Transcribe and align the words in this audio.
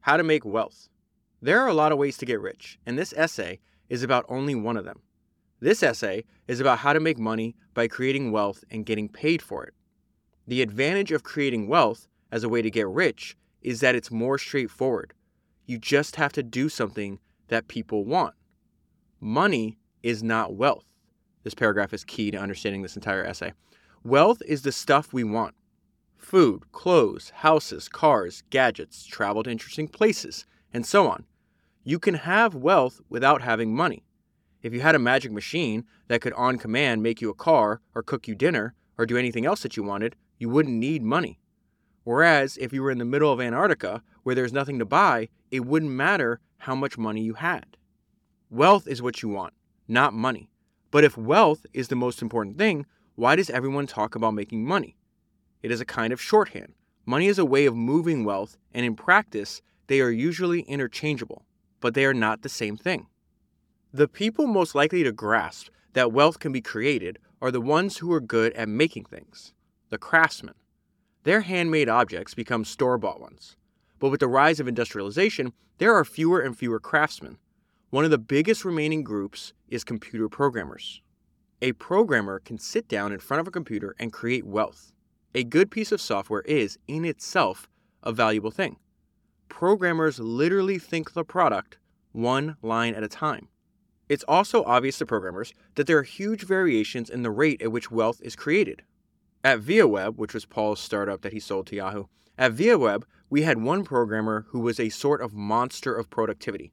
How 0.00 0.16
to 0.16 0.22
make 0.22 0.44
wealth. 0.44 0.88
There 1.42 1.60
are 1.60 1.68
a 1.68 1.74
lot 1.74 1.92
of 1.92 1.98
ways 1.98 2.16
to 2.18 2.26
get 2.26 2.40
rich, 2.40 2.78
and 2.86 2.98
this 2.98 3.12
essay 3.16 3.58
is 3.88 4.02
about 4.02 4.24
only 4.28 4.54
one 4.54 4.76
of 4.76 4.84
them. 4.84 5.02
This 5.60 5.82
essay 5.82 6.24
is 6.46 6.60
about 6.60 6.78
how 6.78 6.92
to 6.92 7.00
make 7.00 7.18
money 7.18 7.56
by 7.74 7.88
creating 7.88 8.32
wealth 8.32 8.64
and 8.70 8.86
getting 8.86 9.08
paid 9.08 9.42
for 9.42 9.64
it. 9.64 9.74
The 10.46 10.62
advantage 10.62 11.12
of 11.12 11.24
creating 11.24 11.68
wealth 11.68 12.06
as 12.30 12.44
a 12.44 12.48
way 12.48 12.62
to 12.62 12.70
get 12.70 12.88
rich 12.88 13.36
is 13.60 13.80
that 13.80 13.94
it's 13.94 14.10
more 14.10 14.38
straightforward. 14.38 15.14
You 15.66 15.78
just 15.78 16.16
have 16.16 16.32
to 16.34 16.42
do 16.42 16.68
something 16.68 17.18
that 17.48 17.68
people 17.68 18.04
want. 18.04 18.34
Money 19.20 19.78
is 20.02 20.22
not 20.22 20.54
wealth. 20.54 20.84
This 21.42 21.54
paragraph 21.54 21.92
is 21.92 22.04
key 22.04 22.30
to 22.30 22.38
understanding 22.38 22.82
this 22.82 22.96
entire 22.96 23.24
essay. 23.24 23.52
Wealth 24.04 24.40
is 24.46 24.62
the 24.62 24.72
stuff 24.72 25.12
we 25.12 25.24
want 25.24 25.54
food, 26.18 26.70
clothes, 26.72 27.30
houses, 27.30 27.88
cars, 27.88 28.42
gadgets, 28.50 29.06
travel 29.06 29.42
to 29.42 29.50
interesting 29.50 29.88
places, 29.88 30.44
and 30.72 30.84
so 30.84 31.08
on. 31.08 31.24
You 31.84 31.98
can 31.98 32.14
have 32.14 32.54
wealth 32.54 33.00
without 33.08 33.40
having 33.40 33.74
money. 33.74 34.04
If 34.62 34.74
you 34.74 34.80
had 34.80 34.94
a 34.94 34.98
magic 34.98 35.32
machine 35.32 35.84
that 36.08 36.20
could 36.20 36.32
on 36.34 36.58
command 36.58 37.02
make 37.02 37.20
you 37.20 37.30
a 37.30 37.34
car 37.34 37.80
or 37.94 38.02
cook 38.02 38.28
you 38.28 38.34
dinner 38.34 38.74
or 38.98 39.06
do 39.06 39.16
anything 39.16 39.46
else 39.46 39.62
that 39.62 39.76
you 39.76 39.82
wanted, 39.82 40.16
you 40.38 40.48
wouldn't 40.48 40.74
need 40.74 41.02
money. 41.02 41.38
Whereas 42.04 42.58
if 42.58 42.72
you 42.72 42.82
were 42.82 42.90
in 42.90 42.98
the 42.98 43.04
middle 43.04 43.32
of 43.32 43.40
Antarctica 43.40 44.02
where 44.24 44.34
there's 44.34 44.52
nothing 44.52 44.78
to 44.80 44.84
buy, 44.84 45.28
it 45.50 45.64
wouldn't 45.64 45.92
matter 45.92 46.40
how 46.58 46.74
much 46.74 46.98
money 46.98 47.22
you 47.22 47.34
had. 47.34 47.76
Wealth 48.50 48.86
is 48.86 49.00
what 49.00 49.22
you 49.22 49.28
want, 49.28 49.54
not 49.86 50.12
money. 50.12 50.50
But 50.90 51.04
if 51.04 51.16
wealth 51.16 51.64
is 51.72 51.88
the 51.88 51.96
most 51.96 52.20
important 52.20 52.58
thing, 52.58 52.84
why 53.14 53.36
does 53.36 53.50
everyone 53.50 53.86
talk 53.86 54.14
about 54.14 54.34
making 54.34 54.66
money? 54.66 54.97
It 55.62 55.70
is 55.70 55.80
a 55.80 55.84
kind 55.84 56.12
of 56.12 56.20
shorthand. 56.20 56.74
Money 57.06 57.26
is 57.26 57.38
a 57.38 57.44
way 57.44 57.66
of 57.66 57.74
moving 57.74 58.24
wealth, 58.24 58.56
and 58.72 58.84
in 58.84 58.94
practice, 58.94 59.62
they 59.86 60.00
are 60.00 60.10
usually 60.10 60.60
interchangeable, 60.62 61.44
but 61.80 61.94
they 61.94 62.04
are 62.04 62.14
not 62.14 62.42
the 62.42 62.48
same 62.48 62.76
thing. 62.76 63.06
The 63.92 64.08
people 64.08 64.46
most 64.46 64.74
likely 64.74 65.02
to 65.02 65.12
grasp 65.12 65.68
that 65.94 66.12
wealth 66.12 66.38
can 66.38 66.52
be 66.52 66.60
created 66.60 67.18
are 67.40 67.50
the 67.50 67.60
ones 67.60 67.98
who 67.98 68.12
are 68.12 68.20
good 68.20 68.52
at 68.52 68.68
making 68.68 69.06
things, 69.06 69.54
the 69.88 69.98
craftsmen. 69.98 70.54
Their 71.24 71.40
handmade 71.40 71.88
objects 71.88 72.34
become 72.34 72.64
store 72.64 72.98
bought 72.98 73.20
ones. 73.20 73.56
But 73.98 74.10
with 74.10 74.20
the 74.20 74.28
rise 74.28 74.60
of 74.60 74.68
industrialization, 74.68 75.52
there 75.78 75.94
are 75.94 76.04
fewer 76.04 76.40
and 76.40 76.56
fewer 76.56 76.78
craftsmen. 76.78 77.38
One 77.90 78.04
of 78.04 78.10
the 78.10 78.18
biggest 78.18 78.64
remaining 78.64 79.02
groups 79.02 79.52
is 79.68 79.82
computer 79.82 80.28
programmers. 80.28 81.00
A 81.62 81.72
programmer 81.72 82.38
can 82.38 82.58
sit 82.58 82.86
down 82.86 83.12
in 83.12 83.18
front 83.18 83.40
of 83.40 83.48
a 83.48 83.52
computer 83.52 83.96
and 83.98 84.12
create 84.12 84.46
wealth. 84.46 84.92
A 85.34 85.44
good 85.44 85.70
piece 85.70 85.92
of 85.92 86.00
software 86.00 86.40
is, 86.42 86.78
in 86.88 87.04
itself, 87.04 87.68
a 88.02 88.12
valuable 88.12 88.50
thing. 88.50 88.76
Programmers 89.50 90.18
literally 90.18 90.78
think 90.78 91.12
the 91.12 91.24
product 91.24 91.76
one 92.12 92.56
line 92.62 92.94
at 92.94 93.02
a 93.02 93.08
time. 93.08 93.48
It's 94.08 94.24
also 94.26 94.64
obvious 94.64 94.96
to 94.98 95.06
programmers 95.06 95.52
that 95.74 95.86
there 95.86 95.98
are 95.98 96.02
huge 96.02 96.44
variations 96.44 97.10
in 97.10 97.22
the 97.22 97.30
rate 97.30 97.60
at 97.60 97.70
which 97.70 97.90
wealth 97.90 98.22
is 98.22 98.34
created. 98.34 98.82
At 99.44 99.60
ViaWeb, 99.60 100.16
which 100.16 100.32
was 100.32 100.46
Paul's 100.46 100.80
startup 100.80 101.20
that 101.20 101.34
he 101.34 101.40
sold 101.40 101.66
to 101.66 101.76
Yahoo, 101.76 102.04
at 102.38 102.54
ViaWeb, 102.54 103.02
we 103.28 103.42
had 103.42 103.60
one 103.60 103.84
programmer 103.84 104.46
who 104.48 104.60
was 104.60 104.80
a 104.80 104.88
sort 104.88 105.20
of 105.20 105.34
monster 105.34 105.94
of 105.94 106.08
productivity. 106.08 106.72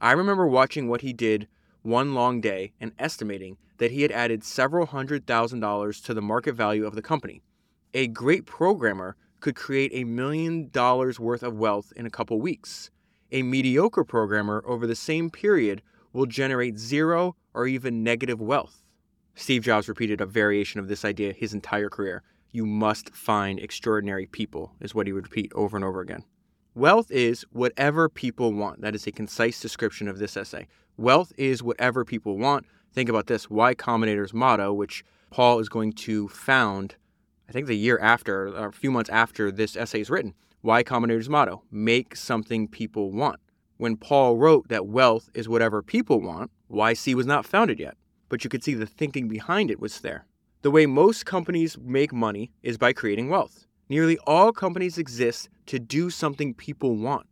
I 0.00 0.10
remember 0.12 0.46
watching 0.48 0.88
what 0.88 1.02
he 1.02 1.12
did 1.12 1.46
one 1.82 2.14
long 2.14 2.40
day 2.40 2.72
and 2.80 2.92
estimating 2.98 3.58
that 3.78 3.92
he 3.92 4.02
had 4.02 4.10
added 4.10 4.42
several 4.42 4.86
hundred 4.86 5.24
thousand 5.24 5.60
dollars 5.60 6.00
to 6.00 6.14
the 6.14 6.20
market 6.20 6.54
value 6.54 6.84
of 6.84 6.96
the 6.96 7.02
company. 7.02 7.42
A 7.94 8.06
great 8.06 8.46
programmer 8.46 9.16
could 9.40 9.54
create 9.54 9.90
a 9.92 10.04
million 10.04 10.70
dollars 10.70 11.20
worth 11.20 11.42
of 11.42 11.58
wealth 11.58 11.92
in 11.94 12.06
a 12.06 12.10
couple 12.10 12.40
weeks. 12.40 12.90
A 13.32 13.42
mediocre 13.42 14.02
programmer 14.02 14.62
over 14.66 14.86
the 14.86 14.94
same 14.94 15.28
period 15.28 15.82
will 16.14 16.24
generate 16.24 16.78
zero 16.78 17.36
or 17.52 17.66
even 17.66 18.02
negative 18.02 18.40
wealth. 18.40 18.82
Steve 19.34 19.62
Jobs 19.62 19.90
repeated 19.90 20.22
a 20.22 20.26
variation 20.26 20.80
of 20.80 20.88
this 20.88 21.04
idea 21.04 21.34
his 21.34 21.52
entire 21.52 21.90
career. 21.90 22.22
You 22.50 22.64
must 22.64 23.14
find 23.14 23.58
extraordinary 23.58 24.24
people, 24.24 24.72
is 24.80 24.94
what 24.94 25.06
he 25.06 25.12
would 25.12 25.24
repeat 25.26 25.52
over 25.54 25.76
and 25.76 25.84
over 25.84 26.00
again. 26.00 26.24
Wealth 26.74 27.10
is 27.10 27.44
whatever 27.52 28.08
people 28.08 28.54
want. 28.54 28.80
That 28.80 28.94
is 28.94 29.06
a 29.06 29.12
concise 29.12 29.60
description 29.60 30.08
of 30.08 30.18
this 30.18 30.38
essay. 30.38 30.66
Wealth 30.96 31.30
is 31.36 31.62
whatever 31.62 32.06
people 32.06 32.38
want. 32.38 32.64
Think 32.94 33.10
about 33.10 33.26
this 33.26 33.50
Y 33.50 33.74
Combinator's 33.74 34.32
motto, 34.32 34.72
which 34.72 35.04
Paul 35.30 35.58
is 35.58 35.68
going 35.68 35.92
to 35.92 36.28
found, 36.28 36.96
I 37.48 37.52
think 37.52 37.66
the 37.66 37.76
year 37.76 37.98
after, 37.98 38.48
or 38.48 38.68
a 38.68 38.72
few 38.72 38.90
months 38.90 39.10
after 39.10 39.50
this 39.50 39.76
essay 39.76 40.00
is 40.00 40.10
written. 40.10 40.34
Y 40.62 40.82
Combinator's 40.82 41.28
motto 41.28 41.62
make 41.70 42.14
something 42.14 42.68
people 42.68 43.10
want. 43.10 43.40
When 43.78 43.96
Paul 43.96 44.36
wrote 44.36 44.68
that 44.68 44.86
wealth 44.86 45.28
is 45.34 45.48
whatever 45.48 45.82
people 45.82 46.20
want, 46.20 46.50
YC 46.70 47.14
was 47.14 47.26
not 47.26 47.44
founded 47.44 47.80
yet, 47.80 47.96
but 48.28 48.44
you 48.44 48.50
could 48.50 48.62
see 48.62 48.74
the 48.74 48.86
thinking 48.86 49.26
behind 49.26 49.70
it 49.70 49.80
was 49.80 50.00
there. 50.00 50.26
The 50.62 50.70
way 50.70 50.86
most 50.86 51.26
companies 51.26 51.76
make 51.76 52.12
money 52.12 52.52
is 52.62 52.78
by 52.78 52.92
creating 52.92 53.28
wealth. 53.28 53.66
Nearly 53.88 54.16
all 54.26 54.52
companies 54.52 54.96
exist 54.98 55.48
to 55.66 55.80
do 55.80 56.10
something 56.10 56.54
people 56.54 56.94
want. 56.94 57.26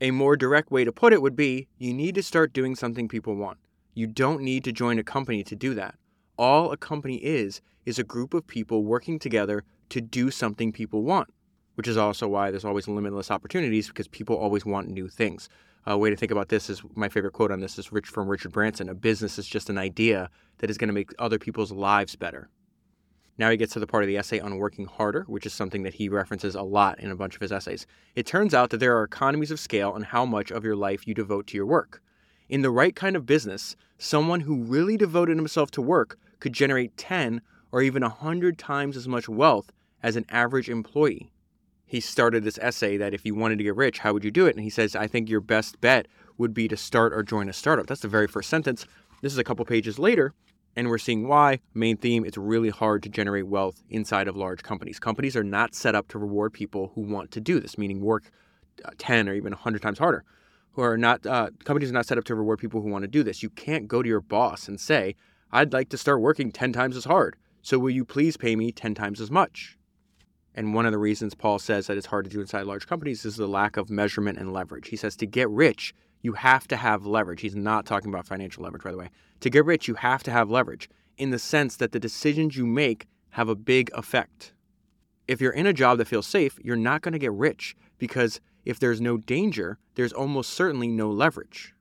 A 0.00 0.12
more 0.12 0.36
direct 0.36 0.70
way 0.70 0.84
to 0.84 0.92
put 0.92 1.12
it 1.12 1.20
would 1.20 1.34
be 1.34 1.66
you 1.78 1.92
need 1.92 2.14
to 2.14 2.22
start 2.22 2.52
doing 2.52 2.76
something 2.76 3.08
people 3.08 3.34
want. 3.34 3.58
You 3.94 4.06
don't 4.06 4.42
need 4.42 4.64
to 4.64 4.72
join 4.72 4.98
a 4.98 5.04
company 5.04 5.42
to 5.42 5.56
do 5.56 5.74
that. 5.74 5.96
All 6.38 6.70
a 6.72 6.76
company 6.76 7.16
is, 7.16 7.60
is 7.84 7.98
a 7.98 8.04
group 8.04 8.34
of 8.34 8.46
people 8.46 8.84
working 8.84 9.18
together 9.18 9.64
to 9.90 10.00
do 10.00 10.30
something 10.30 10.72
people 10.72 11.02
want, 11.02 11.28
which 11.74 11.88
is 11.88 11.96
also 11.96 12.28
why 12.28 12.50
there's 12.50 12.64
always 12.64 12.88
limitless 12.88 13.30
opportunities 13.30 13.88
because 13.88 14.08
people 14.08 14.36
always 14.36 14.64
want 14.64 14.88
new 14.88 15.08
things. 15.08 15.48
A 15.86 15.98
way 15.98 16.08
to 16.08 16.16
think 16.16 16.32
about 16.32 16.48
this 16.48 16.70
is 16.70 16.82
my 16.94 17.08
favorite 17.08 17.34
quote 17.34 17.50
on 17.50 17.60
this 17.60 17.78
is 17.78 17.92
Rich 17.92 18.08
from 18.08 18.28
Richard 18.28 18.52
Branson 18.52 18.88
a 18.88 18.94
business 18.94 19.38
is 19.38 19.46
just 19.46 19.68
an 19.68 19.76
idea 19.76 20.30
that 20.58 20.70
is 20.70 20.78
going 20.78 20.88
to 20.88 20.94
make 20.94 21.12
other 21.18 21.38
people's 21.38 21.72
lives 21.72 22.16
better. 22.16 22.48
Now 23.36 23.50
he 23.50 23.56
gets 23.56 23.72
to 23.72 23.80
the 23.80 23.86
part 23.86 24.04
of 24.04 24.08
the 24.08 24.16
essay 24.16 24.38
on 24.38 24.58
working 24.58 24.86
harder, 24.86 25.24
which 25.26 25.44
is 25.44 25.52
something 25.52 25.82
that 25.82 25.94
he 25.94 26.08
references 26.08 26.54
a 26.54 26.62
lot 26.62 27.00
in 27.00 27.10
a 27.10 27.16
bunch 27.16 27.34
of 27.34 27.40
his 27.40 27.52
essays. 27.52 27.86
It 28.14 28.26
turns 28.26 28.54
out 28.54 28.70
that 28.70 28.78
there 28.78 28.96
are 28.96 29.02
economies 29.02 29.50
of 29.50 29.58
scale 29.58 29.90
on 29.90 30.04
how 30.04 30.24
much 30.24 30.52
of 30.52 30.64
your 30.64 30.76
life 30.76 31.06
you 31.06 31.14
devote 31.14 31.48
to 31.48 31.56
your 31.56 31.66
work. 31.66 32.00
In 32.48 32.62
the 32.62 32.70
right 32.70 32.94
kind 32.94 33.16
of 33.16 33.26
business, 33.26 33.74
someone 33.98 34.40
who 34.40 34.62
really 34.62 34.96
devoted 34.96 35.36
himself 35.36 35.70
to 35.72 35.82
work 35.82 36.16
could 36.38 36.52
generate 36.52 36.96
10 36.96 37.42
or 37.74 37.82
even 37.82 38.02
100 38.02 38.56
times 38.56 38.96
as 38.96 39.08
much 39.08 39.28
wealth 39.28 39.72
as 40.00 40.14
an 40.14 40.24
average 40.28 40.68
employee. 40.68 41.32
He 41.84 41.98
started 41.98 42.44
this 42.44 42.56
essay 42.58 42.96
that 42.98 43.12
if 43.12 43.26
you 43.26 43.34
wanted 43.34 43.58
to 43.58 43.64
get 43.64 43.74
rich, 43.74 43.98
how 43.98 44.12
would 44.12 44.22
you 44.22 44.30
do 44.30 44.46
it? 44.46 44.54
And 44.54 44.62
he 44.62 44.70
says, 44.70 44.94
I 44.94 45.08
think 45.08 45.28
your 45.28 45.40
best 45.40 45.80
bet 45.80 46.06
would 46.38 46.54
be 46.54 46.68
to 46.68 46.76
start 46.76 47.12
or 47.12 47.24
join 47.24 47.48
a 47.48 47.52
startup. 47.52 47.88
That's 47.88 48.02
the 48.02 48.06
very 48.06 48.28
first 48.28 48.48
sentence. 48.48 48.86
This 49.22 49.32
is 49.32 49.40
a 49.40 49.44
couple 49.44 49.64
pages 49.64 49.98
later, 49.98 50.34
and 50.76 50.88
we're 50.88 50.98
seeing 50.98 51.26
why. 51.26 51.58
Main 51.74 51.96
theme 51.96 52.24
it's 52.24 52.38
really 52.38 52.70
hard 52.70 53.02
to 53.02 53.08
generate 53.08 53.48
wealth 53.48 53.82
inside 53.90 54.28
of 54.28 54.36
large 54.36 54.62
companies. 54.62 55.00
Companies 55.00 55.34
are 55.34 55.42
not 55.42 55.74
set 55.74 55.96
up 55.96 56.06
to 56.08 56.18
reward 56.20 56.52
people 56.52 56.92
who 56.94 57.00
want 57.00 57.32
to 57.32 57.40
do 57.40 57.58
this, 57.58 57.76
meaning 57.76 58.00
work 58.00 58.30
uh, 58.84 58.90
10 58.98 59.28
or 59.28 59.34
even 59.34 59.50
100 59.50 59.82
times 59.82 59.98
harder. 59.98 60.22
Who 60.74 60.82
are 60.82 60.96
not, 60.96 61.26
uh, 61.26 61.50
companies 61.64 61.90
are 61.90 61.94
not 61.94 62.06
set 62.06 62.18
up 62.18 62.24
to 62.26 62.36
reward 62.36 62.60
people 62.60 62.82
who 62.82 62.88
want 62.88 63.02
to 63.02 63.08
do 63.08 63.24
this. 63.24 63.42
You 63.42 63.50
can't 63.50 63.88
go 63.88 64.00
to 64.00 64.08
your 64.08 64.20
boss 64.20 64.68
and 64.68 64.80
say, 64.80 65.16
I'd 65.50 65.72
like 65.72 65.88
to 65.88 65.98
start 65.98 66.20
working 66.20 66.52
10 66.52 66.72
times 66.72 66.96
as 66.96 67.06
hard. 67.06 67.34
So 67.64 67.78
will 67.78 67.90
you 67.90 68.04
please 68.04 68.36
pay 68.36 68.56
me 68.56 68.72
10 68.72 68.94
times 68.94 69.22
as 69.22 69.30
much? 69.30 69.78
And 70.54 70.74
one 70.74 70.84
of 70.84 70.92
the 70.92 70.98
reasons 70.98 71.34
Paul 71.34 71.58
says 71.58 71.86
that 71.86 71.96
it's 71.96 72.08
hard 72.08 72.26
to 72.26 72.30
do 72.30 72.42
inside 72.42 72.66
large 72.66 72.86
companies 72.86 73.24
is 73.24 73.36
the 73.36 73.46
lack 73.46 73.78
of 73.78 73.88
measurement 73.88 74.38
and 74.38 74.52
leverage. 74.52 74.88
He 74.88 74.96
says 74.96 75.16
to 75.16 75.26
get 75.26 75.48
rich, 75.48 75.94
you 76.20 76.34
have 76.34 76.68
to 76.68 76.76
have 76.76 77.06
leverage. 77.06 77.40
He's 77.40 77.56
not 77.56 77.86
talking 77.86 78.10
about 78.10 78.26
financial 78.26 78.62
leverage, 78.62 78.84
by 78.84 78.90
the 78.90 78.98
way. 78.98 79.08
To 79.40 79.48
get 79.48 79.64
rich, 79.64 79.88
you 79.88 79.94
have 79.94 80.22
to 80.24 80.30
have 80.30 80.50
leverage 80.50 80.90
in 81.16 81.30
the 81.30 81.38
sense 81.38 81.76
that 81.76 81.92
the 81.92 81.98
decisions 81.98 82.54
you 82.54 82.66
make 82.66 83.06
have 83.30 83.48
a 83.48 83.54
big 83.54 83.90
effect. 83.94 84.52
If 85.26 85.40
you're 85.40 85.50
in 85.50 85.66
a 85.66 85.72
job 85.72 85.96
that 85.98 86.08
feels 86.08 86.26
safe, 86.26 86.58
you're 86.62 86.76
not 86.76 87.00
going 87.00 87.12
to 87.12 87.18
get 87.18 87.32
rich 87.32 87.74
because 87.96 88.42
if 88.66 88.78
there's 88.78 89.00
no 89.00 89.16
danger, 89.16 89.78
there's 89.94 90.12
almost 90.12 90.50
certainly 90.50 90.88
no 90.88 91.10
leverage. 91.10 91.73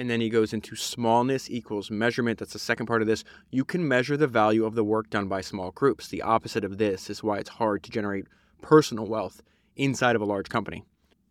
And 0.00 0.08
then 0.08 0.22
he 0.22 0.30
goes 0.30 0.54
into 0.54 0.76
smallness 0.76 1.50
equals 1.50 1.90
measurement. 1.90 2.38
That's 2.38 2.54
the 2.54 2.58
second 2.58 2.86
part 2.86 3.02
of 3.02 3.06
this. 3.06 3.22
You 3.50 3.66
can 3.66 3.86
measure 3.86 4.16
the 4.16 4.26
value 4.26 4.64
of 4.64 4.74
the 4.74 4.82
work 4.82 5.10
done 5.10 5.28
by 5.28 5.42
small 5.42 5.72
groups. 5.72 6.08
The 6.08 6.22
opposite 6.22 6.64
of 6.64 6.78
this 6.78 7.10
is 7.10 7.22
why 7.22 7.36
it's 7.36 7.50
hard 7.50 7.82
to 7.82 7.90
generate 7.90 8.24
personal 8.62 9.04
wealth 9.04 9.42
inside 9.76 10.16
of 10.16 10.22
a 10.22 10.24
large 10.24 10.48
company. 10.48 10.84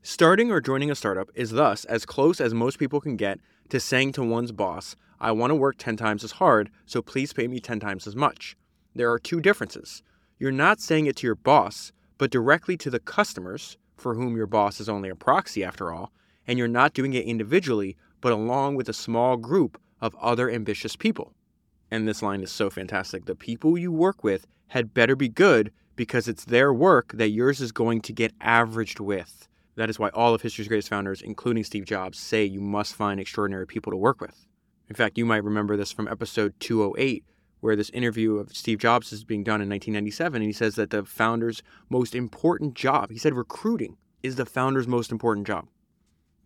Starting 0.04 0.52
or 0.52 0.62
joining 0.62 0.92
a 0.92 0.96
startup 0.96 1.32
is 1.34 1.50
thus 1.50 1.84
as 1.86 2.06
close 2.06 2.40
as 2.40 2.54
most 2.54 2.78
people 2.78 3.02
can 3.02 3.16
get 3.16 3.40
to 3.70 3.80
saying 3.80 4.12
to 4.12 4.24
one's 4.24 4.52
boss, 4.52 4.96
I 5.20 5.32
want 5.32 5.50
to 5.50 5.56
work 5.56 5.78
10 5.80 5.98
times 5.98 6.24
as 6.24 6.34
hard, 6.34 6.70
so 6.86 7.02
please 7.02 7.34
pay 7.34 7.48
me 7.48 7.60
10 7.60 7.80
times 7.80 8.06
as 8.06 8.16
much. 8.16 8.56
There 8.94 9.12
are 9.12 9.18
two 9.18 9.42
differences. 9.42 10.04
You're 10.38 10.52
not 10.52 10.80
saying 10.80 11.08
it 11.08 11.16
to 11.16 11.26
your 11.26 11.34
boss, 11.34 11.92
but 12.20 12.30
directly 12.30 12.78
to 12.78 12.92
the 12.92 13.00
customers, 13.00 13.80
for 13.98 14.14
whom 14.14 14.38
your 14.38 14.46
boss 14.46 14.80
is 14.80 14.88
only 14.88 15.10
a 15.10 15.16
proxy 15.16 15.64
after 15.64 15.92
all, 15.92 16.12
and 16.46 16.60
you're 16.60 16.68
not 16.68 16.94
doing 16.94 17.14
it 17.14 17.26
individually, 17.26 17.98
but 18.22 18.32
along 18.32 18.76
with 18.76 18.90
a 18.90 18.94
small 18.94 19.38
group 19.38 19.80
of 20.02 20.16
other 20.22 20.50
ambitious 20.50 20.96
people. 20.96 21.34
And 21.92 22.08
this 22.08 22.22
line 22.22 22.42
is 22.42 22.52
so 22.52 22.70
fantastic. 22.70 23.26
The 23.26 23.36
people 23.36 23.78
you 23.78 23.92
work 23.92 24.24
with 24.24 24.46
had 24.68 24.94
better 24.94 25.16
be 25.16 25.30
good 25.30 25.72
because 25.96 26.28
it's 26.28 26.46
their 26.46 26.74
work 26.74 27.12
that 27.14 27.30
yours 27.30 27.60
is 27.60 27.72
going 27.72 28.02
to 28.02 28.14
get 28.14 28.34
averaged 28.40 29.00
with. 29.00 29.48
That 29.76 29.90
is 29.90 30.00
why 30.00 30.10
all 30.10 30.34
of 30.34 30.42
history's 30.42 30.68
greatest 30.68 30.90
founders, 30.90 31.22
including 31.22 31.64
Steve 31.64 31.86
Jobs, 31.86 32.20
say 32.20 32.44
you 32.44 32.62
must 32.62 32.96
find 32.96 33.20
extraordinary 33.20 33.66
people 33.66 33.92
to 33.92 33.98
work 33.98 34.22
with. 34.22 34.46
In 34.88 34.96
fact, 34.96 35.18
you 35.18 35.26
might 35.26 35.44
remember 35.44 35.78
this 35.78 35.92
from 35.92 36.08
episode 36.08 36.54
208, 36.60 37.24
where 37.60 37.76
this 37.76 37.90
interview 37.92 38.38
of 38.38 38.56
Steve 38.56 38.80
Jobs 38.80 39.12
is 39.12 39.24
being 39.24 39.44
done 39.44 39.62
in 39.62 39.70
1997, 39.70 40.42
and 40.42 40.46
he 40.46 40.54
says 40.54 40.76
that 40.76 40.90
the 40.90 41.04
founder's 41.04 41.62
most 41.90 42.16
important 42.16 42.74
job, 42.74 43.12
he 43.12 43.18
said 43.18 43.34
recruiting 43.34 43.98
is 44.24 44.36
the 44.36 44.46
founder's 44.46 44.88
most 44.88 45.12
important 45.12 45.48
job. 45.48 45.68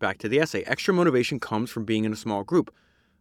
Back 0.04 0.18
to 0.18 0.28
the 0.28 0.38
essay. 0.38 0.64
Extra 0.64 0.92
motivation 0.92 1.40
comes 1.40 1.70
from 1.70 1.86
being 1.86 2.04
in 2.04 2.12
a 2.12 2.16
small 2.16 2.44
group. 2.44 2.70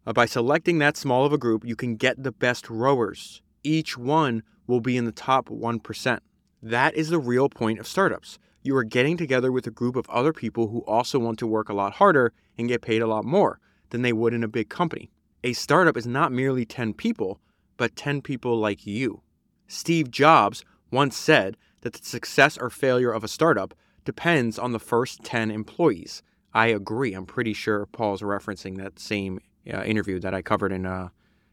Uh, 0.06 0.12
by 0.12 0.26
selecting 0.26 0.80
that 0.80 0.98
small 0.98 1.26
of 1.26 1.32
a 1.32 1.38
group, 1.38 1.64
you 1.64 1.78
can 1.78 1.96
get 1.96 2.22
the 2.22 2.34
best 2.34 2.70
rowers. 2.70 3.42
Each 3.64 3.98
one 3.98 4.44
will 4.68 4.82
be 4.82 4.98
in 4.98 5.06
the 5.06 5.14
top 5.14 5.48
1%. 5.48 6.20
That 6.62 6.94
is 6.94 7.08
the 7.08 7.20
real 7.20 7.48
point 7.48 7.80
of 7.80 7.88
startups. 7.88 8.38
You 8.64 8.76
are 8.76 8.84
getting 8.84 9.16
together 9.16 9.50
with 9.50 9.66
a 9.66 9.72
group 9.72 9.96
of 9.96 10.10
other 10.10 10.34
people 10.34 10.68
who 10.68 10.80
also 10.80 11.20
want 11.20 11.40
to 11.40 11.48
work 11.48 11.70
a 11.70 11.74
lot 11.74 11.94
harder 11.94 12.34
and 12.58 12.68
get 12.68 12.82
paid 12.82 13.02
a 13.02 13.08
lot 13.08 13.24
more 13.24 13.62
than 13.92 14.02
they 14.02 14.12
would 14.12 14.34
in 14.34 14.44
a 14.44 14.50
big 14.50 14.68
company. 14.68 15.10
A 15.42 15.54
startup 15.54 15.96
is 15.96 16.06
not 16.06 16.34
merely 16.34 16.66
10 16.66 16.96
people, 16.96 17.40
but 17.78 17.96
10 17.96 18.22
people 18.22 18.58
like 18.58 18.86
you. 18.86 19.22
Steve 19.70 20.12
Jobs 20.12 20.66
once 20.92 21.16
said 21.16 21.56
that 21.80 21.94
the 21.94 22.06
success 22.06 22.58
or 22.58 22.70
failure 22.70 23.14
of 23.14 23.24
a 23.24 23.30
startup 23.30 23.74
depends 24.04 24.60
on 24.60 24.74
the 24.74 24.80
first 24.80 25.24
10 25.24 25.50
employees. 25.50 26.22
I 26.54 26.68
agree. 26.68 27.14
I'm 27.14 27.26
pretty 27.26 27.54
sure 27.54 27.86
Paul's 27.88 28.22
referencing 28.22 28.78
that 28.78 29.00
same 29.00 29.40
uh, 29.72 29.84
interview 29.84 30.20
that 30.20 30.34
I 30.34 30.42
covered 30.42 30.72
in 30.72 30.86
uh, 30.86 31.10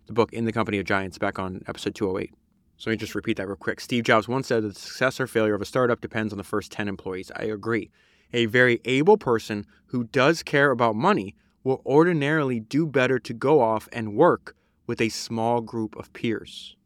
the 0.07 0.13
book 0.13 0.33
In 0.33 0.45
the 0.45 0.53
Company 0.53 0.79
of 0.79 0.85
Giants 0.85 1.19
back 1.19 1.39
on 1.39 1.63
episode 1.67 1.95
208. 1.95 2.35
So 2.77 2.91
let 2.91 2.95
me 2.95 2.97
just 2.99 3.15
repeat 3.15 3.37
that 3.37 3.47
real 3.47 3.57
quick. 3.57 3.81
Steve 3.81 4.05
Jobs 4.05 4.27
once 4.29 4.47
said 4.49 4.63
that 4.63 4.75
the 4.75 4.81
success 4.81 5.21
or 5.21 5.27
failure 5.27 5.55
of 5.55 5.63
a 5.63 5.67
startup 5.67 6.01
depends 6.01 6.33
on 6.33 6.39
the 6.39 6.45
first 6.45 6.73
10 6.73 6.89
employees. 6.89 7.31
I 7.37 7.45
agree. 7.45 7.91
A 8.33 8.47
very 8.47 8.81
able 8.85 9.17
person 9.17 9.67
who 9.87 10.05
does 10.05 10.43
care 10.43 10.71
about 10.71 10.97
money 10.97 11.35
will 11.63 11.83
ordinarily 11.85 12.61
do 12.61 12.87
better 12.87 13.19
to 13.19 13.35
go 13.35 13.61
off 13.61 13.89
and 13.93 14.15
work 14.15 14.57
with 14.87 15.01
a 15.01 15.09
small 15.09 15.61
group 15.61 15.95
of 15.97 16.13
peers. 16.13 16.77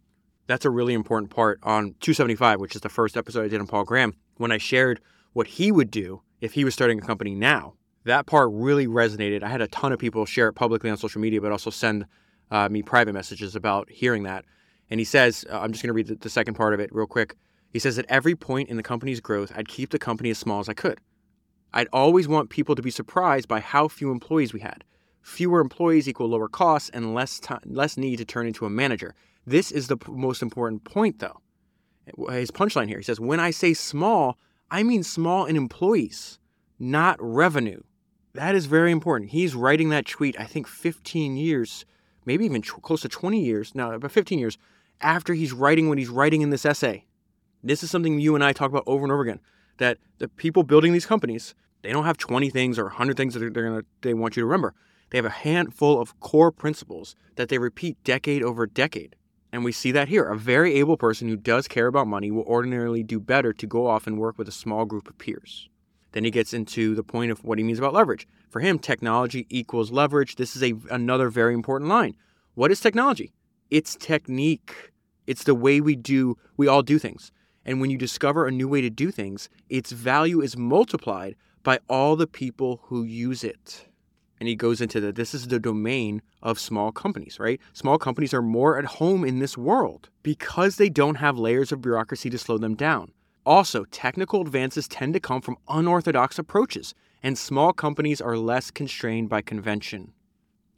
That's 0.47 0.65
a 0.65 0.71
really 0.71 0.95
important 0.95 1.31
part 1.31 1.59
on 1.63 1.95
275, 2.01 2.61
which 2.61 2.75
is 2.75 2.83
the 2.83 2.89
first 2.89 3.17
episode 3.17 3.45
I 3.45 3.49
did 3.49 3.61
on 3.61 3.67
Paul 3.67 3.85
Graham, 3.85 4.15
when 4.37 4.53
I 4.53 4.59
shared 4.59 5.01
what 5.33 5.47
he 5.47 5.73
would 5.73 5.91
do 5.91 6.23
if 6.41 6.53
he 6.53 6.65
was 6.65 6.75
starting 6.75 6.99
a 6.99 7.03
company 7.03 7.35
now. 7.35 7.75
That 8.05 8.27
part 8.27 8.51
really 8.53 8.87
resonated. 8.87 9.43
I 9.43 9.49
had 9.49 9.63
a 9.63 9.69
ton 9.69 9.93
of 9.93 9.99
people 9.99 10.27
share 10.27 10.49
it 10.49 10.53
publicly 10.55 10.91
on 10.91 10.97
social 10.97 11.21
media, 11.21 11.41
but 11.41 11.53
also 11.53 11.71
send 11.71 12.07
uh, 12.51 12.69
me 12.69 12.83
private 12.83 13.15
messages 13.15 13.57
about 13.57 13.91
hearing 13.91 14.25
that. 14.25 14.45
And 14.91 15.01
he 15.01 15.05
says, 15.05 15.45
uh, 15.51 15.59
I'm 15.61 15.73
just 15.73 15.83
going 15.83 15.89
to 15.89 15.95
read 15.95 16.09
the, 16.09 16.17
the 16.17 16.29
second 16.29 16.55
part 16.55 16.75
of 16.75 16.81
it 16.81 16.95
real 16.95 17.07
quick. 17.07 17.37
He 17.73 17.79
says, 17.79 17.99
At 17.99 18.05
every 18.09 18.37
point 18.37 18.69
in 18.69 18.77
the 18.77 18.83
company's 18.83 19.21
growth, 19.21 19.53
I'd 19.57 19.69
keep 19.69 19.91
the 19.91 19.99
company 19.99 20.31
as 20.31 20.39
small 20.39 20.61
as 20.61 20.69
I 20.69 20.75
could. 20.75 21.01
I'd 21.73 21.89
always 21.93 22.29
want 22.29 22.51
people 22.51 22.75
to 22.75 22.83
be 22.83 22.91
surprised 22.91 23.49
by 23.49 23.61
how 23.61 23.89
few 23.89 24.13
employees 24.13 24.53
we 24.53 24.61
had. 24.61 24.85
Fewer 25.23 25.61
employees 25.61 26.09
equal 26.09 26.29
lower 26.29 26.49
costs 26.49 26.91
and 26.91 27.15
less 27.15 27.41
time, 27.41 27.61
less 27.65 27.97
need 27.97 28.17
to 28.17 28.25
turn 28.25 28.47
into 28.47 28.67
a 28.67 28.71
manager. 28.71 29.15
This 29.47 29.73
is 29.73 29.89
the 29.89 29.97
p- 29.97 30.13
most 30.13 30.43
important 30.43 30.85
point, 30.85 31.19
though. 31.19 31.41
His 32.31 32.51
punchline 32.51 32.89
here 32.89 32.99
he 32.99 33.05
says, 33.05 33.19
When 33.19 33.41
I 33.41 33.51
say 33.51 33.73
small, 33.73 34.39
I 34.71 34.83
mean 34.83 35.03
small 35.03 35.47
in 35.47 35.57
employees, 35.57 36.39
not 36.79 37.17
revenue. 37.19 37.81
That 38.35 38.57
is 38.57 38.67
very 38.67 38.91
important. 38.91 39.31
He's 39.31 39.55
writing 39.55 39.91
that 39.91 40.07
tweet, 40.07 40.39
I 40.39 40.45
think 40.45 40.67
15 40.67 41.37
years, 41.37 41.85
maybe 42.27 42.45
even 42.45 42.63
tw- 42.63 42.83
close 42.83 43.03
to 43.03 43.09
20 43.09 43.41
years, 43.41 43.75
no, 43.75 43.93
about 43.93 44.11
15 44.11 44.39
years 44.41 44.59
after 45.01 45.35
he's 45.35 45.53
writing 45.53 45.89
what 45.89 45.99
he's 45.99 46.09
writing 46.09 46.43
in 46.43 46.51
this 46.51 46.67
essay. 46.67 47.05
This 47.63 47.83
is 47.83 47.91
something 47.91 48.19
you 48.19 48.35
and 48.35 48.43
I 48.43 48.53
talk 48.53 48.71
about 48.71 48.85
over 48.87 49.05
and 49.05 49.13
over 49.13 49.23
again 49.23 49.41
that 49.79 49.99
the 50.19 50.29
people 50.29 50.65
building 50.65 50.93
these 50.93 51.07
companies, 51.07 51.55
they 51.83 51.93
don't 51.93 52.05
have 52.05 52.19
20 52.19 52.51
things 52.51 52.79
or 52.79 52.85
100 52.85 53.17
things 53.17 53.35
that 53.35 53.41
they're, 53.41 53.51
gonna, 53.51 53.83
they 54.03 54.15
want 54.15 54.37
you 54.37 54.43
to 54.43 54.47
remember. 54.47 54.75
They 55.11 55.19
have 55.19 55.25
a 55.25 55.31
handful 55.31 56.01
of 56.01 56.19
core 56.21 56.51
principles 56.51 57.15
that 57.37 57.49
they 57.49 57.59
repeat 57.59 58.03
decade 58.03 58.43
over 58.43 58.67
decade. 58.67 59.15
And 59.53 59.65
we 59.65 59.71
see 59.71 59.93
that 59.93 60.09
here. 60.09 60.25
A 60.25 60.37
very 60.37 60.75
able 60.75 60.97
person 60.97 61.29
who 61.29 61.37
does 61.37 61.69
care 61.69 61.87
about 61.87 62.09
money 62.09 62.33
will 62.33 62.43
ordinarily 62.43 63.05
do 63.05 63.21
better 63.21 63.53
to 63.53 63.67
go 63.67 63.87
off 63.87 64.09
and 64.09 64.19
work 64.19 64.39
with 64.39 64.49
a 64.49 64.53
small 64.53 64.85
group 64.85 65.09
of 65.09 65.19
peers. 65.19 65.69
Then 66.15 66.25
he 66.25 66.31
gets 66.31 66.55
into 66.55 66.95
the 66.95 67.05
point 67.05 67.31
of 67.31 67.45
what 67.45 67.59
he 67.59 67.65
means 67.65 67.79
about 67.79 67.93
leverage. 67.93 68.27
For 68.49 68.61
him, 68.61 68.79
technology 68.79 69.47
equals 69.51 69.93
leverage. 69.93 70.37
This 70.37 70.57
is 70.57 70.63
a, 70.63 70.75
another 70.91 71.29
very 71.29 71.53
important 71.53 71.91
line. 71.91 72.17
What 72.55 72.71
is 72.71 72.81
technology? 72.81 73.35
It's 73.71 73.95
technique. 73.97 74.93
It's 75.27 75.45
the 75.45 75.55
way 75.55 75.81
we 75.83 75.95
do, 75.95 76.39
we 76.57 76.67
all 76.67 76.83
do 76.83 76.99
things. 76.99 77.31
And 77.67 77.81
when 77.81 77.91
you 77.91 77.99
discover 77.99 78.47
a 78.47 78.51
new 78.51 78.69
way 78.69 78.81
to 78.81 78.91
do 78.91 79.11
things, 79.11 79.51
its 79.69 79.93
value 79.93 80.41
is 80.41 80.57
multiplied 80.57 81.37
by 81.63 81.79
all 81.89 82.17
the 82.17 82.27
people 82.27 82.81
who 82.85 83.05
use 83.05 83.45
it 83.45 83.87
and 84.45 84.49
he 84.49 84.57
goes 84.57 84.83
into 84.83 85.01
that 85.01 85.17
this 85.17 85.35
is 85.35 85.49
the 85.49 85.59
domain 85.59 86.21
of 86.43 86.59
small 86.59 86.93
companies, 86.93 87.39
right? 87.41 87.61
Small 87.73 87.97
companies 87.97 88.35
are 88.35 88.43
more 88.43 88.79
at 88.79 88.85
home 88.85 89.25
in 89.25 89.39
this 89.39 89.57
world 89.57 90.11
because 90.23 90.77
they 90.77 90.91
don't 90.91 91.15
have 91.15 91.39
layers 91.39 91.73
of 91.73 91.81
bureaucracy 91.81 92.29
to 92.29 92.37
slow 92.37 92.59
them 92.59 92.75
down. 92.75 93.13
Also, 93.47 93.85
technical 93.85 94.41
advances 94.41 94.89
tend 94.89 95.13
to 95.13 95.21
come 95.21 95.41
from 95.41 95.59
unorthodox 95.69 96.39
approaches, 96.39 96.95
and 97.23 97.37
small 97.37 97.73
companies 97.73 98.21
are 98.21 98.39
less 98.39 98.71
constrained 98.71 99.29
by 99.29 99.43
convention. 99.43 100.13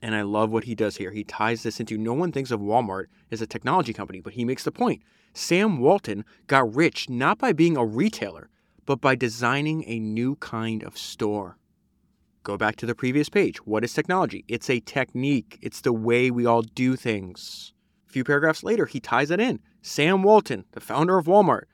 And 0.02 0.14
I 0.14 0.22
love 0.22 0.50
what 0.50 0.64
he 0.64 0.74
does 0.74 0.96
here. 0.96 1.10
He 1.12 1.24
ties 1.24 1.62
this 1.62 1.80
into 1.80 1.96
no 1.96 2.12
one 2.12 2.32
thinks 2.32 2.50
of 2.50 2.60
Walmart 2.60 3.06
as 3.30 3.40
a 3.40 3.46
technology 3.46 3.92
company, 3.92 4.20
but 4.20 4.34
he 4.34 4.44
makes 4.44 4.64
the 4.64 4.72
point. 4.72 5.02
Sam 5.32 5.78
Walton 5.78 6.24
got 6.46 6.74
rich 6.74 7.08
not 7.08 7.38
by 7.38 7.52
being 7.52 7.76
a 7.76 7.84
retailer, 7.84 8.48
but 8.84 9.00
by 9.00 9.14
designing 9.14 9.84
a 9.86 9.98
new 9.98 10.36
kind 10.36 10.82
of 10.82 10.98
store. 10.98 11.58
Go 12.42 12.56
back 12.56 12.76
to 12.76 12.86
the 12.86 12.94
previous 12.94 13.28
page. 13.28 13.58
What 13.66 13.84
is 13.84 13.92
technology? 13.92 14.44
It's 14.48 14.70
a 14.70 14.80
technique, 14.80 15.58
it's 15.62 15.80
the 15.80 15.92
way 15.92 16.30
we 16.30 16.46
all 16.46 16.62
do 16.62 16.94
things. 16.94 17.72
A 18.08 18.12
few 18.12 18.22
paragraphs 18.22 18.62
later, 18.62 18.86
he 18.86 19.00
ties 19.00 19.30
it 19.30 19.40
in. 19.40 19.60
Sam 19.82 20.22
Walton, 20.22 20.64
the 20.72 20.80
founder 20.80 21.19
of 21.19 21.26
Walmart. 21.26 21.64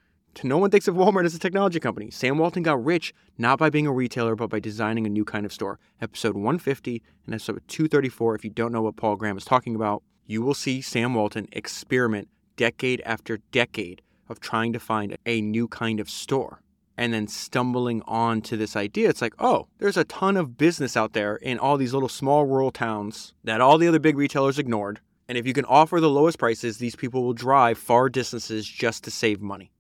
No 0.43 0.59
one 0.59 0.71
thinks 0.71 0.89
of 0.89 0.97
Walmart 0.97 1.25
as 1.25 1.37
a 1.37 1.39
technology 1.39 1.79
company. 1.79 2.11
Sam 2.11 2.37
Walton 2.37 2.65
got 2.65 2.85
rich 2.85 3.15
not 3.39 3.61
by 3.61 3.71
being 3.71 3.87
a 3.87 3.93
retailer, 3.93 4.35
but 4.35 4.51
by 4.51 4.59
designing 4.59 5.07
a 5.07 5.11
new 5.11 5.25
kind 5.25 5.47
of 5.47 5.53
store. 5.53 5.79
Episode 6.01 6.35
150 6.35 7.01
and 7.27 7.35
episode 7.35 7.63
234. 7.69 8.35
If 8.35 8.45
you 8.45 8.51
don't 8.51 8.73
know 8.73 8.83
what 8.83 8.97
Paul 8.97 9.15
Graham 9.15 9.37
is 9.37 9.45
talking 9.45 9.77
about, 9.77 10.03
you 10.27 10.43
will 10.43 10.55
see 10.55 10.81
Sam 10.81 11.15
Walton 11.15 11.47
experiment 11.53 12.29
decade 12.57 13.01
after 13.03 13.39
decade 13.53 14.03
of 14.29 14.41
trying 14.41 14.73
to 14.73 14.81
find 14.81 15.17
a 15.27 15.41
new 15.41 15.69
kind 15.69 16.01
of 16.01 16.11
store 16.11 16.61
and 16.97 17.15
then 17.15 17.29
stumbling 17.29 18.03
on 18.07 18.41
to 18.43 18.57
this 18.57 18.75
idea. 18.75 19.09
It's 19.09 19.23
like, 19.23 19.35
oh, 19.39 19.69
there's 19.79 19.97
a 19.97 20.05
ton 20.05 20.37
of 20.37 20.59
business 20.59 20.97
out 20.97 21.13
there 21.13 21.37
in 21.37 21.59
all 21.59 21.77
these 21.77 21.95
little 21.95 22.09
small 22.09 22.47
rural 22.47 22.73
towns 22.73 23.33
that 23.45 23.61
all 23.61 23.79
the 23.79 23.89
other 23.89 24.01
big 24.01 24.17
retailers 24.17 24.59
ignored. 24.59 25.01
And 25.29 25.39
if 25.39 25.47
you 25.47 25.53
can 25.53 25.65
offer 25.67 26.01
the 26.01 26.11
lowest 26.11 26.39
prices, 26.39 26.79
these 26.79 26.97
people 26.97 27.23
will 27.23 27.33
drive 27.33 27.79
far 27.79 28.09
distances 28.09 28.67
just 28.67 29.05
to 29.05 29.11
save 29.11 29.41
money. 29.41 29.71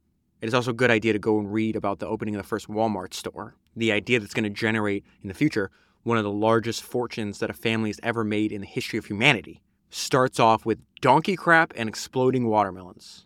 It 0.42 0.48
is 0.48 0.54
also 0.54 0.72
a 0.72 0.74
good 0.74 0.90
idea 0.90 1.12
to 1.12 1.20
go 1.20 1.38
and 1.38 1.52
read 1.52 1.76
about 1.76 2.00
the 2.00 2.08
opening 2.08 2.34
of 2.34 2.42
the 2.42 2.48
first 2.48 2.68
Walmart 2.68 3.14
store. 3.14 3.54
The 3.76 3.92
idea 3.92 4.18
that's 4.18 4.34
going 4.34 4.42
to 4.42 4.50
generate 4.50 5.04
in 5.22 5.28
the 5.28 5.34
future 5.34 5.70
one 6.02 6.18
of 6.18 6.24
the 6.24 6.32
largest 6.32 6.82
fortunes 6.82 7.38
that 7.38 7.48
a 7.48 7.54
family 7.54 7.90
has 7.90 8.00
ever 8.02 8.24
made 8.24 8.50
in 8.50 8.60
the 8.60 8.66
history 8.66 8.98
of 8.98 9.06
humanity 9.06 9.62
starts 9.88 10.40
off 10.40 10.66
with 10.66 10.80
donkey 11.00 11.36
crap 11.36 11.72
and 11.76 11.88
exploding 11.88 12.48
watermelons. 12.48 13.24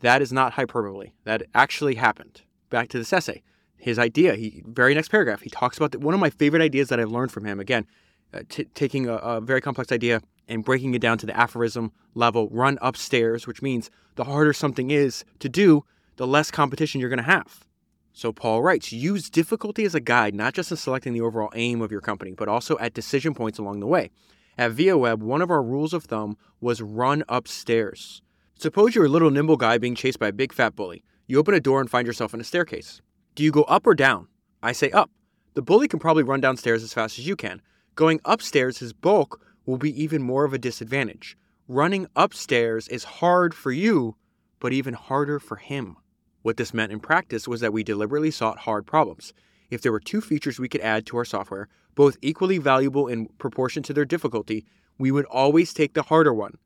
That 0.00 0.20
is 0.20 0.32
not 0.32 0.54
hyperbole. 0.54 1.12
That 1.22 1.44
actually 1.54 1.94
happened 1.94 2.42
back 2.70 2.88
to 2.88 2.98
this 2.98 3.12
essay. 3.12 3.44
His 3.76 3.96
idea, 3.96 4.34
he 4.34 4.64
very 4.66 4.94
next 4.94 5.10
paragraph, 5.10 5.42
he 5.42 5.50
talks 5.50 5.76
about 5.76 5.92
the, 5.92 6.00
one 6.00 6.12
of 6.12 6.18
my 6.18 6.30
favorite 6.30 6.62
ideas 6.62 6.88
that 6.88 6.98
I've 6.98 7.12
learned 7.12 7.30
from 7.30 7.44
him. 7.44 7.60
Again, 7.60 7.86
uh, 8.32 8.40
t- 8.48 8.64
taking 8.74 9.06
a, 9.06 9.14
a 9.14 9.40
very 9.40 9.60
complex 9.60 9.92
idea 9.92 10.22
and 10.48 10.64
breaking 10.64 10.94
it 10.94 11.00
down 11.00 11.18
to 11.18 11.26
the 11.26 11.36
aphorism 11.36 11.92
level, 12.14 12.48
run 12.50 12.78
upstairs, 12.82 13.46
which 13.46 13.62
means 13.62 13.90
the 14.16 14.24
harder 14.24 14.52
something 14.52 14.90
is 14.90 15.24
to 15.38 15.48
do, 15.48 15.84
the 16.16 16.26
less 16.26 16.50
competition 16.50 17.00
you're 17.00 17.10
going 17.10 17.18
to 17.18 17.24
have. 17.24 17.64
So 18.12 18.32
Paul 18.32 18.62
writes, 18.62 18.92
use 18.92 19.28
difficulty 19.28 19.84
as 19.84 19.94
a 19.94 20.00
guide, 20.00 20.34
not 20.34 20.54
just 20.54 20.70
in 20.70 20.76
selecting 20.76 21.14
the 21.14 21.20
overall 21.20 21.50
aim 21.54 21.82
of 21.82 21.90
your 21.90 22.00
company, 22.00 22.32
but 22.32 22.48
also 22.48 22.78
at 22.78 22.94
decision 22.94 23.34
points 23.34 23.58
along 23.58 23.80
the 23.80 23.88
way. 23.88 24.10
At 24.56 24.72
ViaWeb, 24.72 25.18
one 25.18 25.42
of 25.42 25.50
our 25.50 25.62
rules 25.62 25.92
of 25.92 26.04
thumb 26.04 26.36
was 26.60 26.80
run 26.80 27.24
upstairs. 27.28 28.22
Suppose 28.56 28.94
you're 28.94 29.06
a 29.06 29.08
little 29.08 29.32
nimble 29.32 29.56
guy 29.56 29.78
being 29.78 29.96
chased 29.96 30.20
by 30.20 30.28
a 30.28 30.32
big 30.32 30.52
fat 30.52 30.76
bully. 30.76 31.02
You 31.26 31.40
open 31.40 31.54
a 31.54 31.60
door 31.60 31.80
and 31.80 31.90
find 31.90 32.06
yourself 32.06 32.32
in 32.32 32.40
a 32.40 32.44
staircase. 32.44 33.02
Do 33.34 33.42
you 33.42 33.50
go 33.50 33.62
up 33.64 33.84
or 33.84 33.94
down? 33.94 34.28
I 34.62 34.70
say 34.70 34.90
up. 34.92 35.10
The 35.54 35.62
bully 35.62 35.88
can 35.88 35.98
probably 35.98 36.22
run 36.22 36.40
downstairs 36.40 36.84
as 36.84 36.94
fast 36.94 37.18
as 37.18 37.26
you 37.26 37.34
can. 37.34 37.62
Going 37.96 38.20
upstairs, 38.24 38.78
his 38.78 38.92
bulk 38.92 39.40
will 39.66 39.78
be 39.78 40.02
even 40.02 40.22
more 40.22 40.44
of 40.44 40.52
a 40.52 40.58
disadvantage. 40.58 41.36
Running 41.68 42.06
upstairs 42.14 42.88
is 42.88 43.04
hard 43.04 43.54
for 43.54 43.72
you, 43.72 44.16
but 44.60 44.72
even 44.72 44.94
harder 44.94 45.38
for 45.38 45.56
him. 45.56 45.96
What 46.42 46.56
this 46.56 46.74
meant 46.74 46.92
in 46.92 47.00
practice 47.00 47.48
was 47.48 47.60
that 47.60 47.72
we 47.72 47.82
deliberately 47.82 48.30
sought 48.30 48.58
hard 48.58 48.86
problems. 48.86 49.32
If 49.70 49.80
there 49.80 49.92
were 49.92 50.00
two 50.00 50.20
features 50.20 50.60
we 50.60 50.68
could 50.68 50.82
add 50.82 51.06
to 51.06 51.16
our 51.16 51.24
software, 51.24 51.68
both 51.94 52.18
equally 52.20 52.58
valuable 52.58 53.08
in 53.08 53.26
proportion 53.38 53.82
to 53.84 53.92
their 53.92 54.04
difficulty, 54.04 54.66
we 54.98 55.10
would 55.10 55.24
always 55.26 55.72
take 55.72 55.94
the 55.94 56.02
harder 56.02 56.34
one. 56.34 56.58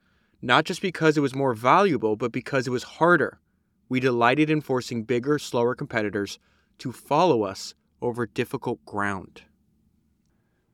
Not 0.43 0.64
just 0.64 0.83
because 0.83 1.17
it 1.17 1.21
was 1.21 1.35
more 1.35 1.55
valuable, 1.55 2.17
but 2.17 2.33
because 2.33 2.67
it 2.67 2.71
was 2.71 2.83
harder 2.83 3.38
we 3.88 4.00
delighted 4.00 4.50
in 4.50 4.61
forcing 4.61 5.05
bigger, 5.05 5.38
slower 5.38 5.75
competitors 5.75 6.38
to 6.78 6.93
follow 6.93 7.43
us 7.43 7.75
over 8.00 8.26
difficult 8.26 8.85
ground. 8.85 9.43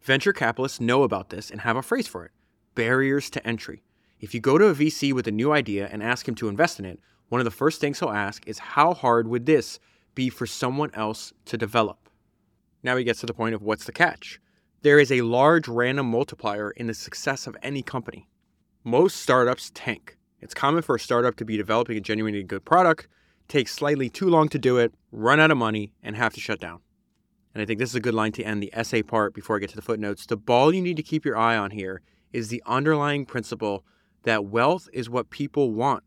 Venture 0.04 0.34
capitalists 0.34 0.82
know 0.82 1.02
about 1.02 1.30
this 1.30 1.50
and 1.50 1.62
have 1.62 1.76
a 1.76 1.82
phrase 1.82 2.06
for 2.06 2.26
it 2.26 2.32
barriers 2.74 3.30
to 3.30 3.46
entry. 3.46 3.82
If 4.20 4.34
you 4.34 4.40
go 4.40 4.58
to 4.58 4.66
a 4.66 4.74
VC 4.74 5.14
with 5.14 5.26
a 5.26 5.32
new 5.32 5.52
idea 5.52 5.88
and 5.90 6.02
ask 6.02 6.28
him 6.28 6.34
to 6.36 6.48
invest 6.48 6.78
in 6.78 6.84
it, 6.84 7.00
one 7.28 7.40
of 7.40 7.46
the 7.46 7.50
first 7.50 7.80
things 7.80 8.00
he'll 8.00 8.10
ask 8.10 8.46
is 8.46 8.58
how 8.58 8.92
hard 8.92 9.28
would 9.28 9.46
this 9.46 9.78
be 10.14 10.28
for 10.28 10.44
someone 10.44 10.90
else 10.92 11.32
to 11.46 11.56
develop? 11.56 12.10
Now 12.82 12.96
he 12.96 13.04
gets 13.04 13.20
to 13.20 13.26
the 13.26 13.32
point 13.32 13.54
of 13.54 13.62
what's 13.62 13.84
the 13.84 13.92
catch? 13.92 14.40
There 14.82 14.98
is 14.98 15.10
a 15.10 15.22
large 15.22 15.68
random 15.68 16.10
multiplier 16.10 16.72
in 16.72 16.88
the 16.88 16.94
success 16.94 17.46
of 17.46 17.56
any 17.62 17.82
company. 17.82 18.28
Most 18.82 19.16
startups 19.22 19.70
tank. 19.72 20.18
It's 20.40 20.52
common 20.52 20.82
for 20.82 20.96
a 20.96 21.00
startup 21.00 21.36
to 21.36 21.46
be 21.46 21.56
developing 21.56 21.96
a 21.96 22.00
genuinely 22.02 22.42
good 22.42 22.66
product, 22.66 23.08
take 23.48 23.68
slightly 23.68 24.10
too 24.10 24.28
long 24.28 24.48
to 24.50 24.58
do 24.58 24.76
it, 24.76 24.92
run 25.12 25.40
out 25.40 25.50
of 25.50 25.56
money, 25.56 25.94
and 26.02 26.16
have 26.16 26.34
to 26.34 26.40
shut 26.40 26.60
down. 26.60 26.80
And 27.54 27.62
I 27.62 27.66
think 27.66 27.78
this 27.78 27.90
is 27.90 27.94
a 27.94 28.00
good 28.00 28.14
line 28.14 28.32
to 28.32 28.42
end 28.42 28.62
the 28.62 28.74
essay 28.74 29.02
part 29.02 29.32
before 29.32 29.56
I 29.56 29.60
get 29.60 29.70
to 29.70 29.76
the 29.76 29.82
footnotes. 29.82 30.26
The 30.26 30.36
ball 30.36 30.74
you 30.74 30.82
need 30.82 30.96
to 30.96 31.02
keep 31.02 31.24
your 31.24 31.36
eye 31.36 31.56
on 31.56 31.70
here 31.70 32.02
is 32.32 32.48
the 32.48 32.62
underlying 32.66 33.24
principle 33.24 33.84
that 34.24 34.46
wealth 34.46 34.88
is 34.92 35.08
what 35.08 35.30
people 35.30 35.70
want. 35.70 36.02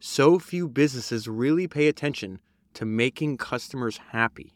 So 0.00 0.38
few 0.38 0.68
businesses 0.68 1.28
really 1.28 1.68
pay 1.68 1.88
attention 1.88 2.40
to 2.74 2.86
making 2.86 3.36
customers 3.36 3.98
happy. 4.12 4.54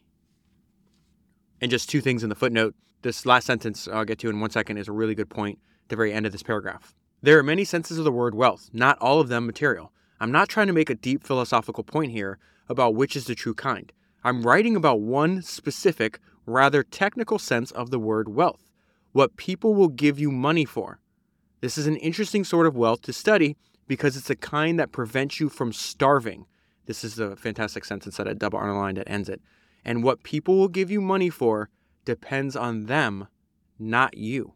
And 1.61 1.69
just 1.69 1.89
two 1.89 2.01
things 2.01 2.23
in 2.23 2.29
the 2.29 2.35
footnote. 2.35 2.75
This 3.03 3.25
last 3.25 3.45
sentence 3.45 3.87
I'll 3.87 4.05
get 4.05 4.19
to 4.19 4.29
in 4.29 4.39
one 4.39 4.49
second 4.49 4.77
is 4.77 4.87
a 4.87 4.93
really 4.93 5.13
good 5.13 5.29
point 5.29 5.59
at 5.83 5.89
the 5.89 5.95
very 5.95 6.13
end 6.13 6.25
of 6.25 6.31
this 6.31 6.43
paragraph. 6.43 6.95
There 7.21 7.37
are 7.37 7.43
many 7.43 7.63
senses 7.63 7.97
of 7.97 8.05
the 8.05 8.11
word 8.11 8.33
wealth, 8.33 8.69
not 8.73 8.97
all 8.99 9.19
of 9.19 9.27
them 9.27 9.45
material. 9.45 9.91
I'm 10.19 10.31
not 10.31 10.49
trying 10.49 10.67
to 10.67 10.73
make 10.73 10.89
a 10.89 10.95
deep 10.95 11.23
philosophical 11.23 11.83
point 11.83 12.11
here 12.11 12.39
about 12.69 12.95
which 12.95 13.15
is 13.15 13.25
the 13.25 13.35
true 13.35 13.53
kind. 13.53 13.91
I'm 14.23 14.43
writing 14.43 14.75
about 14.75 15.01
one 15.01 15.41
specific, 15.41 16.19
rather 16.45 16.83
technical 16.83 17.39
sense 17.39 17.71
of 17.71 17.91
the 17.91 17.99
word 17.99 18.29
wealth 18.29 18.63
what 19.13 19.37
people 19.37 19.73
will 19.73 19.87
give 19.87 20.19
you 20.19 20.31
money 20.31 20.65
for. 20.65 20.99
This 21.61 21.77
is 21.77 21.87
an 21.87 21.95
interesting 21.97 22.43
sort 22.43 22.67
of 22.67 22.75
wealth 22.75 23.03
to 23.03 23.13
study 23.13 23.55
because 23.87 24.17
it's 24.17 24.29
a 24.29 24.35
kind 24.35 24.77
that 24.79 24.91
prevents 24.91 25.39
you 25.39 25.47
from 25.47 25.71
starving. 25.71 26.45
This 26.87 27.03
is 27.03 27.15
the 27.15 27.35
fantastic 27.37 27.85
sentence 27.85 28.17
that 28.17 28.27
I 28.27 28.33
double 28.33 28.59
underlined 28.59 28.97
that 28.97 29.09
ends 29.09 29.29
it. 29.29 29.41
And 29.85 30.03
what 30.03 30.23
people 30.23 30.57
will 30.57 30.67
give 30.67 30.91
you 30.91 30.99
money 30.99 31.29
for 31.29 31.69
depends 32.05 32.55
on 32.55 32.87
them, 32.87 33.27
not 33.79 34.17
you. 34.17 34.53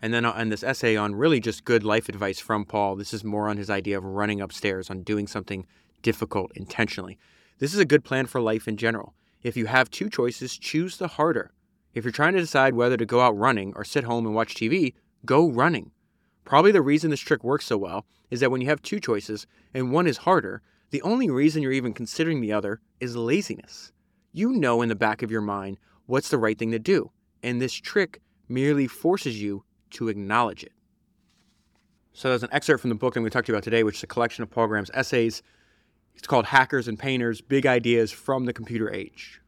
And 0.00 0.12
then 0.12 0.24
I'll 0.24 0.36
end 0.36 0.52
this 0.52 0.62
essay 0.62 0.96
on 0.96 1.14
really 1.14 1.40
just 1.40 1.64
good 1.64 1.82
life 1.82 2.08
advice 2.08 2.38
from 2.38 2.64
Paul. 2.66 2.96
This 2.96 3.14
is 3.14 3.24
more 3.24 3.48
on 3.48 3.56
his 3.56 3.70
idea 3.70 3.96
of 3.96 4.04
running 4.04 4.40
upstairs, 4.40 4.90
on 4.90 5.02
doing 5.02 5.26
something 5.26 5.66
difficult 6.02 6.52
intentionally. 6.54 7.18
This 7.58 7.72
is 7.72 7.78
a 7.78 7.84
good 7.84 8.04
plan 8.04 8.26
for 8.26 8.40
life 8.40 8.66
in 8.66 8.76
general. 8.76 9.14
If 9.42 9.56
you 9.56 9.66
have 9.66 9.90
two 9.90 10.10
choices, 10.10 10.58
choose 10.58 10.96
the 10.96 11.06
harder. 11.06 11.52
If 11.94 12.04
you're 12.04 12.12
trying 12.12 12.32
to 12.32 12.40
decide 12.40 12.74
whether 12.74 12.96
to 12.96 13.06
go 13.06 13.20
out 13.20 13.38
running 13.38 13.72
or 13.76 13.84
sit 13.84 14.04
home 14.04 14.26
and 14.26 14.34
watch 14.34 14.54
TV, 14.54 14.94
go 15.24 15.48
running. 15.48 15.92
Probably 16.44 16.72
the 16.72 16.82
reason 16.82 17.10
this 17.10 17.20
trick 17.20 17.44
works 17.44 17.66
so 17.66 17.76
well 17.78 18.06
is 18.30 18.40
that 18.40 18.50
when 18.50 18.60
you 18.60 18.66
have 18.66 18.82
two 18.82 18.98
choices 18.98 19.46
and 19.72 19.92
one 19.92 20.06
is 20.06 20.18
harder, 20.18 20.62
the 20.90 21.02
only 21.02 21.30
reason 21.30 21.62
you're 21.62 21.72
even 21.72 21.92
considering 21.92 22.40
the 22.40 22.52
other 22.52 22.80
is 23.00 23.16
laziness. 23.16 23.92
You 24.32 24.50
know 24.50 24.82
in 24.82 24.88
the 24.88 24.96
back 24.96 25.22
of 25.22 25.30
your 25.30 25.40
mind 25.40 25.78
what's 26.06 26.28
the 26.28 26.38
right 26.38 26.58
thing 26.58 26.72
to 26.72 26.78
do, 26.78 27.12
and 27.42 27.62
this 27.62 27.72
trick 27.72 28.20
merely 28.48 28.88
forces 28.88 29.40
you 29.40 29.64
to 29.90 30.08
acknowledge 30.08 30.64
it. 30.64 30.72
So 32.12 32.28
there's 32.28 32.42
an 32.42 32.48
excerpt 32.52 32.80
from 32.80 32.90
the 32.90 32.96
book 32.96 33.16
I'm 33.16 33.22
going 33.22 33.30
to 33.30 33.34
talk 33.34 33.44
to 33.46 33.52
you 33.52 33.56
about 33.56 33.64
today, 33.64 33.84
which 33.84 33.98
is 33.98 34.02
a 34.02 34.08
collection 34.08 34.42
of 34.42 34.50
Paul 34.50 34.66
Graham's 34.66 34.90
essays. 34.92 35.42
It's 36.14 36.26
called 36.26 36.46
Hackers 36.46 36.88
and 36.88 36.98
Painters 36.98 37.40
Big 37.40 37.66
Ideas 37.66 38.10
from 38.10 38.46
the 38.46 38.52
Computer 38.52 38.90
Age. 38.92 39.40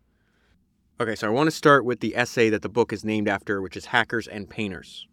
Okay, 1.01 1.15
so 1.15 1.27
I 1.27 1.31
want 1.31 1.47
to 1.47 1.57
start 1.57 1.85
with 1.85 2.01
the 2.01 2.17
essay 2.17 2.51
that 2.51 2.63
the 2.63 2.69
book 2.69 2.93
is 2.93 3.05
named 3.05 3.29
after, 3.29 3.61
which 3.61 3.77
is 3.77 3.87
Hackers 3.87 4.27
and 4.27 4.49
Painters. 4.49 5.07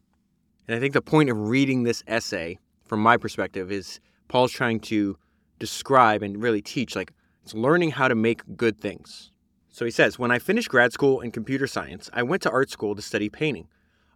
And 0.67 0.75
I 0.75 0.79
think 0.79 0.93
the 0.93 1.01
point 1.01 1.29
of 1.29 1.49
reading 1.49 1.83
this 1.83 2.03
essay, 2.07 2.57
from 2.85 3.01
my 3.01 3.17
perspective, 3.17 3.71
is 3.71 3.99
Paul's 4.27 4.51
trying 4.51 4.79
to 4.81 5.17
describe 5.59 6.23
and 6.23 6.41
really 6.41 6.61
teach 6.61 6.95
like 6.95 7.11
it's 7.43 7.53
learning 7.53 7.91
how 7.91 8.07
to 8.07 8.15
make 8.15 8.41
good 8.55 8.79
things. 8.79 9.31
So 9.69 9.85
he 9.85 9.91
says, 9.91 10.17
When 10.17 10.31
I 10.31 10.39
finished 10.39 10.69
grad 10.69 10.93
school 10.93 11.19
in 11.19 11.31
computer 11.31 11.67
science, 11.67 12.09
I 12.13 12.23
went 12.23 12.41
to 12.43 12.51
art 12.51 12.69
school 12.69 12.95
to 12.95 13.01
study 13.01 13.29
painting. 13.29 13.67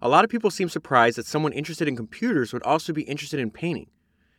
A 0.01 0.07
lot 0.07 0.23
of 0.23 0.29
people 0.29 0.51
seem 0.51 0.69
surprised 0.69 1.17
that 1.17 1.25
someone 1.25 1.51
interested 1.51 1.87
in 1.87 1.95
computers 1.95 2.53
would 2.53 2.63
also 2.63 2.93
be 2.93 3.01
interested 3.03 3.39
in 3.39 3.51
painting. 3.51 3.89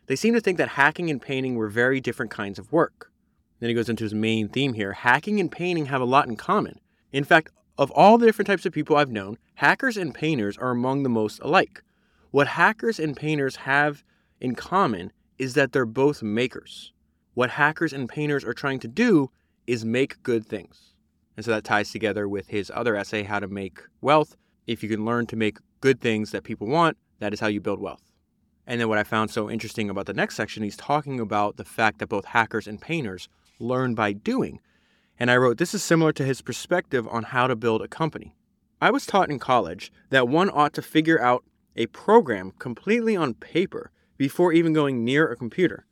They 0.08 0.16
seem 0.16 0.32
to 0.34 0.40
think 0.40 0.56
that 0.56 0.70
hacking 0.70 1.10
and 1.10 1.20
painting 1.20 1.54
were 1.54 1.68
very 1.68 2.00
different 2.00 2.30
kinds 2.30 2.58
of 2.58 2.72
work. 2.72 3.12
Then 3.60 3.68
he 3.68 3.74
goes 3.74 3.90
into 3.90 4.04
his 4.04 4.14
main 4.14 4.48
theme 4.48 4.72
here 4.72 4.92
hacking 4.92 5.38
and 5.38 5.52
painting 5.52 5.86
have 5.86 6.00
a 6.00 6.06
lot 6.06 6.26
in 6.26 6.36
common. 6.36 6.80
In 7.12 7.24
fact, 7.24 7.50
of 7.76 7.90
all 7.90 8.16
the 8.16 8.26
different 8.26 8.46
types 8.46 8.64
of 8.64 8.72
people 8.72 8.96
I've 8.96 9.10
known, 9.10 9.36
hackers 9.54 9.96
and 9.98 10.14
painters 10.14 10.56
are 10.56 10.70
among 10.70 11.02
the 11.02 11.08
most 11.10 11.40
alike. 11.42 11.82
What 12.30 12.48
hackers 12.48 12.98
and 12.98 13.16
painters 13.16 13.56
have 13.56 14.02
in 14.40 14.54
common 14.54 15.12
is 15.38 15.54
that 15.54 15.72
they're 15.72 15.84
both 15.84 16.22
makers. 16.22 16.92
What 17.34 17.50
hackers 17.50 17.92
and 17.92 18.08
painters 18.08 18.44
are 18.44 18.54
trying 18.54 18.80
to 18.80 18.88
do 18.88 19.30
is 19.66 19.84
make 19.84 20.22
good 20.22 20.46
things. 20.46 20.94
And 21.36 21.44
so 21.44 21.52
that 21.52 21.64
ties 21.64 21.92
together 21.92 22.26
with 22.28 22.48
his 22.48 22.72
other 22.74 22.96
essay, 22.96 23.22
How 23.22 23.40
to 23.40 23.46
Make 23.46 23.80
Wealth. 24.00 24.36
If 24.66 24.82
you 24.82 24.88
can 24.88 25.04
learn 25.04 25.26
to 25.26 25.36
make 25.36 25.58
good 25.80 26.00
things 26.00 26.32
that 26.32 26.44
people 26.44 26.66
want, 26.66 26.96
that 27.20 27.32
is 27.32 27.40
how 27.40 27.46
you 27.46 27.60
build 27.60 27.80
wealth. 27.80 28.02
And 28.68 28.78
then 28.78 28.90
what 28.90 28.98
I 28.98 29.02
found 29.02 29.30
so 29.30 29.50
interesting 29.50 29.88
about 29.88 30.04
the 30.04 30.12
next 30.12 30.36
section, 30.36 30.62
he's 30.62 30.76
talking 30.76 31.18
about 31.18 31.56
the 31.56 31.64
fact 31.64 31.98
that 31.98 32.10
both 32.10 32.26
hackers 32.26 32.66
and 32.66 32.78
painters 32.78 33.26
learn 33.58 33.94
by 33.94 34.12
doing. 34.12 34.60
And 35.18 35.30
I 35.30 35.38
wrote, 35.38 35.56
This 35.56 35.72
is 35.72 35.82
similar 35.82 36.12
to 36.12 36.22
his 36.22 36.42
perspective 36.42 37.08
on 37.08 37.22
how 37.22 37.46
to 37.46 37.56
build 37.56 37.80
a 37.80 37.88
company. 37.88 38.34
I 38.78 38.90
was 38.90 39.06
taught 39.06 39.30
in 39.30 39.38
college 39.38 39.90
that 40.10 40.28
one 40.28 40.50
ought 40.52 40.74
to 40.74 40.82
figure 40.82 41.18
out 41.18 41.44
a 41.76 41.86
program 41.86 42.52
completely 42.58 43.16
on 43.16 43.32
paper 43.32 43.90
before 44.18 44.52
even 44.52 44.74
going 44.74 45.02
near 45.02 45.32
a 45.32 45.36
computer. 45.36 45.86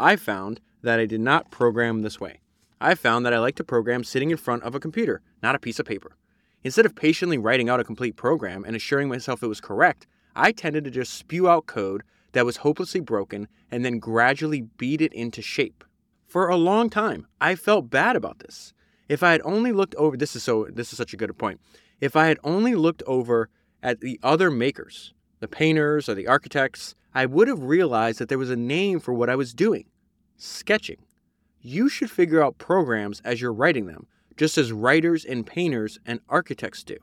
I 0.00 0.16
found 0.16 0.60
that 0.82 0.98
I 0.98 1.06
did 1.06 1.20
not 1.20 1.52
program 1.52 2.02
this 2.02 2.20
way. 2.20 2.40
I 2.80 2.96
found 2.96 3.24
that 3.24 3.34
I 3.34 3.38
like 3.38 3.54
to 3.54 3.64
program 3.64 4.02
sitting 4.02 4.32
in 4.32 4.36
front 4.36 4.64
of 4.64 4.74
a 4.74 4.80
computer, 4.80 5.22
not 5.44 5.54
a 5.54 5.60
piece 5.60 5.78
of 5.78 5.86
paper. 5.86 6.16
Instead 6.64 6.86
of 6.86 6.96
patiently 6.96 7.38
writing 7.38 7.68
out 7.68 7.78
a 7.78 7.84
complete 7.84 8.16
program 8.16 8.64
and 8.64 8.74
assuring 8.74 9.08
myself 9.08 9.44
it 9.44 9.46
was 9.46 9.60
correct, 9.60 10.08
I 10.34 10.50
tended 10.50 10.82
to 10.84 10.90
just 10.90 11.14
spew 11.14 11.48
out 11.48 11.66
code 11.66 12.02
that 12.32 12.44
was 12.44 12.58
hopelessly 12.58 13.00
broken 13.00 13.48
and 13.70 13.84
then 13.84 13.98
gradually 13.98 14.62
beat 14.62 15.00
it 15.00 15.12
into 15.12 15.42
shape. 15.42 15.84
For 16.26 16.48
a 16.48 16.56
long 16.56 16.90
time, 16.90 17.26
I 17.40 17.54
felt 17.54 17.90
bad 17.90 18.16
about 18.16 18.40
this. 18.40 18.72
If 19.08 19.22
I 19.22 19.32
had 19.32 19.42
only 19.44 19.72
looked 19.72 19.94
over 19.94 20.16
this 20.16 20.34
is 20.34 20.42
so 20.42 20.66
this 20.70 20.92
is 20.92 20.96
such 20.96 21.14
a 21.14 21.16
good 21.16 21.36
point. 21.38 21.60
If 22.00 22.16
I 22.16 22.26
had 22.26 22.38
only 22.44 22.74
looked 22.74 23.02
over 23.06 23.48
at 23.82 24.00
the 24.00 24.18
other 24.22 24.50
makers 24.50 25.14
the 25.40 25.48
painters 25.48 26.08
or 26.08 26.14
the 26.14 26.26
architects, 26.26 26.94
I 27.14 27.26
would 27.26 27.48
have 27.48 27.62
realized 27.62 28.18
that 28.18 28.28
there 28.28 28.38
was 28.38 28.50
a 28.50 28.56
name 28.56 29.00
for 29.00 29.12
what 29.12 29.30
I 29.30 29.36
was 29.36 29.54
doing 29.54 29.84
sketching. 30.38 30.98
You 31.60 31.88
should 31.88 32.10
figure 32.10 32.42
out 32.42 32.58
programs 32.58 33.20
as 33.20 33.40
you're 33.40 33.52
writing 33.52 33.86
them, 33.86 34.06
just 34.36 34.58
as 34.58 34.70
writers 34.70 35.24
and 35.24 35.46
painters 35.46 35.98
and 36.04 36.20
architects 36.28 36.84
do. 36.84 36.96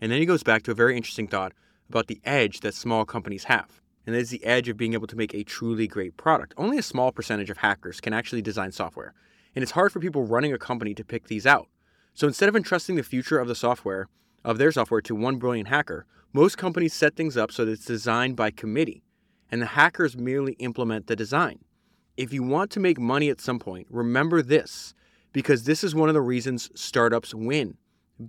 And 0.00 0.12
then 0.12 0.20
he 0.20 0.26
goes 0.26 0.42
back 0.42 0.62
to 0.64 0.70
a 0.70 0.74
very 0.74 0.96
interesting 0.96 1.26
thought 1.26 1.52
about 1.88 2.06
the 2.06 2.20
edge 2.24 2.60
that 2.60 2.74
small 2.74 3.04
companies 3.04 3.44
have. 3.44 3.80
And 4.08 4.14
that 4.14 4.20
is 4.20 4.30
the 4.30 4.42
edge 4.42 4.70
of 4.70 4.78
being 4.78 4.94
able 4.94 5.06
to 5.06 5.18
make 5.18 5.34
a 5.34 5.44
truly 5.44 5.86
great 5.86 6.16
product. 6.16 6.54
Only 6.56 6.78
a 6.78 6.82
small 6.82 7.12
percentage 7.12 7.50
of 7.50 7.58
hackers 7.58 8.00
can 8.00 8.14
actually 8.14 8.40
design 8.40 8.72
software. 8.72 9.12
And 9.54 9.62
it's 9.62 9.72
hard 9.72 9.92
for 9.92 10.00
people 10.00 10.24
running 10.24 10.50
a 10.50 10.58
company 10.58 10.94
to 10.94 11.04
pick 11.04 11.26
these 11.26 11.44
out. 11.44 11.68
So 12.14 12.26
instead 12.26 12.48
of 12.48 12.56
entrusting 12.56 12.96
the 12.96 13.02
future 13.02 13.38
of 13.38 13.48
the 13.48 13.54
software, 13.54 14.08
of 14.42 14.56
their 14.56 14.72
software 14.72 15.02
to 15.02 15.14
one 15.14 15.36
brilliant 15.36 15.68
hacker, 15.68 16.06
most 16.32 16.56
companies 16.56 16.94
set 16.94 17.16
things 17.16 17.36
up 17.36 17.52
so 17.52 17.66
that 17.66 17.72
it's 17.72 17.84
designed 17.84 18.34
by 18.34 18.50
committee, 18.50 19.02
and 19.50 19.60
the 19.60 19.66
hackers 19.66 20.16
merely 20.16 20.54
implement 20.54 21.06
the 21.06 21.14
design. 21.14 21.58
If 22.16 22.32
you 22.32 22.42
want 22.42 22.70
to 22.70 22.80
make 22.80 22.98
money 22.98 23.28
at 23.28 23.42
some 23.42 23.58
point, 23.58 23.88
remember 23.90 24.40
this, 24.40 24.94
because 25.34 25.64
this 25.64 25.84
is 25.84 25.94
one 25.94 26.08
of 26.08 26.14
the 26.14 26.22
reasons 26.22 26.70
startups 26.74 27.34
win. 27.34 27.76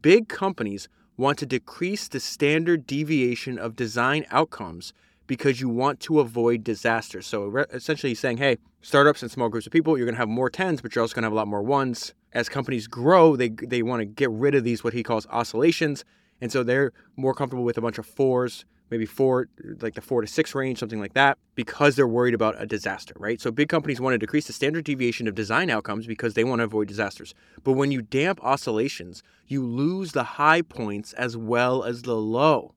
Big 0.02 0.28
companies 0.28 0.90
want 1.16 1.38
to 1.38 1.46
decrease 1.46 2.10
the 2.10 2.20
standard 2.20 2.86
deviation 2.86 3.58
of 3.58 3.78
design 3.78 4.26
outcomes 4.30 4.92
because 5.30 5.62
you 5.62 5.70
want 5.70 6.00
to 6.00 6.20
avoid 6.20 6.64
disasters. 6.64 7.28
So 7.28 7.56
essentially, 7.72 8.16
saying, 8.16 8.38
hey, 8.38 8.58
startups 8.82 9.22
and 9.22 9.30
small 9.30 9.48
groups 9.48 9.68
of 9.68 9.72
people, 9.72 9.96
you're 9.96 10.08
going 10.08 10.16
to 10.16 10.20
have 10.20 10.28
more 10.28 10.50
tens, 10.50 10.82
but 10.82 10.96
you're 10.96 11.04
also 11.04 11.14
going 11.14 11.22
to 11.22 11.28
have 11.28 11.34
a 11.34 11.36
lot 11.36 11.48
more 11.48 11.62
ones. 11.62 12.16
As 12.34 12.50
companies 12.50 12.88
grow, 12.88 13.36
they, 13.36 13.50
they 13.50 13.84
want 13.84 14.00
to 14.02 14.06
get 14.06 14.32
rid 14.32 14.56
of 14.56 14.64
these, 14.64 14.84
what 14.84 14.94
he 14.94 15.04
calls 15.04 15.28
oscillations, 15.28 16.04
and 16.42 16.52
so 16.52 16.64
they're 16.64 16.94
more 17.16 17.36
comfortable 17.36 17.64
with 17.64 17.78
a 17.78 17.82
bunch 17.82 18.00
of 18.00 18.08
fours, 18.08 18.66
maybe 18.90 19.06
four, 19.06 19.50
like 19.82 19.94
the 19.94 20.02
four 20.02 20.22
to 20.22 20.28
six 20.28 20.56
range, 20.56 20.80
something 20.80 21.00
like 21.00 21.14
that, 21.14 21.38
because 21.54 21.96
they're 21.96 22.08
worried 22.08 22.34
about 22.34 22.60
a 22.60 22.66
disaster, 22.66 23.14
right? 23.20 23.40
So 23.40 23.52
big 23.52 23.70
companies 23.70 24.02
want 24.02 24.16
to 24.16 24.18
decrease 24.18 24.48
the 24.48 24.54
standard 24.54 24.84
deviation 24.84 25.28
of 25.28 25.36
design 25.36 25.70
outcomes 25.70 26.08
because 26.08 26.34
they 26.34 26.44
want 26.44 26.62
to 26.62 26.64
avoid 26.64 26.88
disasters. 26.88 27.36
But 27.64 27.74
when 27.74 27.92
you 27.92 28.02
damp 28.02 28.44
oscillations, 28.44 29.22
you 29.46 29.64
lose 29.64 30.14
the 30.14 30.24
high 30.24 30.64
points 30.64 31.14
as 31.14 31.38
well 31.38 31.84
as 31.84 32.02
the 32.02 32.16
low. 32.16 32.74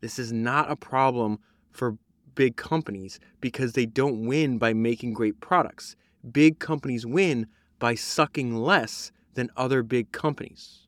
This 0.00 0.20
is 0.20 0.32
not 0.32 0.70
a 0.70 0.76
problem 0.76 1.40
for 1.72 1.96
big 2.34 2.56
companies 2.56 3.18
because 3.40 3.72
they 3.72 3.86
don't 3.86 4.26
win 4.26 4.58
by 4.58 4.72
making 4.72 5.14
great 5.14 5.40
products. 5.40 5.96
Big 6.30 6.58
companies 6.58 7.04
win 7.04 7.46
by 7.78 7.94
sucking 7.94 8.56
less 8.56 9.12
than 9.34 9.50
other 9.56 9.82
big 9.82 10.12
companies. 10.12 10.86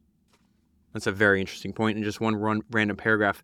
That's 0.92 1.06
a 1.06 1.12
very 1.12 1.40
interesting 1.40 1.72
point. 1.72 1.96
And 1.96 2.04
just 2.04 2.20
one 2.20 2.36
run, 2.36 2.62
random 2.70 2.96
paragraph 2.96 3.42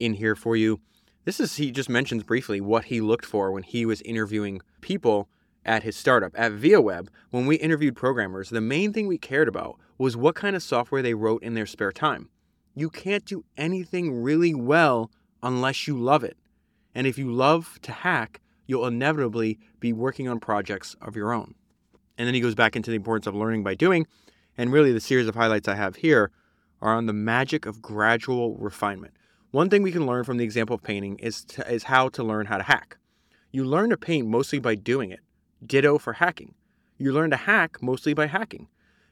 in 0.00 0.14
here 0.14 0.34
for 0.34 0.56
you. 0.56 0.80
This 1.24 1.40
is, 1.40 1.56
he 1.56 1.70
just 1.70 1.88
mentions 1.88 2.22
briefly 2.22 2.60
what 2.60 2.86
he 2.86 3.00
looked 3.00 3.26
for 3.26 3.50
when 3.52 3.64
he 3.64 3.84
was 3.84 4.00
interviewing 4.02 4.60
people 4.80 5.28
at 5.64 5.82
his 5.82 5.96
startup. 5.96 6.32
At 6.36 6.52
ViaWeb, 6.52 7.08
when 7.30 7.46
we 7.46 7.56
interviewed 7.56 7.96
programmers, 7.96 8.50
the 8.50 8.60
main 8.60 8.92
thing 8.92 9.06
we 9.06 9.18
cared 9.18 9.48
about 9.48 9.78
was 9.98 10.16
what 10.16 10.36
kind 10.36 10.54
of 10.54 10.62
software 10.62 11.02
they 11.02 11.14
wrote 11.14 11.42
in 11.42 11.54
their 11.54 11.66
spare 11.66 11.92
time. 11.92 12.28
You 12.74 12.88
can't 12.88 13.24
do 13.24 13.44
anything 13.56 14.22
really 14.22 14.54
well 14.54 15.10
unless 15.42 15.86
you 15.86 15.98
love 15.98 16.22
it. 16.22 16.36
And 16.96 17.06
if 17.06 17.18
you 17.18 17.30
love 17.30 17.78
to 17.82 17.92
hack, 17.92 18.40
you'll 18.66 18.86
inevitably 18.86 19.58
be 19.80 19.92
working 19.92 20.28
on 20.28 20.40
projects 20.40 20.96
of 21.02 21.14
your 21.14 21.30
own. 21.30 21.54
And 22.16 22.26
then 22.26 22.32
he 22.32 22.40
goes 22.40 22.54
back 22.54 22.74
into 22.74 22.90
the 22.90 22.96
importance 22.96 23.26
of 23.26 23.34
learning 23.34 23.62
by 23.62 23.74
doing. 23.74 24.06
And 24.56 24.72
really, 24.72 24.92
the 24.92 25.00
series 25.00 25.28
of 25.28 25.34
highlights 25.34 25.68
I 25.68 25.74
have 25.74 25.96
here 25.96 26.30
are 26.80 26.94
on 26.94 27.04
the 27.04 27.12
magic 27.12 27.66
of 27.66 27.82
gradual 27.82 28.56
refinement. 28.56 29.12
One 29.50 29.68
thing 29.68 29.82
we 29.82 29.92
can 29.92 30.06
learn 30.06 30.24
from 30.24 30.38
the 30.38 30.44
example 30.44 30.74
of 30.74 30.82
painting 30.82 31.18
is, 31.18 31.44
to, 31.44 31.70
is 31.70 31.82
how 31.82 32.08
to 32.08 32.24
learn 32.24 32.46
how 32.46 32.56
to 32.56 32.62
hack. 32.62 32.96
You 33.52 33.66
learn 33.66 33.90
to 33.90 33.98
paint 33.98 34.26
mostly 34.26 34.58
by 34.58 34.74
doing 34.74 35.10
it. 35.10 35.20
Ditto 35.66 35.98
for 35.98 36.14
hacking. 36.14 36.54
You 36.96 37.12
learn 37.12 37.28
to 37.28 37.36
hack 37.36 37.82
mostly 37.82 38.14
by 38.14 38.26
hacking. 38.28 38.68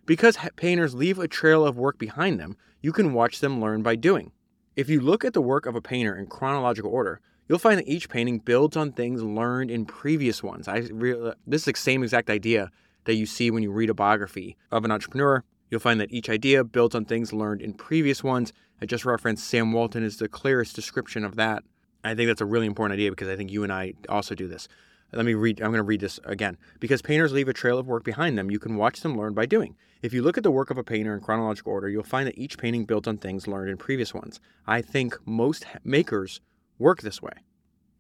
Because 0.07 0.39
painters 0.57 0.95
leave 0.95 1.19
a 1.19 1.29
trail 1.29 1.67
of 1.67 1.77
work 1.77 1.99
behind 1.99 2.41
them, 2.41 2.57
you 2.81 2.93
can 2.93 3.13
watch 3.13 3.41
them 3.41 3.61
learn 3.61 3.83
by 3.83 3.95
doing. 3.95 4.33
If 4.75 4.89
you 4.89 5.03
look 5.03 5.23
at 5.23 5.35
the 5.35 5.43
work 5.43 5.67
of 5.67 5.77
a 5.77 5.83
painter 5.83 6.17
in 6.17 6.29
chronological 6.29 6.91
order, 6.91 7.21
you'll 7.49 7.59
find 7.59 7.79
that 7.79 7.89
each 7.89 8.09
painting 8.09 8.39
builds 8.39 8.77
on 8.77 8.93
things 8.93 9.23
learned 9.23 9.71
in 9.71 9.85
previous 9.85 10.43
ones. 10.43 10.69
I 10.69 10.79
re- 10.91 11.33
this 11.47 11.63
is 11.63 11.65
the 11.67 11.79
same 11.79 12.03
exact 12.03 12.31
idea 12.31 12.71
that 13.05 13.15
you 13.15 13.27
see 13.27 13.51
when 13.51 13.63
you 13.63 13.71
read 13.71 13.91
a 13.91 13.95
biography 13.95 14.57
of 14.71 14.85
an 14.85 14.91
entrepreneur. 14.91 15.45
You'll 15.71 15.81
find 15.81 16.01
that 16.01 16.13
each 16.13 16.31
idea 16.31 16.65
builds 16.65 16.95
on 16.95 17.05
things 17.05 17.33
learned 17.33 17.63
in 17.63 17.75
previous 17.75 18.23
ones. 18.23 18.53
I 18.81 18.87
just 18.87 19.05
referenced 19.05 19.47
Sam 19.47 19.73
Walton 19.73 20.03
is 20.03 20.19
the 20.19 20.29
clearest 20.29 20.75
description 20.75 21.25
of 21.25 21.37
that. 21.37 21.65
I 22.03 22.15
think 22.15 22.29
that's 22.29 22.41
a 22.41 22.47
really 22.47 22.67
important 22.67 22.99
idea 22.99 23.11
because 23.11 23.29
I 23.29 23.37
think 23.37 23.51
you 23.51 23.63
and 23.63 23.73
I 23.73 23.95
also 24.09 24.35
do 24.35 24.47
this. 24.47 24.69
Let 25.13 25.25
me 25.25 25.35
read, 25.35 25.61
I'm 25.61 25.69
going 25.69 25.79
to 25.79 25.83
read 25.83 26.01
this 26.01 26.19
again. 26.25 26.59
Because 26.81 27.01
painters 27.01 27.33
leave 27.33 27.49
a 27.49 27.53
trail 27.53 27.79
of 27.79 27.87
work 27.87 28.05
behind 28.05 28.37
them, 28.37 28.51
you 28.51 28.59
can 28.59 28.77
watch 28.77 29.01
them 29.01 29.17
learn 29.17 29.33
by 29.33 29.47
doing. 29.47 29.77
If 30.03 30.13
you 30.13 30.23
look 30.23 30.37
at 30.37 30.43
the 30.43 30.51
work 30.51 30.71
of 30.71 30.79
a 30.79 30.85
painter 30.85 31.15
in 31.15 31.21
chronological 31.21 31.73
order, 31.73 31.89
you'll 31.89 32.03
find 32.03 32.27
that 32.27 32.37
each 32.37 32.59
painting 32.59 32.85
built 32.85 33.07
on 33.07 33.17
things 33.17 33.47
learned 33.47 33.71
in 33.71 33.77
previous 33.77 34.13
ones. 34.13 34.41
I 34.67 34.83
think 34.83 35.17
most 35.25 35.67
makers 35.85 36.41
work 36.79 37.03
this 37.03 37.23
way. 37.23 37.33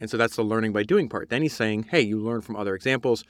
And 0.00 0.10
so 0.10 0.16
that's 0.16 0.36
the 0.36 0.42
learning 0.42 0.72
by 0.72 0.82
doing 0.82 1.08
part. 1.08 1.30
Then 1.30 1.42
he's 1.42 1.54
saying, 1.54 1.84
hey, 1.90 2.00
you 2.00 2.18
learn 2.18 2.40
from 2.40 2.56
other 2.56 2.74
examples. 2.74 3.24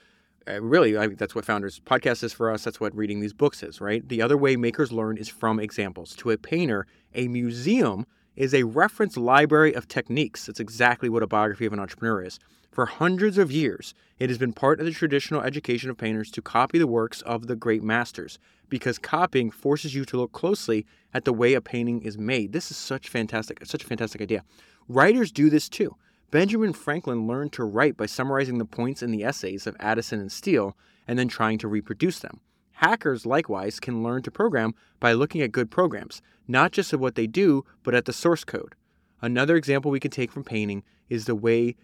Uh, 0.48 0.60
really, 0.60 0.96
I 0.96 1.08
that's 1.08 1.34
what 1.34 1.44
Founders 1.44 1.80
Podcast 1.80 2.22
is 2.22 2.32
for 2.32 2.50
us. 2.50 2.64
That's 2.64 2.80
what 2.80 2.94
reading 2.94 3.20
these 3.20 3.32
books 3.32 3.62
is, 3.62 3.80
right? 3.80 4.06
The 4.06 4.20
other 4.20 4.36
way 4.36 4.56
makers 4.56 4.92
learn 4.92 5.16
is 5.16 5.28
from 5.28 5.58
examples. 5.58 6.14
To 6.16 6.30
a 6.30 6.36
painter, 6.36 6.86
a 7.14 7.28
museum 7.28 8.06
is 8.36 8.52
a 8.52 8.64
reference 8.64 9.16
library 9.16 9.74
of 9.74 9.88
techniques. 9.88 10.46
That's 10.46 10.60
exactly 10.60 11.08
what 11.08 11.22
a 11.22 11.26
biography 11.26 11.66
of 11.66 11.72
an 11.72 11.80
entrepreneur 11.80 12.22
is. 12.22 12.38
For 12.70 12.86
hundreds 12.86 13.38
of 13.38 13.52
years, 13.52 13.94
it 14.18 14.28
has 14.28 14.38
been 14.38 14.52
part 14.52 14.80
of 14.80 14.86
the 14.86 14.90
traditional 14.90 15.42
education 15.42 15.90
of 15.90 15.96
painters 15.96 16.28
to 16.32 16.42
copy 16.42 16.76
the 16.76 16.88
works 16.88 17.22
of 17.22 17.46
the 17.46 17.54
great 17.54 17.84
masters 17.84 18.40
because 18.68 18.98
copying 18.98 19.52
forces 19.52 19.94
you 19.94 20.04
to 20.06 20.16
look 20.16 20.32
closely 20.32 20.84
at 21.12 21.24
the 21.24 21.32
way 21.32 21.54
a 21.54 21.60
painting 21.60 22.02
is 22.02 22.18
made. 22.18 22.52
This 22.52 22.72
is 22.72 22.76
such 22.76 23.08
fantastic, 23.08 23.64
such 23.64 23.84
a 23.84 23.86
fantastic 23.86 24.20
idea. 24.20 24.42
Writers 24.88 25.32
do 25.32 25.50
this 25.50 25.68
too. 25.68 25.96
Benjamin 26.30 26.72
Franklin 26.72 27.26
learned 27.26 27.52
to 27.52 27.64
write 27.64 27.96
by 27.96 28.06
summarizing 28.06 28.58
the 28.58 28.64
points 28.64 29.02
in 29.02 29.12
the 29.12 29.24
essays 29.24 29.66
of 29.66 29.76
Addison 29.78 30.20
and 30.20 30.32
Steele 30.32 30.76
and 31.06 31.18
then 31.18 31.28
trying 31.28 31.58
to 31.58 31.68
reproduce 31.68 32.18
them. 32.18 32.40
Hackers, 32.72 33.24
likewise, 33.24 33.78
can 33.78 34.02
learn 34.02 34.22
to 34.22 34.30
program 34.30 34.74
by 34.98 35.12
looking 35.12 35.42
at 35.42 35.52
good 35.52 35.70
programs, 35.70 36.20
not 36.48 36.72
just 36.72 36.92
at 36.92 36.98
what 36.98 37.14
they 37.14 37.26
do, 37.26 37.64
but 37.84 37.94
at 37.94 38.04
the 38.04 38.12
source 38.12 38.42
code. 38.44 38.74
Another 39.22 39.56
example 39.56 39.90
we 39.90 40.00
can 40.00 40.10
take 40.10 40.32
from 40.32 40.44
painting 40.44 40.82
is 41.08 41.26
the 41.26 41.36
way 41.36 41.76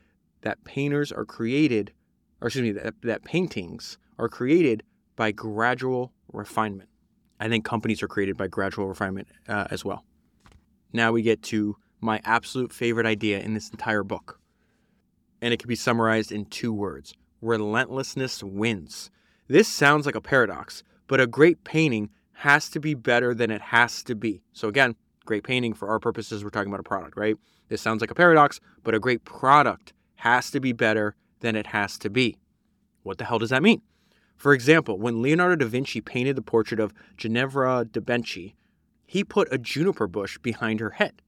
that 0.42 0.64
painters 0.64 1.12
are 1.12 1.24
created, 1.24 1.92
or 2.40 2.48
excuse 2.48 2.62
me, 2.62 2.72
that, 2.72 2.94
that 3.02 3.24
paintings 3.24 3.98
are 4.18 4.28
created 4.28 4.82
by 5.14 5.30
gradual 5.30 6.12
refinement. 6.32 6.88
I 7.38 7.48
think 7.48 7.64
companies 7.64 8.02
are 8.02 8.08
created 8.08 8.36
by 8.36 8.48
gradual 8.48 8.88
refinement 8.88 9.28
uh, 9.48 9.68
as 9.70 9.84
well. 9.84 10.04
Now 10.92 11.12
we 11.12 11.22
get 11.22 11.42
to 11.44 11.76
my 12.00 12.20
absolute 12.24 12.72
favorite 12.72 13.06
idea 13.06 13.40
in 13.40 13.54
this 13.54 13.70
entire 13.70 14.02
book. 14.02 14.40
And 15.42 15.52
it 15.52 15.58
can 15.58 15.68
be 15.68 15.76
summarized 15.76 16.32
in 16.32 16.44
two 16.46 16.72
words 16.72 17.14
relentlessness 17.42 18.42
wins. 18.42 19.10
This 19.48 19.66
sounds 19.66 20.04
like 20.04 20.14
a 20.14 20.20
paradox, 20.20 20.82
but 21.06 21.20
a 21.20 21.26
great 21.26 21.64
painting 21.64 22.10
has 22.32 22.68
to 22.70 22.80
be 22.80 22.94
better 22.94 23.34
than 23.34 23.50
it 23.50 23.60
has 23.60 24.02
to 24.04 24.14
be. 24.14 24.42
So, 24.52 24.68
again, 24.68 24.94
great 25.24 25.44
painting 25.44 25.74
for 25.74 25.88
our 25.88 25.98
purposes, 25.98 26.44
we're 26.44 26.50
talking 26.50 26.70
about 26.70 26.80
a 26.80 26.84
product, 26.84 27.16
right? 27.16 27.36
This 27.68 27.80
sounds 27.80 28.00
like 28.00 28.10
a 28.10 28.14
paradox, 28.14 28.60
but 28.82 28.94
a 28.94 29.00
great 29.00 29.24
product 29.24 29.92
has 30.16 30.50
to 30.50 30.60
be 30.60 30.72
better 30.72 31.14
than 31.40 31.56
it 31.56 31.68
has 31.68 31.98
to 31.98 32.10
be. 32.10 32.36
What 33.02 33.18
the 33.18 33.24
hell 33.24 33.38
does 33.38 33.50
that 33.50 33.62
mean? 33.62 33.82
For 34.36 34.54
example, 34.54 34.98
when 34.98 35.20
Leonardo 35.20 35.56
da 35.56 35.66
Vinci 35.66 36.00
painted 36.00 36.36
the 36.36 36.42
portrait 36.42 36.80
of 36.80 36.94
Ginevra 37.16 37.84
de 37.84 38.00
Benci, 38.00 38.54
he 39.06 39.24
put 39.24 39.52
a 39.52 39.58
juniper 39.58 40.06
bush 40.06 40.38
behind 40.38 40.80
her 40.80 40.90
head. 40.90 41.20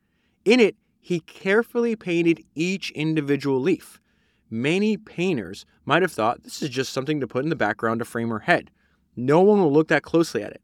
In 0.44 0.60
it, 0.60 0.76
he 1.00 1.20
carefully 1.20 1.96
painted 1.96 2.44
each 2.54 2.90
individual 2.92 3.60
leaf. 3.60 4.00
Many 4.50 4.96
painters 4.96 5.64
might 5.84 6.02
have 6.02 6.12
thought 6.12 6.42
this 6.42 6.62
is 6.62 6.68
just 6.68 6.92
something 6.92 7.20
to 7.20 7.26
put 7.26 7.42
in 7.42 7.50
the 7.50 7.56
background 7.56 8.00
to 8.00 8.04
frame 8.04 8.28
her 8.28 8.40
head. 8.40 8.70
No 9.16 9.40
one 9.40 9.60
will 9.60 9.72
look 9.72 9.88
that 9.88 10.02
closely 10.02 10.42
at 10.42 10.52
it. 10.52 10.62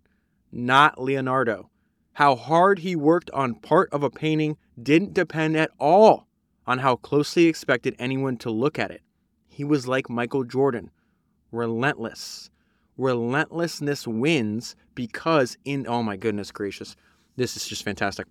Not 0.53 1.01
Leonardo. 1.01 1.71
How 2.13 2.35
hard 2.35 2.81
he 2.81 2.97
worked 2.97 3.31
on 3.31 3.55
part 3.55 3.89
of 3.93 4.03
a 4.03 4.11
painting 4.11 4.57
didn't 4.81 5.15
depend 5.15 5.57
at 5.57 5.71
all 5.79 6.27
on 6.67 6.79
how 6.81 6.97
closely 6.97 7.47
expected 7.47 7.95
anyone 7.99 8.37
to 8.39 8.51
look 8.51 8.79
at 8.79 8.91
it. 8.91 9.03
He 9.47 9.65
was 9.65 9.89
like 9.89 10.11
Michael 10.11 10.45
Jordan, 10.45 10.91
relentless. 11.51 12.51
Relentlessness 12.97 14.07
wins 14.07 14.75
because, 14.95 15.57
in 15.65 15.87
oh 15.89 16.03
my 16.03 16.17
goodness 16.17 16.51
gracious, 16.51 16.97
this 17.37 17.57
is 17.57 17.67
just 17.67 17.85
fantastic. 17.85 18.27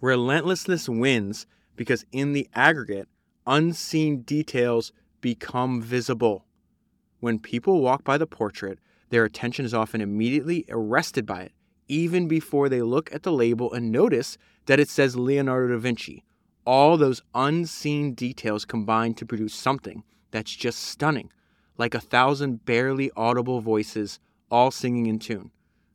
Relentlessness 0.00 0.88
wins 0.88 1.46
because, 1.74 2.04
in 2.12 2.32
the 2.32 2.48
aggregate, 2.54 3.08
unseen 3.46 4.22
details 4.22 4.92
become 5.20 5.82
visible. 5.82 6.44
When 7.20 7.38
people 7.38 7.80
walk 7.80 8.04
by 8.04 8.18
the 8.18 8.26
portrait, 8.26 8.78
their 9.10 9.24
attention 9.24 9.64
is 9.64 9.74
often 9.74 10.00
immediately 10.00 10.64
arrested 10.68 11.26
by 11.26 11.42
it, 11.42 11.52
even 11.88 12.28
before 12.28 12.68
they 12.68 12.82
look 12.82 13.12
at 13.12 13.22
the 13.22 13.32
label 13.32 13.72
and 13.72 13.90
notice 13.90 14.38
that 14.66 14.78
it 14.78 14.88
says 14.88 15.16
Leonardo 15.16 15.74
da 15.74 15.78
Vinci. 15.78 16.24
All 16.64 16.96
those 16.96 17.22
unseen 17.34 18.12
details 18.14 18.64
combine 18.64 19.14
to 19.14 19.26
produce 19.26 19.54
something 19.54 20.04
that's 20.30 20.54
just 20.54 20.80
stunning, 20.80 21.32
like 21.78 21.94
a 21.94 22.00
thousand 22.00 22.64
barely 22.64 23.10
audible 23.16 23.60
voices 23.60 24.20
all 24.50 24.70
singing 24.70 25.06
in 25.06 25.18
tune. 25.18 25.50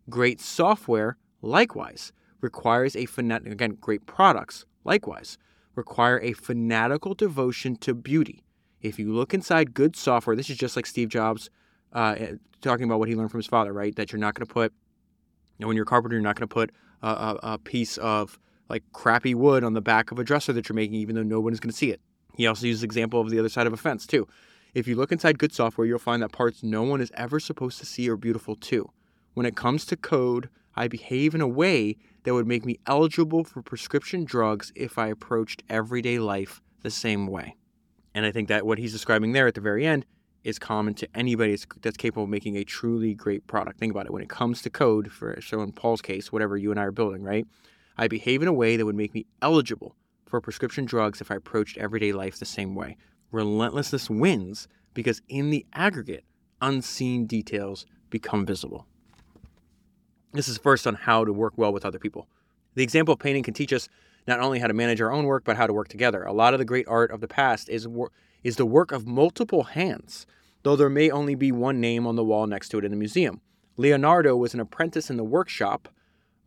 Great 0.10 0.42
software, 0.42 1.18
likewise, 1.42 2.12
requires 2.44 2.96
a 2.96 3.06
fanatic, 3.06 3.52
again, 3.52 3.78
great 3.82 4.06
products, 4.06 4.66
likewise, 4.84 5.38
require 5.76 6.20
a 6.22 6.34
fanatical 6.34 7.14
devotion 7.14 7.76
to 7.78 7.94
beauty. 7.94 8.44
If 8.82 9.00
you 9.00 9.14
look 9.14 9.34
inside 9.34 9.74
good 9.74 9.96
software, 9.96 10.36
this 10.36 10.50
is 10.50 10.58
just 10.58 10.76
like 10.76 10.86
Steve 10.86 11.10
Jobs 11.10 11.50
uh, 11.94 12.16
eh, 12.18 12.34
talking 12.62 12.86
about 12.86 13.00
what 13.00 13.10
he 13.10 13.16
learned 13.16 13.32
from 13.32 13.40
his 13.40 13.48
father, 13.48 13.72
right? 13.74 13.96
That 13.96 14.12
you're 14.12 14.20
not 14.20 14.36
going 14.36 14.46
to 14.46 14.54
put, 14.54 14.74
you 15.58 15.64
know, 15.64 15.68
when 15.68 15.76
you're 15.76 15.84
a 15.84 15.88
carpenter, 15.88 16.16
you're 16.16 16.24
not 16.24 16.36
going 16.36 16.48
to 16.48 16.54
put 16.54 16.72
a, 17.02 17.08
a, 17.08 17.40
a, 17.44 17.58
piece 17.58 17.98
of 17.98 18.40
like 18.70 18.84
crappy 18.94 19.34
wood 19.36 19.64
on 19.64 19.74
the 19.74 19.82
back 19.82 20.12
of 20.12 20.20
a 20.20 20.24
dresser 20.24 20.54
that 20.54 20.68
you're 20.68 20.76
making, 20.76 20.96
even 20.96 21.16
though 21.16 21.24
no 21.24 21.40
one 21.40 21.54
is 21.54 21.60
going 21.60 21.72
to 21.72 21.78
see 21.78 21.92
it. 21.92 22.02
He 22.36 22.48
also 22.48 22.66
uses 22.66 22.84
example 22.84 23.22
of 23.22 23.30
the 23.30 23.40
other 23.40 23.50
side 23.50 23.68
of 23.68 23.74
a 23.74 23.78
fence, 23.78 24.06
too. 24.06 24.28
If 24.74 24.88
you 24.88 24.96
look 24.96 25.12
inside 25.12 25.38
good 25.38 25.54
software, 25.54 25.86
you'll 25.86 26.00
find 26.00 26.22
that 26.24 26.32
parts 26.32 26.64
no 26.64 26.82
one 26.82 27.00
is 27.00 27.12
ever 27.16 27.40
supposed 27.40 27.78
to 27.80 27.86
see 27.86 28.10
are 28.10 28.18
beautiful, 28.18 28.56
too. 28.56 28.90
When 29.36 29.46
it 29.46 29.56
comes 29.56 29.86
to 29.86 29.96
code, 29.96 30.50
I 30.76 30.88
behave 30.88 31.36
in 31.36 31.42
a 31.42 31.48
way 31.48 31.98
that 32.24 32.34
would 32.34 32.48
make 32.48 32.66
me 32.66 32.80
eligible 32.88 33.44
for 33.44 33.62
prescription 33.62 34.24
drugs 34.24 34.72
if 34.76 34.98
I 34.98 35.08
approached 35.08 35.64
everyday 35.70 36.20
life 36.20 36.62
the 36.82 36.92
same 36.92 37.28
way. 37.28 37.56
And 38.14 38.26
I 38.26 38.32
think 38.32 38.48
that 38.48 38.66
what 38.66 38.78
he's 38.78 38.92
describing 38.92 39.34
there 39.34 39.48
at 39.48 39.56
the 39.56 39.62
very 39.62 39.86
end 39.86 40.06
is 40.44 40.60
common 40.60 40.94
to 40.96 41.08
anybody 41.16 41.58
that's 41.82 41.98
capable 41.98 42.24
of 42.24 42.30
making 42.30 42.58
a 42.58 42.64
truly 42.64 43.14
great 43.14 43.48
product. 43.48 43.80
Think 43.80 43.92
about 43.92 44.06
it. 44.06 44.12
When 44.12 44.22
it 44.22 44.30
comes 44.30 44.62
to 44.62 44.70
code, 44.70 45.12
for 45.12 45.40
so 45.42 45.62
in 45.62 45.72
Paul's 45.72 46.02
case, 46.02 46.32
whatever 46.32 46.58
you 46.58 46.72
and 46.72 46.80
I 46.80 46.84
are 46.84 46.92
building, 46.92 47.24
right? 47.24 47.46
I 47.98 48.08
behave 48.08 48.42
in 48.42 48.48
a 48.48 48.54
way 48.54 48.76
that 48.76 48.86
would 48.86 48.96
make 48.96 49.14
me 49.14 49.26
eligible 49.42 49.96
for 50.26 50.42
prescription 50.42 50.86
drugs 50.86 51.22
if 51.22 51.32
I 51.32 51.36
approached 51.36 51.78
everyday 51.78 52.12
life 52.12 52.38
the 52.38 52.46
same 52.46 52.76
way. 52.76 52.98
Relentlessness 53.32 54.10
wins 54.10 54.68
because 54.94 55.22
in 55.30 55.50
the 55.50 55.66
aggregate, 55.74 56.26
unseen 56.62 57.26
details 57.26 57.86
become 58.10 58.46
visible. 58.46 58.88
This 60.34 60.48
is 60.48 60.58
first 60.58 60.88
on 60.88 60.96
how 60.96 61.24
to 61.26 61.32
work 61.32 61.54
well 61.58 61.72
with 61.72 61.86
other 61.86 62.00
people. 62.00 62.28
The 62.74 62.84
example 62.84 63.14
of 63.14 63.20
painting 63.20 63.44
can 63.44 63.54
teach 63.54 63.72
us 63.72 63.88
not 64.28 64.40
only 64.40 64.60
how 64.60 64.68
to 64.68 64.74
manage 64.74 65.00
our 65.00 65.12
own 65.12 65.26
work, 65.26 65.44
but 65.46 65.58
how 65.58 65.68
to 65.68 65.74
work 65.74 65.90
together. 65.90 66.24
A 66.24 66.34
lot 66.34 66.54
of 66.54 66.60
the 66.60 66.66
great 66.66 66.88
art 66.88 67.12
of 67.12 67.22
the 67.22 67.28
past 67.28 67.70
is, 67.70 67.88
is 68.44 68.56
the 68.56 68.66
work 68.66 68.92
of 68.92 69.06
multiple 69.06 69.64
hands, 69.64 70.26
though 70.64 70.76
there 70.76 70.90
may 70.90 71.12
only 71.12 71.36
be 71.36 71.52
one 71.52 71.80
name 71.80 72.08
on 72.08 72.16
the 72.16 72.24
wall 72.24 72.48
next 72.48 72.70
to 72.70 72.80
it 72.80 72.86
in 72.86 72.92
the 72.92 72.98
museum. 72.98 73.42
Leonardo 73.78 74.36
was 74.36 74.54
an 74.54 74.60
apprentice 74.60 75.10
in 75.10 75.18
the 75.18 75.24
workshop 75.24 75.88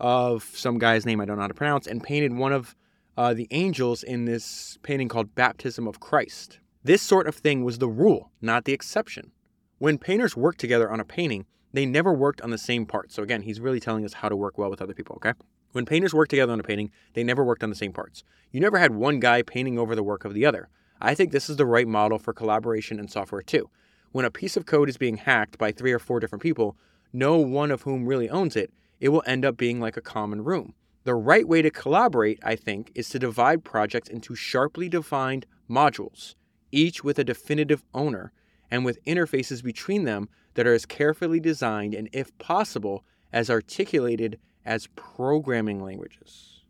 of 0.00 0.44
some 0.54 0.78
guy's 0.78 1.06
name 1.06 1.20
I 1.20 1.24
don't 1.24 1.36
know 1.36 1.42
how 1.42 1.48
to 1.48 1.54
pronounce 1.54 1.86
and 1.86 2.02
painted 2.02 2.32
one 2.32 2.52
of 2.52 2.74
uh, 3.16 3.34
the 3.34 3.48
angels 3.50 4.02
in 4.02 4.24
this 4.24 4.78
painting 4.82 5.08
called 5.08 5.34
Baptism 5.34 5.86
of 5.86 6.00
Christ. 6.00 6.58
This 6.84 7.02
sort 7.02 7.26
of 7.26 7.34
thing 7.36 7.64
was 7.64 7.78
the 7.78 7.88
rule, 7.88 8.30
not 8.40 8.64
the 8.64 8.72
exception. 8.72 9.32
When 9.78 9.98
painters 9.98 10.36
worked 10.36 10.60
together 10.60 10.90
on 10.90 11.00
a 11.00 11.04
painting, 11.04 11.46
they 11.72 11.86
never 11.86 12.12
worked 12.12 12.40
on 12.40 12.50
the 12.50 12.58
same 12.58 12.86
part. 12.86 13.12
So 13.12 13.22
again, 13.22 13.42
he's 13.42 13.60
really 13.60 13.80
telling 13.80 14.04
us 14.04 14.14
how 14.14 14.28
to 14.28 14.36
work 14.36 14.58
well 14.58 14.70
with 14.70 14.82
other 14.82 14.94
people, 14.94 15.16
okay? 15.16 15.32
When 15.72 15.84
painters 15.84 16.14
worked 16.14 16.30
together 16.30 16.52
on 16.52 16.60
a 16.60 16.62
painting, 16.62 16.90
they 17.14 17.22
never 17.22 17.44
worked 17.44 17.62
on 17.62 17.70
the 17.70 17.76
same 17.76 17.92
parts. 17.92 18.24
You 18.50 18.60
never 18.60 18.78
had 18.78 18.94
one 18.94 19.20
guy 19.20 19.42
painting 19.42 19.78
over 19.78 19.94
the 19.94 20.02
work 20.02 20.24
of 20.24 20.32
the 20.32 20.46
other. 20.46 20.68
I 21.00 21.14
think 21.14 21.32
this 21.32 21.50
is 21.50 21.56
the 21.56 21.66
right 21.66 21.86
model 21.86 22.18
for 22.18 22.32
collaboration 22.32 22.98
in 22.98 23.08
software 23.08 23.42
too. 23.42 23.68
When 24.12 24.24
a 24.24 24.30
piece 24.30 24.56
of 24.56 24.64
code 24.64 24.88
is 24.88 24.96
being 24.96 25.18
hacked 25.18 25.58
by 25.58 25.72
three 25.72 25.92
or 25.92 25.98
four 25.98 26.20
different 26.20 26.42
people, 26.42 26.76
no 27.12 27.36
one 27.36 27.70
of 27.70 27.82
whom 27.82 28.06
really 28.06 28.30
owns 28.30 28.56
it, 28.56 28.72
it 29.00 29.10
will 29.10 29.22
end 29.26 29.44
up 29.44 29.56
being 29.56 29.80
like 29.80 29.96
a 29.96 30.02
common 30.02 30.42
room. 30.44 30.74
The 31.04 31.14
right 31.14 31.46
way 31.46 31.62
to 31.62 31.70
collaborate, 31.70 32.40
I 32.42 32.56
think, 32.56 32.90
is 32.94 33.08
to 33.10 33.18
divide 33.18 33.62
projects 33.62 34.08
into 34.08 34.34
sharply 34.34 34.88
defined 34.88 35.46
modules, 35.68 36.34
each 36.72 37.04
with 37.04 37.18
a 37.18 37.24
definitive 37.24 37.84
owner 37.92 38.32
and 38.70 38.84
with 38.84 39.04
interfaces 39.04 39.62
between 39.62 40.04
them 40.04 40.28
that 40.56 40.66
are 40.66 40.74
as 40.74 40.84
carefully 40.84 41.38
designed 41.38 41.94
and, 41.94 42.08
if 42.12 42.36
possible, 42.38 43.04
as 43.32 43.48
articulated 43.48 44.38
as 44.64 44.88
programming 44.96 45.82
languages. 45.82 46.64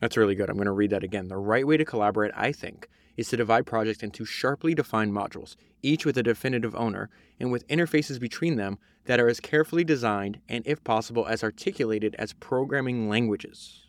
That's 0.00 0.16
really 0.16 0.34
good. 0.34 0.48
I'm 0.48 0.56
going 0.56 0.66
to 0.66 0.72
read 0.72 0.90
that 0.90 1.04
again. 1.04 1.28
The 1.28 1.36
right 1.36 1.66
way 1.66 1.76
to 1.76 1.84
collaborate, 1.84 2.32
I 2.34 2.52
think, 2.52 2.88
is 3.16 3.28
to 3.28 3.36
divide 3.36 3.66
projects 3.66 4.02
into 4.02 4.24
sharply 4.24 4.74
defined 4.74 5.12
modules, 5.12 5.56
each 5.82 6.06
with 6.06 6.16
a 6.16 6.22
definitive 6.22 6.74
owner, 6.76 7.10
and 7.38 7.52
with 7.52 7.66
interfaces 7.68 8.18
between 8.18 8.56
them 8.56 8.78
that 9.06 9.20
are 9.20 9.28
as 9.28 9.40
carefully 9.40 9.84
designed 9.84 10.40
and, 10.48 10.66
if 10.66 10.82
possible, 10.84 11.26
as 11.26 11.44
articulated 11.44 12.14
as 12.18 12.32
programming 12.34 13.08
languages. 13.08 13.82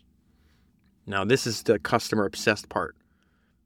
Now, 1.06 1.24
this 1.24 1.46
is 1.46 1.62
the 1.62 1.78
customer 1.78 2.24
obsessed 2.24 2.68
part. 2.68 2.96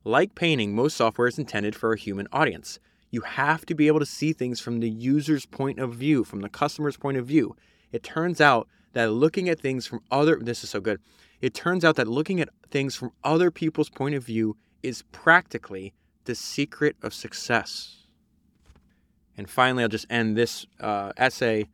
Like 0.04 0.34
painting, 0.34 0.74
most 0.74 0.96
software 0.96 1.28
is 1.28 1.38
intended 1.38 1.74
for 1.74 1.92
a 1.92 1.98
human 1.98 2.28
audience. 2.32 2.78
You 3.10 3.22
have 3.22 3.66
to 3.66 3.74
be 3.74 3.88
able 3.88 3.98
to 3.98 4.06
see 4.06 4.32
things 4.32 4.60
from 4.60 4.80
the 4.80 4.88
user's 4.88 5.46
point 5.46 5.78
of 5.78 5.94
view, 5.94 6.24
from 6.24 6.40
the 6.40 6.48
customer's 6.48 6.96
point 6.96 7.16
of 7.16 7.26
view. 7.26 7.56
It 7.92 8.02
turns 8.02 8.40
out 8.40 8.68
that 8.92 9.10
looking 9.10 9.48
at 9.48 9.60
things 9.60 9.86
from 9.86 10.00
other 10.10 10.38
this 10.40 10.62
is 10.62 10.70
so 10.70 10.80
good. 10.80 11.00
It 11.40 11.54
turns 11.54 11.84
out 11.84 11.96
that 11.96 12.06
looking 12.06 12.40
at 12.40 12.50
things 12.70 12.94
from 12.94 13.12
other 13.24 13.50
people's 13.50 13.90
point 13.90 14.14
of 14.14 14.24
view 14.24 14.56
is 14.82 15.02
practically 15.10 15.92
the 16.24 16.34
secret 16.34 16.96
of 17.02 17.14
success. 17.14 18.06
And 19.36 19.48
finally, 19.48 19.82
I'll 19.82 19.88
just 19.88 20.06
end 20.10 20.36
this 20.36 20.66
uh, 20.80 21.12
essay, 21.16 21.68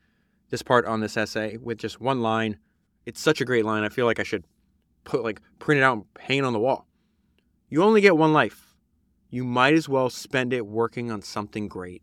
this 0.50 0.62
part 0.62 0.86
on 0.86 1.00
this 1.00 1.16
essay, 1.16 1.56
with 1.56 1.78
just 1.78 2.00
one 2.00 2.22
line. 2.22 2.58
It's 3.04 3.20
such 3.20 3.40
a 3.40 3.44
great 3.44 3.64
line. 3.64 3.82
I 3.82 3.88
feel 3.88 4.06
like 4.06 4.20
I 4.20 4.24
should 4.24 4.44
put 5.04 5.22
like 5.22 5.40
print 5.58 5.80
it 5.80 5.84
out 5.84 5.94
and 5.94 6.04
hang 6.18 6.44
on 6.44 6.52
the 6.52 6.58
wall. 6.60 6.86
You 7.68 7.82
only 7.82 8.00
get 8.00 8.16
one 8.16 8.32
life. 8.32 8.65
You 9.36 9.44
might 9.44 9.74
as 9.74 9.86
well 9.86 10.08
spend 10.08 10.54
it 10.54 10.66
working 10.66 11.10
on 11.10 11.20
something 11.20 11.68
great. 11.68 12.00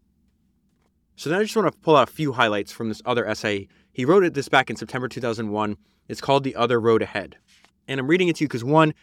So 1.15 1.31
then 1.31 1.39
I 1.39 1.41
just 1.41 1.55
want 1.55 1.65
to 1.71 1.79
pull 1.79 1.95
out 1.95 2.07
a 2.07 2.11
few 2.11 2.33
highlights 2.33 2.71
from 2.71 2.89
this 2.89 3.01
other 3.05 3.25
essay. 3.25 3.67
He 3.91 4.05
wrote 4.05 4.23
it 4.23 4.35
this 4.35 4.49
back 4.49 4.69
in 4.69 4.75
September 4.75 5.07
2001. 5.07 5.75
It's 6.07 6.21
called 6.21 6.43
The 6.43 6.55
Other 6.55 6.79
Road 6.79 7.01
Ahead. 7.01 7.37
And 7.87 7.99
I'm 7.99 8.05
reading 8.05 8.27
it 8.27 8.35
to 8.35 8.43
you 8.43 8.47
because 8.47 8.63
one, 8.63 8.93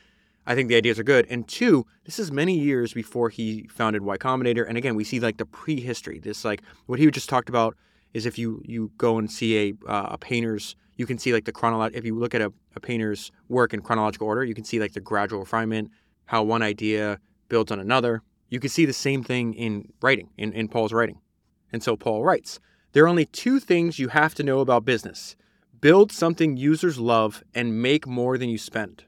I 0.46 0.54
think 0.54 0.68
the 0.68 0.76
ideas 0.76 1.00
are 1.00 1.02
good. 1.02 1.26
And 1.28 1.48
two, 1.48 1.86
this 2.04 2.20
is 2.20 2.30
many 2.30 2.56
years 2.56 2.92
before 2.92 3.30
he 3.30 3.66
founded 3.68 4.02
Y 4.02 4.16
Combinator. 4.16 4.64
And 4.64 4.78
again, 4.78 4.94
we 4.94 5.02
see 5.02 5.18
like 5.18 5.38
the 5.38 5.46
prehistory. 5.46 6.20
This 6.20 6.44
like 6.44 6.62
what 6.86 7.00
he 7.00 7.10
just 7.10 7.28
talked 7.28 7.48
about 7.48 7.76
is 8.14 8.26
if 8.26 8.38
you 8.38 8.62
you 8.64 8.92
go 8.96 9.18
and 9.18 9.28
see 9.28 9.58
a 9.58 9.90
uh, 9.90 10.10
a 10.10 10.18
painter's, 10.18 10.76
you 10.94 11.04
can 11.04 11.18
see 11.18 11.32
like 11.32 11.46
the 11.46 11.52
chronological. 11.52 11.98
If 11.98 12.04
you 12.04 12.16
look 12.16 12.36
at 12.36 12.42
a, 12.42 12.52
a 12.76 12.80
painter's 12.80 13.32
work 13.48 13.74
in 13.74 13.80
chronological 13.80 14.28
order, 14.28 14.44
you 14.44 14.54
can 14.54 14.62
see 14.62 14.78
like 14.78 14.92
the 14.92 15.00
gradual 15.00 15.40
refinement, 15.40 15.90
how 16.26 16.44
one 16.44 16.62
idea 16.62 17.18
builds 17.50 17.70
on 17.70 17.78
another. 17.78 18.22
You 18.48 18.58
can 18.60 18.70
see 18.70 18.86
the 18.86 18.94
same 18.94 19.22
thing 19.22 19.52
in 19.52 19.92
writing, 20.00 20.30
in, 20.38 20.54
in 20.54 20.68
Paul's 20.68 20.94
writing. 20.94 21.20
And 21.70 21.82
so 21.82 21.96
Paul 21.96 22.24
writes, 22.24 22.58
there 22.92 23.04
are 23.04 23.08
only 23.08 23.26
two 23.26 23.60
things 23.60 23.98
you 23.98 24.08
have 24.08 24.34
to 24.36 24.42
know 24.42 24.60
about 24.60 24.86
business. 24.86 25.36
Build 25.80 26.10
something 26.10 26.56
users 26.56 26.98
love 26.98 27.44
and 27.54 27.82
make 27.82 28.06
more 28.06 28.38
than 28.38 28.48
you 28.48 28.58
spend 28.58 29.04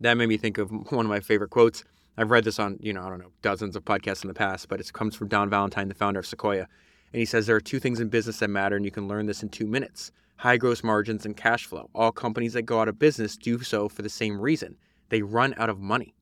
that 0.00 0.14
made 0.14 0.28
me 0.28 0.36
think 0.36 0.58
of 0.58 0.70
one 0.90 1.06
of 1.06 1.10
my 1.10 1.20
favorite 1.20 1.50
quotes. 1.50 1.84
I've 2.16 2.30
read 2.30 2.44
this 2.44 2.58
on, 2.58 2.78
you 2.80 2.92
know, 2.92 3.02
I 3.02 3.08
don't 3.08 3.20
know, 3.20 3.32
dozens 3.42 3.76
of 3.76 3.84
podcasts 3.84 4.22
in 4.22 4.28
the 4.28 4.34
past, 4.34 4.68
but 4.68 4.80
it 4.80 4.92
comes 4.92 5.14
from 5.14 5.28
Don 5.28 5.48
Valentine, 5.48 5.88
the 5.88 5.94
founder 5.94 6.20
of 6.20 6.26
Sequoia. 6.26 6.66
And 7.12 7.20
he 7.20 7.24
says 7.24 7.46
there 7.46 7.56
are 7.56 7.60
two 7.60 7.78
things 7.78 8.00
in 8.00 8.08
business 8.08 8.38
that 8.38 8.48
matter, 8.48 8.76
and 8.76 8.84
you 8.84 8.90
can 8.90 9.08
learn 9.08 9.26
this 9.26 9.42
in 9.42 9.48
two 9.48 9.66
minutes 9.66 10.12
high 10.36 10.56
gross 10.56 10.84
margins 10.84 11.26
and 11.26 11.36
cash 11.36 11.66
flow. 11.66 11.90
All 11.96 12.12
companies 12.12 12.52
that 12.52 12.62
go 12.62 12.80
out 12.80 12.86
of 12.86 12.96
business 12.96 13.36
do 13.36 13.60
so 13.60 13.88
for 13.88 14.02
the 14.02 14.08
same 14.08 14.40
reason 14.40 14.76
they 15.08 15.22
run 15.22 15.52
out 15.56 15.68
of 15.68 15.80
money. 15.80 16.14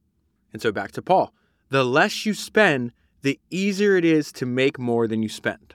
And 0.56 0.62
so 0.62 0.72
back 0.72 0.92
to 0.92 1.02
Paul 1.02 1.34
the 1.68 1.84
less 1.84 2.24
you 2.24 2.32
spend, 2.32 2.92
the 3.22 3.38
easier 3.50 3.96
it 3.96 4.04
is 4.04 4.30
to 4.32 4.46
make 4.46 4.78
more 4.78 5.08
than 5.08 5.20
you 5.22 5.28
spend. 5.28 5.74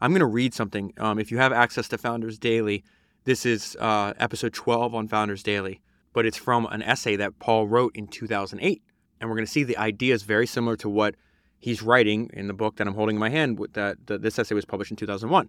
I'm 0.00 0.10
going 0.10 0.20
to 0.20 0.26
read 0.26 0.52
something. 0.54 0.92
Um, 0.98 1.18
if 1.18 1.30
you 1.30 1.38
have 1.38 1.52
access 1.52 1.88
to 1.88 1.98
Founders 1.98 2.38
Daily, 2.38 2.84
this 3.24 3.46
is 3.46 3.76
uh, 3.80 4.12
episode 4.18 4.52
12 4.52 4.94
on 4.94 5.08
Founders 5.08 5.42
Daily 5.42 5.80
but 6.12 6.26
it's 6.26 6.36
from 6.36 6.66
an 6.66 6.82
essay 6.82 7.16
that 7.16 7.38
Paul 7.38 7.68
wrote 7.68 7.94
in 7.94 8.06
2008. 8.06 8.82
And 9.20 9.28
we're 9.28 9.36
going 9.36 9.46
to 9.46 9.52
see 9.52 9.64
the 9.64 9.76
idea 9.76 10.14
is 10.14 10.22
very 10.22 10.46
similar 10.46 10.76
to 10.76 10.88
what 10.88 11.14
he's 11.58 11.82
writing 11.82 12.30
in 12.32 12.46
the 12.46 12.54
book 12.54 12.76
that 12.76 12.86
I'm 12.86 12.94
holding 12.94 13.16
in 13.16 13.20
my 13.20 13.28
hand. 13.28 13.58
That 13.74 13.98
this 14.06 14.38
essay 14.38 14.54
was 14.54 14.64
published 14.64 14.90
in 14.90 14.96
2001. 14.96 15.48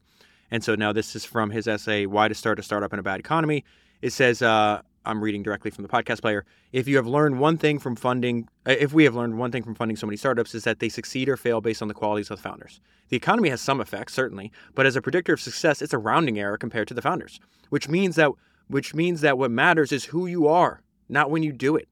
And 0.51 0.63
so 0.63 0.75
now 0.75 0.91
this 0.91 1.15
is 1.15 1.23
from 1.23 1.51
his 1.51 1.67
essay, 1.67 2.05
Why 2.05 2.27
to 2.27 2.35
Start 2.35 2.59
a 2.59 2.63
Startup 2.63 2.91
in 2.91 2.99
a 2.99 3.03
Bad 3.03 3.19
Economy. 3.19 3.63
It 4.01 4.11
says, 4.11 4.41
uh, 4.41 4.81
I'm 5.05 5.23
reading 5.23 5.41
directly 5.41 5.71
from 5.71 5.83
the 5.83 5.89
podcast 5.89 6.21
player. 6.21 6.45
If 6.71 6.87
you 6.87 6.95
have 6.97 7.07
learned 7.07 7.39
one 7.39 7.57
thing 7.57 7.79
from 7.79 7.95
funding, 7.95 8.47
uh, 8.67 8.75
if 8.79 8.93
we 8.93 9.03
have 9.03 9.15
learned 9.15 9.37
one 9.37 9.51
thing 9.51 9.63
from 9.63 9.75
funding 9.75 9.97
so 9.97 10.05
many 10.05 10.17
startups, 10.17 10.53
is 10.53 10.63
that 10.63 10.79
they 10.79 10.89
succeed 10.89 11.27
or 11.27 11.37
fail 11.37 11.61
based 11.61 11.81
on 11.81 11.87
the 11.87 11.93
qualities 11.93 12.29
of 12.29 12.37
the 12.37 12.43
founders. 12.43 12.79
The 13.09 13.17
economy 13.17 13.49
has 13.49 13.61
some 13.61 13.81
effects, 13.81 14.13
certainly, 14.13 14.51
but 14.75 14.85
as 14.85 14.95
a 14.95 15.01
predictor 15.01 15.33
of 15.33 15.41
success, 15.41 15.81
it's 15.81 15.93
a 15.93 15.97
rounding 15.97 16.39
error 16.39 16.57
compared 16.57 16.87
to 16.89 16.93
the 16.93 17.01
founders, 17.01 17.39
which 17.69 17.89
means 17.89 18.15
that 18.15 18.31
which 18.67 18.93
means 18.93 19.21
that 19.21 19.37
what 19.37 19.51
matters 19.51 19.91
is 19.91 20.05
who 20.05 20.27
you 20.27 20.47
are, 20.47 20.81
not 21.09 21.29
when 21.29 21.43
you 21.43 21.51
do 21.51 21.75
it. 21.75 21.89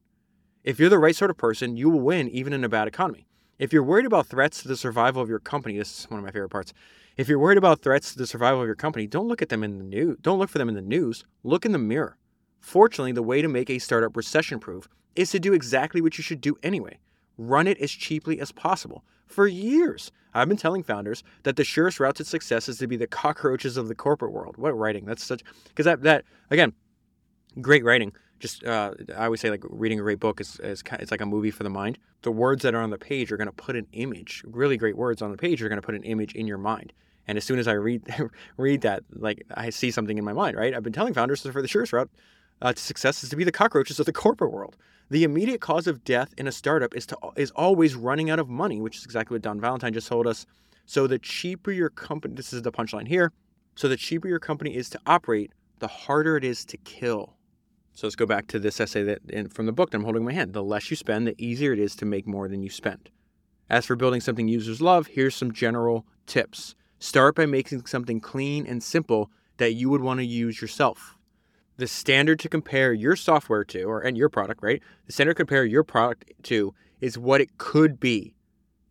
If 0.64 0.78
you're 0.78 0.88
the 0.88 0.98
right 0.98 1.14
sort 1.16 1.30
of 1.30 1.36
person, 1.36 1.76
you 1.76 1.90
will 1.90 2.00
win 2.00 2.28
even 2.28 2.52
in 2.52 2.64
a 2.64 2.70
bad 2.70 2.88
economy. 2.88 3.26
If 3.58 3.72
you're 3.72 3.82
worried 3.82 4.06
about 4.06 4.26
threats 4.26 4.62
to 4.62 4.68
the 4.68 4.76
survival 4.76 5.20
of 5.20 5.28
your 5.28 5.40
company, 5.40 5.76
this 5.76 6.00
is 6.00 6.10
one 6.10 6.18
of 6.18 6.24
my 6.24 6.30
favorite 6.30 6.48
parts. 6.48 6.72
If 7.18 7.28
you're 7.28 7.38
worried 7.38 7.58
about 7.58 7.82
threats 7.82 8.12
to 8.12 8.18
the 8.18 8.26
survival 8.26 8.62
of 8.62 8.66
your 8.66 8.74
company, 8.74 9.06
don't 9.06 9.28
look 9.28 9.42
at 9.42 9.50
them 9.50 9.62
in 9.62 9.76
the 9.76 9.84
news. 9.84 10.16
Don't 10.22 10.38
look 10.38 10.48
for 10.48 10.56
them 10.56 10.70
in 10.70 10.74
the 10.74 10.80
news. 10.80 11.26
Look 11.44 11.66
in 11.66 11.72
the 11.72 11.78
mirror. 11.78 12.16
Fortunately, 12.60 13.12
the 13.12 13.22
way 13.22 13.42
to 13.42 13.48
make 13.48 13.70
a 13.70 13.78
startup 13.78 14.16
recession 14.16 14.60
proof 14.60 14.88
is 15.16 15.30
to 15.30 15.40
do 15.40 15.52
exactly 15.52 16.00
what 16.00 16.18
you 16.18 16.22
should 16.22 16.40
do 16.40 16.56
anyway. 16.62 16.98
Run 17.36 17.66
it 17.66 17.78
as 17.78 17.90
cheaply 17.90 18.38
as 18.40 18.52
possible. 18.52 19.04
For 19.26 19.46
years, 19.46 20.12
I've 20.34 20.48
been 20.48 20.56
telling 20.56 20.82
founders 20.82 21.22
that 21.42 21.56
the 21.56 21.64
surest 21.64 22.00
route 22.00 22.16
to 22.16 22.24
success 22.24 22.68
is 22.68 22.78
to 22.78 22.86
be 22.86 22.96
the 22.96 23.06
cockroaches 23.06 23.76
of 23.76 23.88
the 23.88 23.94
corporate 23.94 24.32
world. 24.32 24.56
What 24.56 24.76
writing? 24.76 25.04
That's 25.04 25.24
such 25.24 25.42
because 25.68 25.84
that 25.84 26.02
that 26.02 26.24
again, 26.50 26.72
great 27.60 27.84
writing. 27.84 28.12
Just 28.38 28.64
uh, 28.64 28.94
I 29.16 29.26
always 29.26 29.40
say 29.40 29.50
like 29.50 29.64
reading 29.68 29.98
a 29.98 30.02
great 30.02 30.20
book 30.20 30.40
is, 30.40 30.58
is 30.60 30.82
it's 30.92 31.10
like 31.10 31.20
a 31.20 31.26
movie 31.26 31.50
for 31.50 31.62
the 31.62 31.70
mind. 31.70 31.98
The 32.22 32.30
words 32.30 32.62
that 32.62 32.74
are 32.74 32.80
on 32.80 32.90
the 32.90 32.98
page 32.98 33.32
are 33.32 33.36
going 33.36 33.48
to 33.48 33.52
put 33.52 33.76
an 33.76 33.86
image. 33.92 34.42
Really 34.46 34.76
great 34.76 34.96
words 34.96 35.22
on 35.22 35.30
the 35.30 35.36
page 35.36 35.62
are 35.62 35.68
going 35.68 35.80
to 35.80 35.86
put 35.86 35.94
an 35.94 36.04
image 36.04 36.34
in 36.34 36.46
your 36.46 36.58
mind. 36.58 36.92
And 37.26 37.36
as 37.36 37.44
soon 37.44 37.58
as 37.58 37.68
I 37.68 37.72
read 37.72 38.02
read 38.56 38.82
that, 38.82 39.02
like 39.12 39.44
I 39.54 39.70
see 39.70 39.90
something 39.90 40.16
in 40.16 40.24
my 40.24 40.32
mind. 40.32 40.56
Right? 40.56 40.74
I've 40.74 40.82
been 40.82 40.92
telling 40.92 41.14
founders 41.14 41.42
for 41.42 41.62
the 41.62 41.68
surest 41.68 41.92
route 41.92 42.10
uh, 42.62 42.72
to 42.72 42.82
success 42.82 43.22
is 43.22 43.30
to 43.30 43.36
be 43.36 43.44
the 43.44 43.52
cockroaches 43.52 43.98
of 43.98 44.06
the 44.06 44.12
corporate 44.12 44.52
world. 44.52 44.76
The 45.10 45.24
immediate 45.24 45.60
cause 45.60 45.86
of 45.86 46.04
death 46.04 46.34
in 46.38 46.46
a 46.46 46.52
startup 46.52 46.94
is 46.94 47.06
to 47.06 47.18
is 47.36 47.50
always 47.52 47.94
running 47.94 48.30
out 48.30 48.38
of 48.38 48.48
money, 48.48 48.80
which 48.80 48.96
is 48.96 49.04
exactly 49.04 49.34
what 49.34 49.42
Don 49.42 49.60
Valentine 49.60 49.92
just 49.92 50.08
told 50.08 50.26
us. 50.26 50.46
So 50.86 51.06
the 51.06 51.18
cheaper 51.18 51.72
your 51.72 51.90
company, 51.90 52.34
this 52.34 52.52
is 52.52 52.62
the 52.62 52.72
punchline 52.72 53.08
here. 53.08 53.32
So 53.74 53.88
the 53.88 53.96
cheaper 53.96 54.28
your 54.28 54.38
company 54.38 54.76
is 54.76 54.90
to 54.90 55.00
operate, 55.06 55.52
the 55.78 55.88
harder 55.88 56.36
it 56.36 56.44
is 56.44 56.64
to 56.66 56.76
kill. 56.78 57.34
So 57.92 58.06
let's 58.06 58.16
go 58.16 58.26
back 58.26 58.46
to 58.48 58.58
this 58.58 58.80
essay 58.80 59.02
that 59.04 59.18
in, 59.28 59.48
from 59.48 59.66
the 59.66 59.72
book 59.72 59.90
that 59.90 59.96
I'm 59.96 60.04
holding 60.04 60.22
in 60.22 60.26
my 60.26 60.32
hand. 60.32 60.52
The 60.52 60.62
less 60.62 60.90
you 60.90 60.96
spend, 60.96 61.26
the 61.26 61.34
easier 61.38 61.72
it 61.72 61.78
is 61.78 61.96
to 61.96 62.04
make 62.04 62.26
more 62.26 62.48
than 62.48 62.62
you 62.62 62.70
spend. 62.70 63.10
As 63.68 63.86
for 63.86 63.96
building 63.96 64.20
something 64.20 64.48
users 64.48 64.80
love, 64.80 65.08
here's 65.08 65.34
some 65.34 65.52
general 65.52 66.06
tips. 66.26 66.74
Start 66.98 67.34
by 67.34 67.46
making 67.46 67.86
something 67.86 68.20
clean 68.20 68.66
and 68.66 68.82
simple 68.82 69.30
that 69.56 69.74
you 69.74 69.90
would 69.90 70.02
want 70.02 70.18
to 70.20 70.26
use 70.26 70.60
yourself 70.60 71.16
the 71.80 71.88
standard 71.88 72.38
to 72.38 72.48
compare 72.48 72.92
your 72.92 73.16
software 73.16 73.64
to, 73.64 73.84
or 73.84 74.00
and 74.00 74.16
your 74.16 74.28
product, 74.28 74.62
right? 74.62 74.82
The 75.06 75.12
standard 75.12 75.32
to 75.32 75.38
compare 75.38 75.64
your 75.64 75.82
product 75.82 76.30
to 76.44 76.74
is 77.00 77.16
what 77.18 77.40
it 77.40 77.56
could 77.56 77.98
be, 77.98 78.34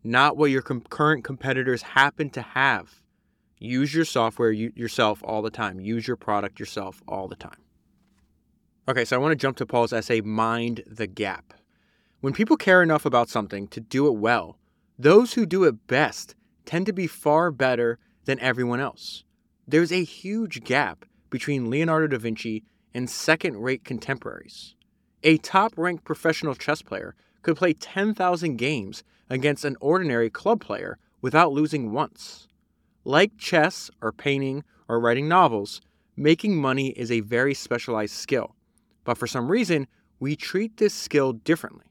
not 0.02 0.36
what 0.36 0.50
your 0.50 0.60
com- 0.60 0.82
current 0.90 1.22
competitors 1.22 1.82
happen 1.82 2.30
to 2.30 2.42
have. 2.42 3.00
Use 3.58 3.94
your 3.94 4.04
software 4.04 4.50
yourself 4.50 5.22
all 5.24 5.40
the 5.40 5.50
time. 5.50 5.78
Use 5.80 6.08
your 6.08 6.16
product 6.16 6.58
yourself 6.58 7.00
all 7.06 7.28
the 7.28 7.36
time. 7.36 7.60
Okay, 8.88 9.04
so 9.04 9.14
I 9.14 9.20
want 9.20 9.32
to 9.32 9.36
jump 9.36 9.56
to 9.58 9.66
Paul's 9.66 9.92
essay, 9.92 10.20
Mind 10.20 10.82
the 10.86 11.06
Gap. 11.06 11.54
When 12.20 12.32
people 12.32 12.56
care 12.56 12.82
enough 12.82 13.06
about 13.06 13.28
something 13.28 13.68
to 13.68 13.80
do 13.80 14.08
it 14.08 14.16
well, 14.16 14.58
those 14.98 15.34
who 15.34 15.46
do 15.46 15.62
it 15.64 15.86
best 15.86 16.34
tend 16.64 16.86
to 16.86 16.92
be 16.92 17.06
far 17.06 17.52
better 17.52 17.98
than 18.24 18.40
everyone 18.40 18.80
else. 18.80 19.22
There's 19.68 19.92
a 19.92 20.02
huge 20.02 20.64
gap 20.64 21.04
between 21.30 21.70
Leonardo 21.70 22.08
da 22.08 22.18
Vinci 22.18 22.64
and 22.94 23.08
second 23.08 23.56
rate 23.58 23.84
contemporaries. 23.84 24.74
A 25.22 25.36
top 25.38 25.72
ranked 25.76 26.04
professional 26.04 26.54
chess 26.54 26.82
player 26.82 27.14
could 27.42 27.56
play 27.56 27.72
10,000 27.72 28.56
games 28.56 29.02
against 29.28 29.64
an 29.64 29.76
ordinary 29.80 30.30
club 30.30 30.60
player 30.60 30.98
without 31.20 31.52
losing 31.52 31.92
once. 31.92 32.48
Like 33.04 33.36
chess 33.38 33.90
or 34.00 34.12
painting 34.12 34.64
or 34.88 35.00
writing 35.00 35.28
novels, 35.28 35.80
making 36.16 36.56
money 36.56 36.90
is 36.90 37.10
a 37.10 37.20
very 37.20 37.54
specialized 37.54 38.14
skill, 38.14 38.54
but 39.04 39.16
for 39.16 39.26
some 39.26 39.50
reason, 39.50 39.86
we 40.18 40.36
treat 40.36 40.76
this 40.76 40.92
skill 40.92 41.32
differently. 41.32 41.86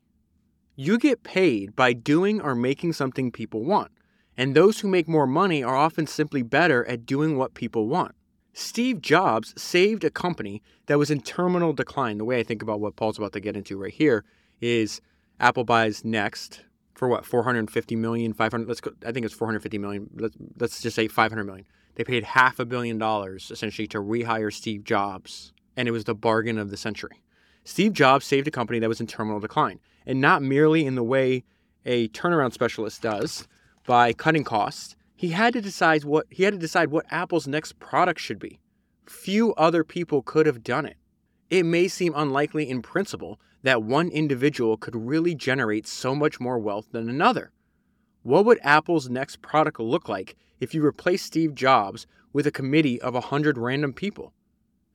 You 0.75 0.97
get 0.97 1.23
paid 1.23 1.75
by 1.75 1.93
doing 1.93 2.39
or 2.39 2.55
making 2.55 2.93
something 2.93 3.31
people 3.31 3.63
want, 3.63 3.91
and 4.37 4.55
those 4.55 4.79
who 4.79 4.87
make 4.87 5.07
more 5.07 5.27
money 5.27 5.63
are 5.63 5.75
often 5.75 6.07
simply 6.07 6.41
better 6.41 6.87
at 6.87 7.05
doing 7.05 7.37
what 7.37 7.53
people 7.53 7.87
want. 7.87 8.15
Steve 8.53 9.01
Jobs 9.01 9.53
saved 9.61 10.03
a 10.03 10.09
company 10.09 10.61
that 10.87 10.97
was 10.97 11.11
in 11.11 11.21
terminal 11.21 11.73
decline. 11.73 12.17
The 12.17 12.25
way 12.25 12.39
I 12.39 12.43
think 12.43 12.61
about 12.61 12.79
what 12.79 12.95
Paul's 12.95 13.17
about 13.17 13.33
to 13.33 13.39
get 13.39 13.55
into 13.55 13.77
right 13.77 13.93
here 13.93 14.25
is 14.59 15.01
Apple 15.39 15.63
buys 15.63 16.03
Next 16.03 16.61
for 16.95 17.07
what 17.07 17.25
450 17.25 17.95
million, 17.95 18.33
500. 18.33 18.67
Let's 18.67 18.81
go. 18.81 18.91
I 19.05 19.11
think 19.11 19.25
it's 19.25 19.33
450 19.33 19.77
million. 19.77 20.09
Let's 20.15 20.35
let's 20.59 20.81
just 20.81 20.95
say 20.95 21.07
500 21.07 21.43
million. 21.45 21.65
They 21.95 22.03
paid 22.03 22.23
half 22.23 22.59
a 22.59 22.65
billion 22.65 22.97
dollars 22.97 23.51
essentially 23.51 23.87
to 23.87 23.99
rehire 23.99 24.53
Steve 24.53 24.83
Jobs, 24.83 25.53
and 25.77 25.87
it 25.87 25.91
was 25.91 26.03
the 26.03 26.15
bargain 26.15 26.57
of 26.57 26.69
the 26.69 26.77
century. 26.77 27.21
Steve 27.63 27.93
Jobs 27.93 28.25
saved 28.25 28.47
a 28.47 28.51
company 28.51 28.79
that 28.79 28.89
was 28.89 28.99
in 28.99 29.07
terminal 29.07 29.39
decline, 29.39 29.79
and 30.05 30.19
not 30.19 30.41
merely 30.41 30.85
in 30.85 30.95
the 30.95 31.03
way 31.03 31.43
a 31.85 32.07
turnaround 32.09 32.53
specialist 32.53 33.01
does 33.01 33.47
by 33.85 34.11
cutting 34.13 34.43
costs, 34.43 34.95
he 35.19 35.31
had 35.31 35.51
to 35.51 35.59
decide 35.59 36.05
what 36.05 36.25
he 36.29 36.43
had 36.43 36.53
to 36.53 36.57
decide 36.57 36.91
what 36.91 37.05
Apple's 37.11 37.45
next 37.45 37.77
product 37.77 38.21
should 38.21 38.39
be. 38.39 38.57
Few 39.05 39.53
other 39.55 39.83
people 39.83 40.21
could 40.21 40.45
have 40.45 40.63
done 40.63 40.85
it. 40.85 40.95
It 41.49 41.65
may 41.65 41.89
seem 41.89 42.13
unlikely 42.15 42.69
in 42.69 42.81
principle 42.81 43.37
that 43.61 43.83
one 43.83 44.07
individual 44.07 44.77
could 44.77 44.95
really 44.95 45.35
generate 45.35 45.85
so 45.85 46.15
much 46.15 46.39
more 46.39 46.57
wealth 46.57 46.87
than 46.93 47.09
another. 47.09 47.51
What 48.23 48.45
would 48.45 48.59
Apple's 48.63 49.09
next 49.09 49.41
product 49.41 49.81
look 49.81 50.07
like 50.07 50.37
if 50.61 50.73
you 50.73 50.81
replaced 50.81 51.25
Steve 51.25 51.53
Jobs 51.53 52.07
with 52.31 52.47
a 52.47 52.51
committee 52.51 53.01
of 53.01 53.13
100 53.13 53.57
random 53.57 53.91
people? 53.91 54.31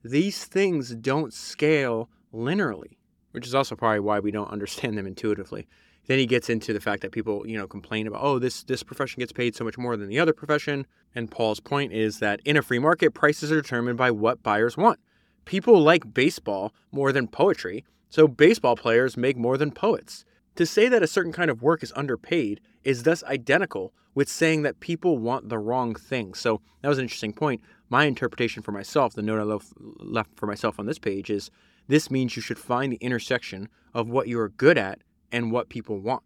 These 0.03 0.45
things 0.45 0.95
don't 0.95 1.35
scale 1.35 2.09
linearly, 2.33 2.97
which 3.29 3.45
is 3.45 3.53
also 3.53 3.75
probably 3.75 3.99
why 3.99 4.17
we 4.21 4.31
don't 4.31 4.51
understand 4.51 4.97
them 4.97 5.05
intuitively. 5.05 5.67
Then 6.07 6.19
he 6.19 6.25
gets 6.25 6.49
into 6.49 6.71
the 6.71 6.79
fact 6.79 7.01
that 7.01 7.11
people, 7.11 7.47
you 7.47 7.57
know, 7.57 7.67
complain 7.67 8.07
about, 8.07 8.21
oh, 8.23 8.39
this 8.39 8.63
this 8.63 8.83
profession 8.83 9.19
gets 9.19 9.31
paid 9.31 9.55
so 9.55 9.63
much 9.63 9.77
more 9.77 9.97
than 9.97 10.07
the 10.07 10.19
other 10.19 10.33
profession. 10.33 10.85
And 11.15 11.31
Paul's 11.31 11.59
point 11.59 11.93
is 11.93 12.19
that 12.19 12.41
in 12.45 12.57
a 12.57 12.61
free 12.61 12.79
market, 12.79 13.13
prices 13.13 13.51
are 13.51 13.61
determined 13.61 13.97
by 13.97 14.11
what 14.11 14.43
buyers 14.43 14.77
want. 14.77 14.99
People 15.45 15.81
like 15.81 16.13
baseball 16.13 16.73
more 16.91 17.11
than 17.11 17.27
poetry, 17.27 17.85
so 18.09 18.27
baseball 18.27 18.75
players 18.75 19.17
make 19.17 19.37
more 19.37 19.57
than 19.57 19.71
poets. 19.71 20.25
To 20.55 20.65
say 20.65 20.87
that 20.87 21.03
a 21.03 21.07
certain 21.07 21.33
kind 21.33 21.51
of 21.51 21.61
work 21.61 21.83
is 21.83 21.91
underpaid 21.95 22.61
is 22.83 23.03
thus 23.03 23.23
identical 23.25 23.93
with 24.13 24.29
saying 24.29 24.61
that 24.61 24.79
people 24.79 25.17
want 25.17 25.49
the 25.49 25.57
wrong 25.57 25.93
thing. 25.93 26.33
So 26.33 26.61
that 26.81 26.87
was 26.87 26.97
an 26.97 27.03
interesting 27.03 27.33
point. 27.33 27.61
My 27.89 28.05
interpretation 28.05 28.63
for 28.63 28.71
myself, 28.71 29.13
the 29.13 29.21
note 29.21 29.39
I 29.39 29.75
left 29.99 30.29
for 30.35 30.47
myself 30.47 30.79
on 30.79 30.85
this 30.85 30.97
page 30.97 31.29
is 31.29 31.51
this 31.87 32.09
means 32.09 32.35
you 32.35 32.41
should 32.41 32.57
find 32.57 32.91
the 32.91 32.97
intersection 32.97 33.69
of 33.93 34.09
what 34.09 34.27
you 34.27 34.39
are 34.39 34.49
good 34.49 34.77
at 34.77 35.01
and 35.31 35.51
what 35.51 35.69
people 35.69 35.99
want. 35.99 36.23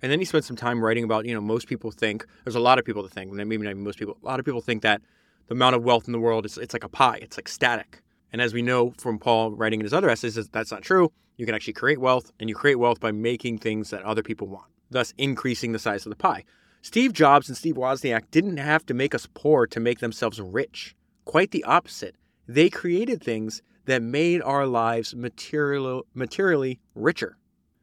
And 0.00 0.12
then 0.12 0.18
he 0.18 0.24
spent 0.24 0.44
some 0.44 0.56
time 0.56 0.84
writing 0.84 1.04
about, 1.04 1.26
you 1.26 1.34
know, 1.34 1.40
most 1.40 1.66
people 1.66 1.90
think, 1.90 2.24
there's 2.44 2.54
a 2.54 2.60
lot 2.60 2.78
of 2.78 2.84
people 2.84 3.02
that 3.02 3.12
think, 3.12 3.32
maybe 3.32 3.58
not 3.58 3.70
even 3.70 3.82
most 3.82 3.98
people, 3.98 4.16
a 4.22 4.26
lot 4.26 4.38
of 4.38 4.44
people 4.44 4.60
think 4.60 4.82
that 4.82 5.02
the 5.48 5.54
amount 5.54 5.74
of 5.74 5.82
wealth 5.82 6.06
in 6.06 6.12
the 6.12 6.20
world 6.20 6.46
is 6.46 6.56
it's 6.56 6.72
like 6.72 6.84
a 6.84 6.88
pie, 6.88 7.18
it's 7.20 7.36
like 7.36 7.48
static. 7.48 8.02
And 8.32 8.40
as 8.42 8.54
we 8.54 8.62
know 8.62 8.92
from 8.98 9.18
Paul 9.18 9.52
writing 9.52 9.80
in 9.80 9.84
his 9.84 9.94
other 9.94 10.10
essays, 10.10 10.34
that's 10.50 10.70
not 10.70 10.82
true. 10.82 11.10
You 11.36 11.46
can 11.46 11.54
actually 11.54 11.72
create 11.72 11.98
wealth, 11.98 12.30
and 12.38 12.48
you 12.48 12.54
create 12.54 12.76
wealth 12.76 13.00
by 13.00 13.12
making 13.12 13.58
things 13.58 13.90
that 13.90 14.02
other 14.02 14.22
people 14.22 14.46
want, 14.46 14.66
thus 14.90 15.14
increasing 15.18 15.72
the 15.72 15.78
size 15.78 16.04
of 16.04 16.10
the 16.10 16.16
pie. 16.16 16.44
Steve 16.82 17.12
Jobs 17.12 17.48
and 17.48 17.56
Steve 17.56 17.74
Wozniak 17.74 18.30
didn't 18.30 18.58
have 18.58 18.86
to 18.86 18.94
make 18.94 19.14
us 19.14 19.28
poor 19.34 19.66
to 19.66 19.80
make 19.80 19.98
themselves 19.98 20.40
rich. 20.40 20.94
Quite 21.24 21.50
the 21.50 21.64
opposite. 21.64 22.14
They 22.46 22.70
created 22.70 23.22
things 23.22 23.62
that 23.86 24.02
made 24.02 24.42
our 24.42 24.66
lives 24.66 25.14
material, 25.16 26.06
materially 26.14 26.78
richer. 26.94 27.36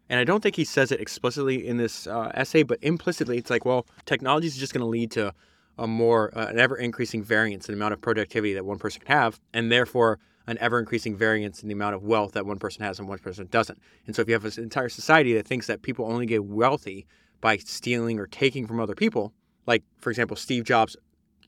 And 0.09 0.19
I 0.19 0.23
don't 0.23 0.41
think 0.41 0.55
he 0.55 0.65
says 0.65 0.91
it 0.91 0.99
explicitly 0.99 1.67
in 1.67 1.77
this 1.77 2.05
uh, 2.05 2.31
essay, 2.33 2.63
but 2.63 2.79
implicitly, 2.81 3.37
it's 3.37 3.49
like, 3.49 3.65
well, 3.65 3.87
technology 4.05 4.47
is 4.47 4.55
just 4.55 4.73
going 4.73 4.81
to 4.81 4.87
lead 4.87 5.11
to 5.11 5.33
a 5.77 5.87
more, 5.87 6.31
uh, 6.37 6.47
an 6.47 6.59
ever 6.59 6.77
increasing 6.77 7.23
variance 7.23 7.67
in 7.67 7.73
the 7.73 7.79
amount 7.79 7.93
of 7.93 8.01
productivity 8.01 8.53
that 8.53 8.65
one 8.65 8.77
person 8.77 9.01
can 9.01 9.15
have, 9.15 9.39
and 9.53 9.71
therefore 9.71 10.19
an 10.47 10.57
ever 10.59 10.79
increasing 10.79 11.17
variance 11.17 11.63
in 11.63 11.69
the 11.69 11.73
amount 11.73 11.95
of 11.95 12.03
wealth 12.03 12.33
that 12.33 12.45
one 12.45 12.59
person 12.59 12.83
has 12.83 12.99
and 12.99 13.09
one 13.09 13.17
person 13.17 13.47
doesn't. 13.49 13.79
And 14.05 14.15
so 14.15 14.21
if 14.21 14.27
you 14.27 14.35
have 14.35 14.45
an 14.45 14.63
entire 14.63 14.89
society 14.89 15.33
that 15.33 15.47
thinks 15.47 15.67
that 15.67 15.81
people 15.81 16.05
only 16.05 16.27
get 16.27 16.45
wealthy 16.45 17.07
by 17.41 17.57
stealing 17.57 18.19
or 18.19 18.27
taking 18.27 18.67
from 18.67 18.79
other 18.79 18.95
people, 18.95 19.33
like, 19.65 19.83
for 19.97 20.11
example, 20.11 20.37
Steve 20.37 20.63
Jobs 20.63 20.95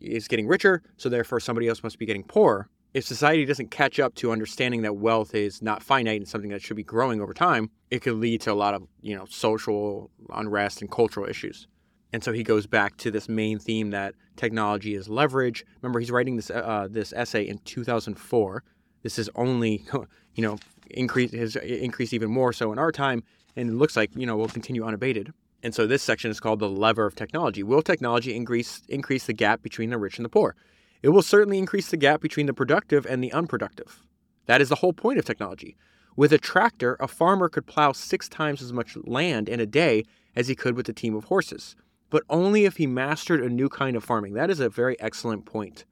is 0.01 0.27
getting 0.27 0.47
richer, 0.47 0.81
so 0.97 1.09
therefore 1.09 1.39
somebody 1.39 1.67
else 1.67 1.83
must 1.83 1.99
be 1.99 2.05
getting 2.05 2.23
poorer, 2.23 2.67
if 2.97 3.05
society 3.05 3.45
doesn't 3.45 3.69
catch 3.69 3.99
up 3.99 4.15
to 4.15 4.31
understanding 4.31 4.81
that 4.81 4.95
wealth 4.95 5.35
is 5.35 5.61
not 5.61 5.83
finite 5.83 6.19
and 6.19 6.27
something 6.27 6.49
that 6.49 6.63
should 6.63 6.75
be 6.75 6.83
growing 6.83 7.21
over 7.21 7.31
time, 7.31 7.69
it 7.91 8.01
could 8.01 8.15
lead 8.15 8.41
to 8.41 8.51
a 8.51 8.55
lot 8.55 8.73
of, 8.73 8.87
you 9.01 9.15
know, 9.15 9.25
social 9.29 10.09
unrest 10.33 10.81
and 10.81 10.89
cultural 10.89 11.29
issues. 11.29 11.67
And 12.11 12.23
so 12.23 12.33
he 12.33 12.41
goes 12.41 12.65
back 12.65 12.97
to 12.97 13.11
this 13.11 13.29
main 13.29 13.59
theme 13.59 13.91
that 13.91 14.15
technology 14.35 14.95
is 14.95 15.07
leverage. 15.07 15.63
Remember, 15.83 15.99
he's 15.99 16.09
writing 16.09 16.37
this 16.37 16.49
uh, 16.49 16.87
this 16.89 17.13
essay 17.13 17.43
in 17.47 17.59
2004. 17.59 18.63
This 19.03 19.19
is 19.19 19.29
only, 19.35 19.85
you 20.33 20.41
know, 20.41 20.57
increase 20.89 21.33
has 21.33 21.55
increased 21.55 22.13
even 22.13 22.31
more 22.31 22.51
so 22.51 22.71
in 22.71 22.79
our 22.79 22.91
time, 22.91 23.23
and 23.55 23.69
it 23.69 23.73
looks 23.73 23.95
like 23.95 24.09
you 24.15 24.25
know 24.25 24.35
will 24.37 24.47
continue 24.47 24.83
unabated. 24.83 25.33
And 25.61 25.75
so 25.75 25.85
this 25.85 26.01
section 26.01 26.31
is 26.31 26.39
called 26.39 26.59
the 26.59 26.69
lever 26.69 27.05
of 27.05 27.13
technology. 27.13 27.61
Will 27.61 27.83
technology 27.83 28.35
increase 28.35 28.81
increase 28.89 29.27
the 29.27 29.33
gap 29.33 29.61
between 29.61 29.91
the 29.91 29.99
rich 29.99 30.17
and 30.17 30.25
the 30.25 30.29
poor? 30.29 30.55
It 31.01 31.09
will 31.09 31.21
certainly 31.21 31.59
increase 31.59 31.89
the 31.89 31.97
gap 31.97 32.21
between 32.21 32.45
the 32.45 32.53
productive 32.53 33.05
and 33.05 33.23
the 33.23 33.31
unproductive. 33.31 34.03
That 34.45 34.61
is 34.61 34.69
the 34.69 34.75
whole 34.75 34.93
point 34.93 35.19
of 35.19 35.25
technology. 35.25 35.77
With 36.15 36.33
a 36.33 36.39
tractor, 36.39 36.97
a 36.99 37.07
farmer 37.07 37.47
could 37.47 37.67
plow 37.67 37.91
six 37.91 38.27
times 38.27 38.61
as 38.61 38.73
much 38.73 38.97
land 39.03 39.47
in 39.47 39.59
a 39.59 39.67
day 39.67 40.03
as 40.35 40.47
he 40.47 40.55
could 40.55 40.75
with 40.75 40.89
a 40.89 40.93
team 40.93 41.15
of 41.15 41.25
horses, 41.25 41.75
but 42.09 42.23
only 42.29 42.65
if 42.65 42.77
he 42.77 42.87
mastered 42.87 43.43
a 43.43 43.49
new 43.49 43.69
kind 43.69 43.95
of 43.95 44.03
farming. 44.03 44.33
That 44.33 44.49
is 44.49 44.59
a 44.59 44.69
very 44.69 44.99
excellent 44.99 45.45
point 45.45 45.85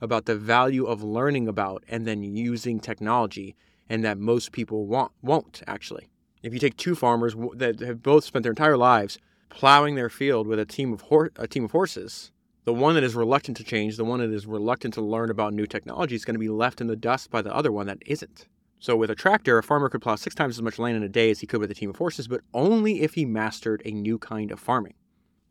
about 0.00 0.26
the 0.26 0.36
value 0.36 0.84
of 0.84 1.02
learning 1.02 1.48
about 1.48 1.84
and 1.88 2.06
then 2.06 2.22
using 2.22 2.80
technology, 2.80 3.56
and 3.88 4.04
that 4.04 4.18
most 4.18 4.52
people 4.52 4.86
want, 4.86 5.12
won't 5.22 5.62
actually. 5.66 6.08
If 6.42 6.52
you 6.52 6.58
take 6.58 6.76
two 6.76 6.94
farmers 6.94 7.34
that 7.54 7.80
have 7.80 8.02
both 8.02 8.24
spent 8.24 8.42
their 8.42 8.52
entire 8.52 8.76
lives 8.76 9.18
plowing 9.50 9.94
their 9.94 10.08
field 10.08 10.46
with 10.46 10.58
a 10.58 10.64
team 10.64 10.92
of 10.92 11.02
hor- 11.02 11.32
a 11.36 11.46
team 11.46 11.64
of 11.64 11.72
horses, 11.72 12.32
the 12.64 12.74
one 12.74 12.94
that 12.94 13.04
is 13.04 13.14
reluctant 13.14 13.56
to 13.56 13.64
change, 13.64 13.96
the 13.96 14.04
one 14.04 14.20
that 14.20 14.30
is 14.30 14.46
reluctant 14.46 14.94
to 14.94 15.00
learn 15.00 15.30
about 15.30 15.54
new 15.54 15.66
technology, 15.66 16.14
is 16.14 16.24
going 16.24 16.34
to 16.34 16.40
be 16.40 16.48
left 16.48 16.80
in 16.80 16.86
the 16.86 16.96
dust 16.96 17.30
by 17.30 17.42
the 17.42 17.54
other 17.54 17.72
one 17.72 17.86
that 17.86 18.02
isn't. 18.06 18.46
So, 18.78 18.96
with 18.96 19.10
a 19.10 19.14
tractor, 19.14 19.58
a 19.58 19.62
farmer 19.62 19.88
could 19.88 20.02
plow 20.02 20.16
six 20.16 20.34
times 20.34 20.56
as 20.56 20.62
much 20.62 20.78
land 20.78 20.96
in 20.96 21.02
a 21.02 21.08
day 21.08 21.30
as 21.30 21.40
he 21.40 21.46
could 21.46 21.60
with 21.60 21.70
a 21.70 21.74
team 21.74 21.90
of 21.90 21.96
horses, 21.96 22.28
but 22.28 22.40
only 22.54 23.02
if 23.02 23.14
he 23.14 23.24
mastered 23.26 23.82
a 23.84 23.90
new 23.90 24.18
kind 24.18 24.50
of 24.50 24.58
farming. 24.58 24.94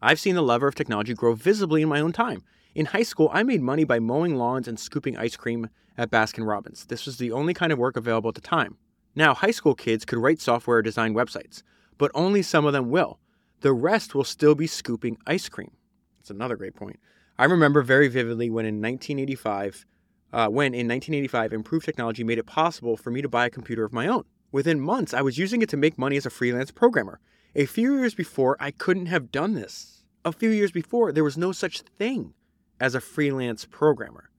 I've 0.02 0.20
seen 0.20 0.36
the 0.36 0.42
lever 0.42 0.68
of 0.68 0.76
technology 0.76 1.14
grow 1.14 1.34
visibly 1.34 1.82
in 1.82 1.90
my 1.90 2.00
own 2.00 2.12
time. 2.12 2.44
In 2.74 2.88
high 2.88 3.04
school, 3.04 3.30
I 3.34 3.44
made 3.44 3.62
money 3.62 3.84
by 3.84 4.00
mowing 4.00 4.36
lawns 4.36 4.68
and 4.68 4.80
scooping 4.80 5.18
ice 5.18 5.36
cream 5.36 5.70
at 5.98 6.10
Baskin 6.10 6.48
Robbins. 6.48 6.86
This 6.86 7.06
was 7.06 7.18
the 7.18 7.32
only 7.32 7.54
kind 7.54 7.72
of 7.72 7.78
work 7.78 7.98
available 7.98 8.30
at 8.30 8.36
the 8.36 8.42
time. 8.42 8.78
Now, 9.16 9.34
high 9.34 9.52
school 9.52 9.76
kids 9.76 10.06
could 10.06 10.20
write 10.20 10.40
software 10.40 10.78
or 10.78 10.82
design 10.82 11.14
websites, 11.14 11.62
but 11.98 12.12
only 12.14 12.42
some 12.42 12.66
of 12.66 12.74
them 12.74 12.90
will. 12.90 13.20
The 13.62 13.74
rest 13.74 14.16
will 14.16 14.24
still 14.24 14.56
be 14.56 14.68
scooping 14.68 15.18
ice 15.28 15.50
cream. 15.50 15.72
That's 16.20 16.30
another 16.30 16.56
great 16.56 16.76
point. 16.76 17.00
I 17.38 17.46
remember 17.46 17.82
very 17.82 18.10
vividly 18.10 18.50
when 18.50 18.66
in 18.66 18.82
1985, 18.82 19.86
uh, 20.34 20.48
when 20.48 20.74
in 20.74 20.88
1985, 20.88 21.54
improved 21.54 21.86
technology 21.86 22.24
made 22.24 22.38
it 22.38 22.46
possible 22.46 22.98
for 22.98 23.12
me 23.12 23.22
to 23.22 23.30
buy 23.30 23.46
a 23.46 23.50
computer 23.50 23.86
of 23.86 23.94
my 23.94 24.08
own. 24.08 24.26
Within 24.52 24.82
months, 24.82 25.14
I 25.14 25.22
was 25.22 25.38
using 25.38 25.62
it 25.62 25.70
to 25.70 25.78
make 25.78 25.98
money 25.98 26.18
as 26.18 26.26
a 26.26 26.30
freelance 26.30 26.72
programmer. 26.72 27.20
A 27.56 27.66
few 27.66 27.96
years 27.96 28.14
before, 28.14 28.58
I 28.60 28.72
couldn't 28.72 29.06
have 29.08 29.32
done 29.32 29.54
this. 29.54 30.04
A 30.26 30.32
few 30.32 30.50
years 30.50 30.72
before, 30.72 31.12
there 31.12 31.24
was 31.24 31.38
no 31.38 31.52
such 31.52 31.82
thing 31.82 32.34
as 32.80 32.94
a 32.94 33.02
freelance 33.02 33.66
programmer. 33.66 34.30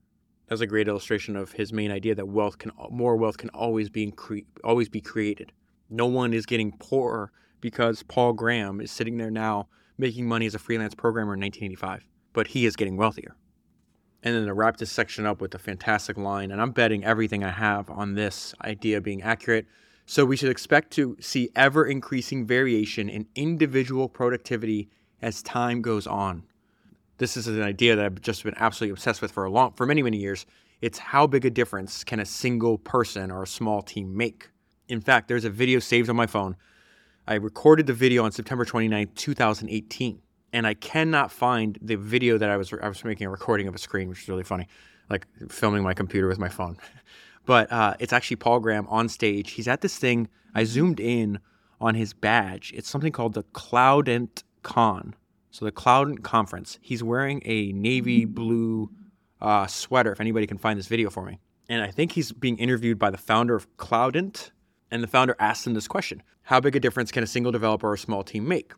That's 0.47 0.61
a 0.61 0.67
great 0.67 0.87
illustration 0.87 1.35
of 1.35 1.53
his 1.53 1.71
main 1.71 1.91
idea 1.91 2.13
that 2.15 2.27
wealth 2.27 2.57
can 2.57 2.71
more 2.89 3.15
wealth 3.15 3.37
can 3.37 3.49
always 3.49 3.89
be 3.89 4.13
always 4.63 4.89
be 4.89 4.99
created. 4.99 5.53
No 5.89 6.07
one 6.07 6.33
is 6.33 6.45
getting 6.45 6.73
poorer 6.73 7.31
because 7.61 8.03
Paul 8.03 8.33
Graham 8.33 8.81
is 8.81 8.91
sitting 8.91 9.17
there 9.17 9.31
now 9.31 9.69
making 9.97 10.27
money 10.27 10.45
as 10.45 10.55
a 10.55 10.59
freelance 10.59 10.95
programmer 10.95 11.33
in 11.33 11.41
1985, 11.41 12.05
but 12.33 12.47
he 12.47 12.65
is 12.65 12.75
getting 12.75 12.97
wealthier. 12.97 13.35
And 14.23 14.35
then 14.35 14.45
to 14.45 14.53
wrap 14.53 14.77
this 14.77 14.91
section 14.91 15.25
up 15.25 15.41
with 15.41 15.55
a 15.55 15.59
fantastic 15.59 16.17
line, 16.17 16.51
and 16.51 16.61
I'm 16.61 16.71
betting 16.71 17.03
everything 17.03 17.43
I 17.43 17.51
have 17.51 17.89
on 17.89 18.13
this 18.13 18.53
idea 18.63 19.01
being 19.01 19.23
accurate. 19.23 19.65
So 20.05 20.25
we 20.25 20.35
should 20.35 20.49
expect 20.49 20.91
to 20.91 21.17
see 21.19 21.49
ever 21.55 21.85
increasing 21.85 22.45
variation 22.45 23.09
in 23.09 23.27
individual 23.35 24.09
productivity 24.09 24.89
as 25.21 25.41
time 25.41 25.81
goes 25.81 26.05
on. 26.05 26.43
This 27.17 27.37
is 27.37 27.47
an 27.47 27.61
idea 27.61 27.95
that 27.95 28.05
I've 28.05 28.21
just 28.21 28.43
been 28.43 28.55
absolutely 28.57 28.93
obsessed 28.93 29.21
with 29.21 29.31
for 29.31 29.45
a 29.45 29.51
long 29.51 29.73
for 29.73 29.85
many, 29.85 30.01
many 30.01 30.17
years 30.17 30.45
It's 30.81 30.97
how 30.97 31.27
big 31.27 31.45
a 31.45 31.51
difference 31.51 32.03
can 32.03 32.19
a 32.19 32.25
single 32.25 32.79
person 32.79 33.29
or 33.29 33.43
a 33.43 33.47
small 33.47 33.83
team 33.83 34.17
make? 34.17 34.49
In 34.87 34.99
fact, 34.99 35.27
there's 35.27 35.45
a 35.45 35.49
video 35.49 35.79
saved 35.79 36.09
on 36.09 36.15
my 36.15 36.25
phone. 36.25 36.55
I 37.27 37.35
recorded 37.35 37.87
the 37.87 37.93
video 37.93 38.23
on 38.23 38.31
September 38.31 38.65
29, 38.65 39.09
2018, 39.15 40.21
and 40.53 40.67
I 40.67 40.73
cannot 40.73 41.31
find 41.31 41.77
the 41.81 41.95
video 41.95 42.37
that 42.37 42.49
I 42.49 42.57
was 42.57 42.73
I 42.73 42.87
was 42.87 43.03
making 43.03 43.27
a 43.27 43.29
recording 43.29 43.67
of 43.67 43.75
a 43.75 43.77
screen, 43.77 44.09
which 44.09 44.23
is 44.23 44.29
really 44.29 44.43
funny, 44.43 44.67
like 45.09 45.27
filming 45.49 45.83
my 45.83 45.93
computer 45.93 46.27
with 46.27 46.39
my 46.39 46.49
phone. 46.49 46.77
But 47.43 47.71
uh, 47.71 47.95
it's 47.99 48.13
actually 48.13 48.37
Paul 48.37 48.59
Graham 48.59 48.85
on 48.87 49.09
stage. 49.09 49.53
He's 49.53 49.67
at 49.67 49.81
this 49.81 49.97
thing. 49.97 50.29
I 50.53 50.63
zoomed 50.63 50.99
in 50.99 51.39
on 51.79 51.95
his 51.95 52.13
badge. 52.13 52.71
It's 52.75 52.87
something 52.87 53.11
called 53.11 53.33
the 53.33 53.43
Cloudant 53.45 54.43
Con. 54.61 55.15
So 55.49 55.65
the 55.65 55.71
Cloudant 55.71 56.23
Conference. 56.23 56.77
He's 56.81 57.03
wearing 57.03 57.41
a 57.43 57.71
navy 57.71 58.25
blue 58.25 58.91
uh, 59.41 59.65
sweater. 59.65 60.11
If 60.11 60.21
anybody 60.21 60.45
can 60.45 60.59
find 60.59 60.77
this 60.77 60.87
video 60.87 61.09
for 61.09 61.25
me, 61.25 61.39
and 61.67 61.81
I 61.81 61.89
think 61.89 62.11
he's 62.11 62.31
being 62.31 62.57
interviewed 62.57 62.99
by 62.99 63.09
the 63.09 63.17
founder 63.17 63.55
of 63.55 63.75
Cloudant. 63.77 64.51
And 64.91 65.01
the 65.01 65.07
founder 65.07 65.35
asked 65.39 65.65
him 65.65 65.73
this 65.73 65.87
question 65.87 66.21
How 66.43 66.59
big 66.59 66.75
a 66.75 66.79
difference 66.79 67.11
can 67.11 67.23
a 67.23 67.27
single 67.27 67.51
developer 67.51 67.89
or 67.89 67.93
a 67.93 67.97
small 67.97 68.23
team 68.23 68.47
make? 68.47 68.73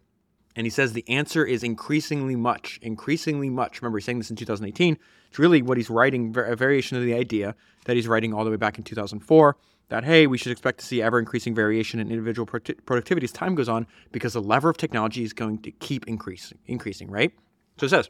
And 0.55 0.67
he 0.67 0.69
says 0.69 0.93
the 0.93 1.07
answer 1.09 1.43
is 1.43 1.63
increasingly 1.63 2.35
much, 2.35 2.79
increasingly 2.83 3.49
much. 3.49 3.81
Remember, 3.81 3.97
he's 3.97 4.05
saying 4.05 4.19
this 4.19 4.29
in 4.29 4.35
2018. 4.35 4.97
It's 5.29 5.39
really 5.39 5.63
what 5.63 5.77
he's 5.77 5.89
writing, 5.89 6.35
a 6.37 6.55
variation 6.55 6.95
of 6.95 7.03
the 7.03 7.15
idea 7.15 7.55
that 7.85 7.95
he's 7.95 8.07
writing 8.07 8.33
all 8.33 8.45
the 8.45 8.51
way 8.51 8.57
back 8.57 8.77
in 8.77 8.83
2004 8.83 9.57
that, 9.89 10.03
hey, 10.03 10.27
we 10.27 10.37
should 10.37 10.51
expect 10.51 10.79
to 10.79 10.85
see 10.85 11.01
ever 11.01 11.19
increasing 11.19 11.55
variation 11.55 11.99
in 11.99 12.09
individual 12.09 12.45
productivity 12.45 13.25
as 13.25 13.31
time 13.31 13.55
goes 13.55 13.67
on 13.67 13.87
because 14.11 14.33
the 14.33 14.41
lever 14.41 14.69
of 14.69 14.77
technology 14.77 15.23
is 15.23 15.33
going 15.33 15.59
to 15.59 15.71
keep 15.71 16.07
increasing, 16.07 16.57
increasing, 16.67 17.09
right? 17.09 17.31
So 17.77 17.87
it 17.87 17.89
says, 17.89 18.09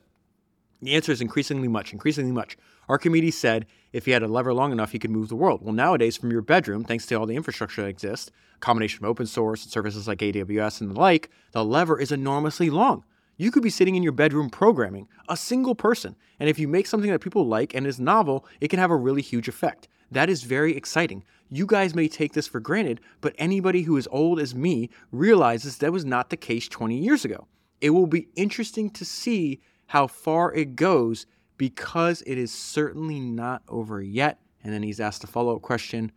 the 0.83 0.95
answer 0.95 1.11
is 1.11 1.21
increasingly 1.21 1.67
much, 1.67 1.93
increasingly 1.93 2.31
much. 2.31 2.57
Archimedes 2.89 3.37
said 3.37 3.65
if 3.91 4.05
he 4.05 4.11
had 4.11 4.23
a 4.23 4.27
lever 4.27 4.53
long 4.53 4.71
enough, 4.71 4.91
he 4.91 4.99
could 4.99 5.11
move 5.11 5.29
the 5.29 5.35
world. 5.35 5.61
Well, 5.63 5.73
nowadays, 5.73 6.17
from 6.17 6.31
your 6.31 6.41
bedroom, 6.41 6.83
thanks 6.83 7.05
to 7.07 7.15
all 7.15 7.25
the 7.25 7.35
infrastructure 7.35 7.81
that 7.81 7.87
exists, 7.87 8.31
a 8.55 8.59
combination 8.59 9.03
of 9.03 9.09
open 9.09 9.25
source 9.25 9.63
and 9.63 9.71
services 9.71 10.07
like 10.07 10.19
AWS 10.19 10.81
and 10.81 10.91
the 10.91 10.99
like, 10.99 11.29
the 11.51 11.63
lever 11.63 11.99
is 11.99 12.11
enormously 12.11 12.69
long. 12.69 13.03
You 13.37 13.49
could 13.49 13.63
be 13.63 13.69
sitting 13.69 13.95
in 13.95 14.03
your 14.03 14.11
bedroom 14.11 14.49
programming, 14.49 15.07
a 15.27 15.37
single 15.37 15.73
person, 15.75 16.15
and 16.39 16.49
if 16.49 16.59
you 16.59 16.67
make 16.67 16.85
something 16.85 17.09
that 17.09 17.19
people 17.19 17.47
like 17.47 17.73
and 17.73 17.87
is 17.87 17.99
novel, 17.99 18.45
it 18.61 18.67
can 18.67 18.79
have 18.79 18.91
a 18.91 18.95
really 18.95 19.21
huge 19.21 19.47
effect. 19.47 19.87
That 20.11 20.29
is 20.29 20.43
very 20.43 20.77
exciting. 20.77 21.23
You 21.49 21.65
guys 21.65 21.95
may 21.95 22.07
take 22.07 22.33
this 22.33 22.47
for 22.47 22.59
granted, 22.59 23.01
but 23.21 23.33
anybody 23.37 23.83
who 23.83 23.97
is 23.97 24.07
old 24.11 24.39
as 24.39 24.53
me 24.53 24.89
realizes 25.11 25.77
that 25.77 25.91
was 25.91 26.05
not 26.05 26.29
the 26.29 26.37
case 26.37 26.67
20 26.67 26.95
years 26.95 27.25
ago. 27.25 27.47
It 27.81 27.89
will 27.89 28.07
be 28.07 28.27
interesting 28.35 28.89
to 28.91 29.05
see 29.05 29.61
how 29.93 30.07
far 30.07 30.51
it 30.55 30.75
goes 30.75 31.27
because 31.55 32.23
it 32.25 32.35
is 32.35 32.51
certainly 32.51 33.19
not 33.19 33.61
over 33.67 34.01
yet. 34.01 34.39
And 34.63 34.73
then 34.73 34.81
he's 34.81 34.99
asked 34.99 35.23
a 35.23 35.27
follow 35.27 35.55
up 35.55 35.61
question 35.61 36.11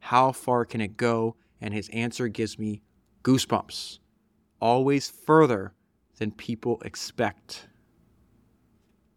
How 0.00 0.32
far 0.32 0.66
can 0.66 0.82
it 0.82 0.98
go? 0.98 1.36
And 1.58 1.72
his 1.72 1.88
answer 1.94 2.28
gives 2.28 2.58
me 2.58 2.82
goosebumps. 3.22 4.00
Always 4.60 5.08
further 5.08 5.72
than 6.18 6.32
people 6.32 6.82
expect. 6.84 7.68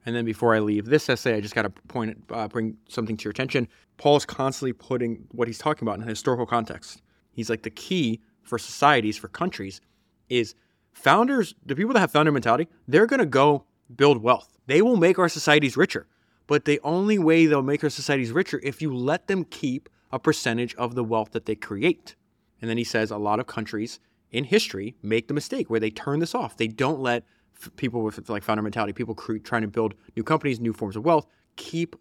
And 0.05 0.15
then 0.15 0.23
before 0.23 0.55
I 0.55 0.59
leave 0.59 0.85
this 0.85 1.09
essay, 1.09 1.35
I 1.35 1.41
just 1.41 1.53
got 1.53 1.63
to 1.63 1.69
point, 1.69 2.17
uh, 2.31 2.47
bring 2.47 2.77
something 2.87 3.17
to 3.17 3.23
your 3.25 3.31
attention. 3.31 3.67
Paul 3.97 4.15
is 4.15 4.25
constantly 4.25 4.71
putting 4.71 5.25
what 5.31 5.49
he's 5.49 5.57
talking 5.57 5.85
about 5.85 5.97
in 5.97 6.05
a 6.05 6.09
historical 6.09 6.45
context. 6.45 7.01
He's 7.33 7.49
like 7.49 7.63
the 7.63 7.69
key 7.69 8.21
for 8.43 8.57
societies, 8.57 9.17
for 9.17 9.27
countries, 9.27 9.81
is 10.29 10.55
founders, 10.93 11.53
the 11.65 11.75
people 11.75 11.91
that 11.95 11.99
have 11.99 12.11
founder 12.11 12.31
mentality, 12.31 12.69
they're 12.87 13.07
going 13.07 13.19
to 13.19 13.25
go 13.25 13.65
build 13.93 14.21
wealth. 14.21 14.57
They 14.67 14.81
will 14.81 14.97
make 14.97 15.19
our 15.19 15.29
societies 15.29 15.77
richer. 15.77 16.07
But 16.47 16.65
the 16.65 16.79
only 16.83 17.17
way 17.17 17.45
they'll 17.45 17.61
make 17.63 17.83
our 17.83 17.89
societies 17.89 18.31
richer 18.31 18.59
if 18.63 18.81
you 18.81 18.93
let 18.93 19.27
them 19.27 19.45
keep 19.45 19.89
a 20.11 20.19
percentage 20.19 20.75
of 20.75 20.95
the 20.95 21.03
wealth 21.03 21.31
that 21.31 21.45
they 21.45 21.55
create. 21.55 22.15
And 22.61 22.69
then 22.69 22.77
he 22.77 22.83
says 22.83 23.11
a 23.11 23.17
lot 23.17 23.39
of 23.39 23.47
countries 23.47 23.99
in 24.31 24.43
history 24.43 24.95
make 25.01 25.27
the 25.27 25.33
mistake 25.33 25.69
where 25.69 25.79
they 25.79 25.89
turn 25.89 26.19
this 26.19 26.35
off. 26.35 26.57
They 26.57 26.67
don't 26.67 26.99
let 26.99 27.23
f- 27.59 27.69
people 27.75 28.03
with 28.03 28.29
like 28.29 28.43
founder 28.43 28.61
mentality, 28.61 28.93
people 28.93 29.15
cre- 29.15 29.37
trying 29.37 29.63
to 29.63 29.67
build 29.67 29.95
new 30.15 30.23
companies, 30.23 30.59
new 30.59 30.73
forms 30.73 30.95
of 30.95 31.05
wealth, 31.05 31.27
keep 31.55 31.95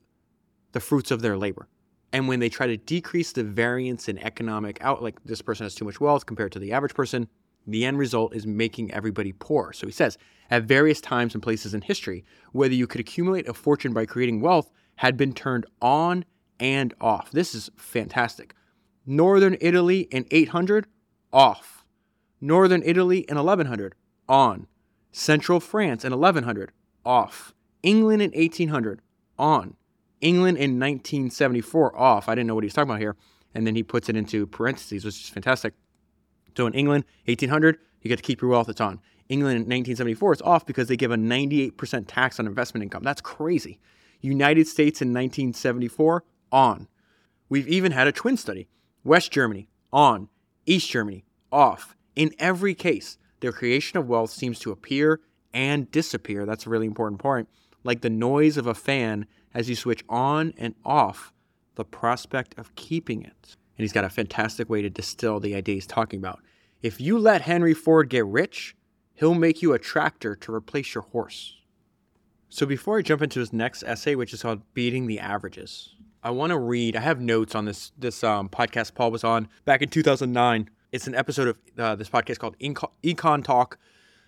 the 0.73 0.81
fruits 0.81 1.11
of 1.11 1.23
their 1.23 1.37
labor. 1.37 1.69
And 2.13 2.29
when 2.29 2.39
they 2.39 2.49
try 2.49 2.67
to 2.67 2.77
decrease 2.77 3.33
the 3.33 3.43
variance 3.43 4.09
in 4.09 4.19
economic 4.19 4.79
out, 4.81 5.03
like 5.03 5.23
this 5.25 5.43
person 5.43 5.65
has 5.65 5.75
too 5.75 5.85
much 5.85 6.01
wealth 6.01 6.27
compared 6.27 6.53
to 6.53 6.59
the 6.59 6.73
average 6.73 6.95
person, 6.95 7.29
the 7.67 7.85
end 7.85 7.99
result 7.99 8.35
is 8.35 8.47
making 8.47 8.93
everybody 8.93 9.33
poor. 9.33 9.73
So 9.73 9.87
he 9.87 9.93
says, 9.93 10.19
at 10.51 10.65
various 10.65 11.01
times 11.01 11.35
and 11.35 11.43
places 11.43 11.75
in 11.75 11.81
history, 11.81 12.25
whether 12.53 12.75
you 12.75 12.87
could 12.87 13.01
accumulate 13.01 13.49
a 13.49 13.55
fortune 13.55 13.93
by 13.93 14.07
creating 14.07 14.41
wealth 14.41 14.71
had 14.97 15.17
been 15.17 15.33
turned 15.33 15.67
on 15.81 16.25
and 16.61 16.95
off. 17.01 17.31
This 17.31 17.55
is 17.55 17.71
fantastic. 17.77 18.55
Northern 19.07 19.57
Italy 19.61 20.01
in 20.11 20.27
800, 20.31 20.87
off. 21.33 21.85
Northern 22.41 22.83
Italy 22.85 23.21
in 23.29 23.37
1100, 23.37 23.95
on. 24.29 24.67
Central 25.13 25.61
France 25.61 26.05
in 26.05 26.13
1100, 26.13 26.73
off. 27.05 27.55
England 27.83 28.23
in 28.23 28.31
1800, 28.33 29.01
on. 29.39 29.77
England 30.21 30.57
in 30.57 30.79
1974, 30.79 31.99
off. 31.99 32.29
I 32.29 32.35
didn't 32.35 32.47
know 32.47 32.55
what 32.55 32.65
he 32.65 32.67
was 32.67 32.75
talking 32.75 32.91
about 32.91 33.01
here. 33.01 33.17
And 33.55 33.67
then 33.67 33.75
he 33.75 33.83
puts 33.83 34.09
it 34.09 34.17
into 34.17 34.47
parentheses, 34.47 35.05
which 35.05 35.21
is 35.21 35.29
fantastic. 35.29 35.75
So 36.57 36.67
in 36.67 36.75
England, 36.75 37.05
1800, 37.27 37.79
you 38.03 38.09
get 38.09 38.17
to 38.17 38.23
keep 38.23 38.41
your 38.41 38.51
wealth, 38.51 38.69
it's 38.69 38.81
on. 38.81 39.01
England 39.29 39.57
in 39.57 39.63
1974, 39.63 40.33
it's 40.35 40.43
off 40.43 40.67
because 40.67 40.89
they 40.89 40.97
give 40.97 41.11
a 41.11 41.17
98% 41.17 42.05
tax 42.07 42.39
on 42.39 42.47
investment 42.47 42.83
income. 42.83 43.03
That's 43.03 43.21
crazy. 43.21 43.81
United 44.21 44.67
States 44.67 45.01
in 45.03 45.09
1974, 45.09 46.25
on. 46.53 46.89
We've 47.49 47.69
even 47.69 47.93
had 47.93 48.07
a 48.07 48.13
twin 48.13 48.37
study. 48.37 48.69
West 49.03 49.31
Germany, 49.31 49.69
on. 49.93 50.29
East 50.67 50.91
Germany, 50.91 51.25
off. 51.51 51.97
In 52.17 52.35
every 52.39 52.75
case, 52.75 53.19
their 53.41 53.53
creation 53.53 53.99
of 53.99 54.09
wealth 54.09 54.31
seems 54.31 54.59
to 54.61 54.71
appear 54.71 55.21
and 55.53 55.91
disappear. 55.91 56.47
That's 56.47 56.67
a 56.67 56.71
really 56.71 56.87
important 56.87 57.21
point. 57.21 57.49
Like 57.83 58.01
the 58.01 58.11
noise 58.11 58.57
of 58.57 58.67
a 58.67 58.75
fan 58.75 59.27
as 59.53 59.69
you 59.69 59.77
switch 59.77 60.05
on 60.09 60.55
and 60.57 60.75
off 60.85 61.33
the 61.75 61.85
prospect 61.85 62.59
of 62.59 62.75
keeping 62.75 63.23
it 63.23 63.57
and 63.77 63.83
he's 63.83 63.93
got 63.93 64.05
a 64.05 64.11
fantastic 64.11 64.69
way 64.71 64.83
to 64.83 64.91
distill 64.91 65.41
the 65.41 65.55
idea 65.55 65.75
he's 65.77 65.87
talking 65.87 66.19
about. 66.19 66.41
If 66.83 67.01
you 67.01 67.19
let 67.19 67.43
Henry 67.43 67.75
Ford 67.75 68.09
get 68.09 68.27
rich, 68.27 68.77
he'll 69.15 69.35
make 69.35 69.63
you 69.63 69.73
a 69.73 69.79
tractor 69.79 70.37
to 70.37 70.55
replace 70.55 70.95
your 70.95 71.03
horse. 71.03 71.57
So 72.49 72.67
before 72.67 72.99
I 72.99 73.03
jump 73.03 73.23
into 73.23 73.41
his 73.41 73.53
next 73.53 73.83
essay, 73.83 74.15
which 74.15 74.33
is 74.33 74.43
called 74.43 74.63
Beating 74.75 75.07
the 75.07 75.19
Averages, 75.19 75.97
I 76.23 76.31
want 76.31 76.51
to 76.51 76.59
read. 76.59 76.97
I 76.97 77.01
have 77.01 77.21
notes 77.21 77.55
on 77.55 77.65
this 77.65 77.93
this 77.99 78.25
um, 78.25 78.49
podcast 78.49 78.95
Paul 78.95 79.11
was 79.11 79.25
on 79.25 79.49
back 79.65 79.83
in 79.83 79.89
2009. 79.89 80.71
It's 80.93 81.07
an 81.07 81.15
episode 81.15 81.49
of 81.49 81.59
uh, 81.79 81.97
this 81.97 82.09
podcast 82.09 82.39
called 82.39 82.57
EconTalk. 82.59 83.75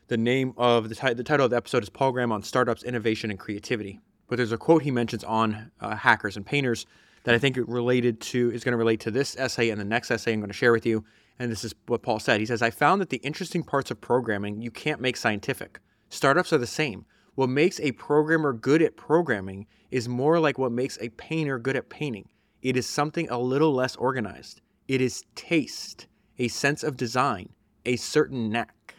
The 0.09 0.17
name 0.17 0.53
of 0.57 0.89
the, 0.89 0.95
t- 0.95 1.15
the 1.15 1.25
title 1.25 1.45
of 1.45 1.51
the 1.51 1.57
episode 1.57 1.83
is 1.83 1.89
Paul 1.89 2.13
Graham 2.13 2.33
on 2.33 2.43
Startups, 2.43 2.83
Innovation, 2.83 3.31
and 3.31 3.39
Creativity. 3.39 4.01
But 4.29 4.37
there's 4.37 4.53
a 4.53 4.59
quote 4.59 4.83
he 4.83 4.91
mentions 4.91 5.25
on 5.25 5.71
uh, 5.81 5.97
hackers 5.97 6.37
and 6.37 6.45
painters 6.45 6.87
that 7.27 7.35
I 7.35 7.39
think 7.39 7.59
related 7.67 8.21
to 8.21 8.53
is 8.53 8.63
going 8.63 8.71
to 8.73 8.79
relate 8.79 9.01
to 9.01 9.11
this 9.11 9.37
essay 9.37 9.71
and 9.71 9.81
the 9.81 9.85
next 9.85 10.13
essay 10.13 10.33
I'm 10.33 10.39
going 10.39 10.49
to 10.49 10.55
share 10.55 10.71
with 10.71 10.87
you. 10.87 11.05
And 11.41 11.51
this 11.51 11.65
is 11.65 11.75
what 11.87 12.03
Paul 12.03 12.21
said. 12.21 12.39
He 12.39 12.47
says, 12.47 12.63
I 12.63 12.71
found 12.71 13.01
that 13.01 13.11
the 13.11 13.17
interesting 13.17 13.65
parts 13.65 13.91
of 13.91 14.01
programming 14.01 14.63
you 14.63 14.71
can't 14.71 15.01
make 15.01 15.17
scientific. 15.17 15.81
Startups 16.09 16.53
are 16.53 16.59
the 16.59 16.69
same. 16.69 17.05
What 17.35 17.49
makes 17.49 17.81
a 17.81 17.91
programmer 17.93 18.53
good 18.53 18.81
at 18.81 18.97
programming 18.97 19.67
is 19.91 20.09
more 20.09 20.39
like 20.39 20.57
what 20.57 20.71
makes 20.71 20.99
a 21.01 21.09
painter 21.11 21.59
good 21.59 21.75
at 21.75 21.89
painting. 21.89 22.29
It 22.63 22.77
is 22.77 22.89
something 22.89 23.29
a 23.29 23.39
little 23.39 23.75
less 23.75 23.97
organized. 23.97 24.61
It 24.87 25.01
is 25.01 25.25
taste, 25.35 26.07
a 26.39 26.47
sense 26.47 26.85
of 26.85 26.97
design, 26.97 27.49
a 27.85 27.97
certain 27.97 28.51
knack. 28.51 28.95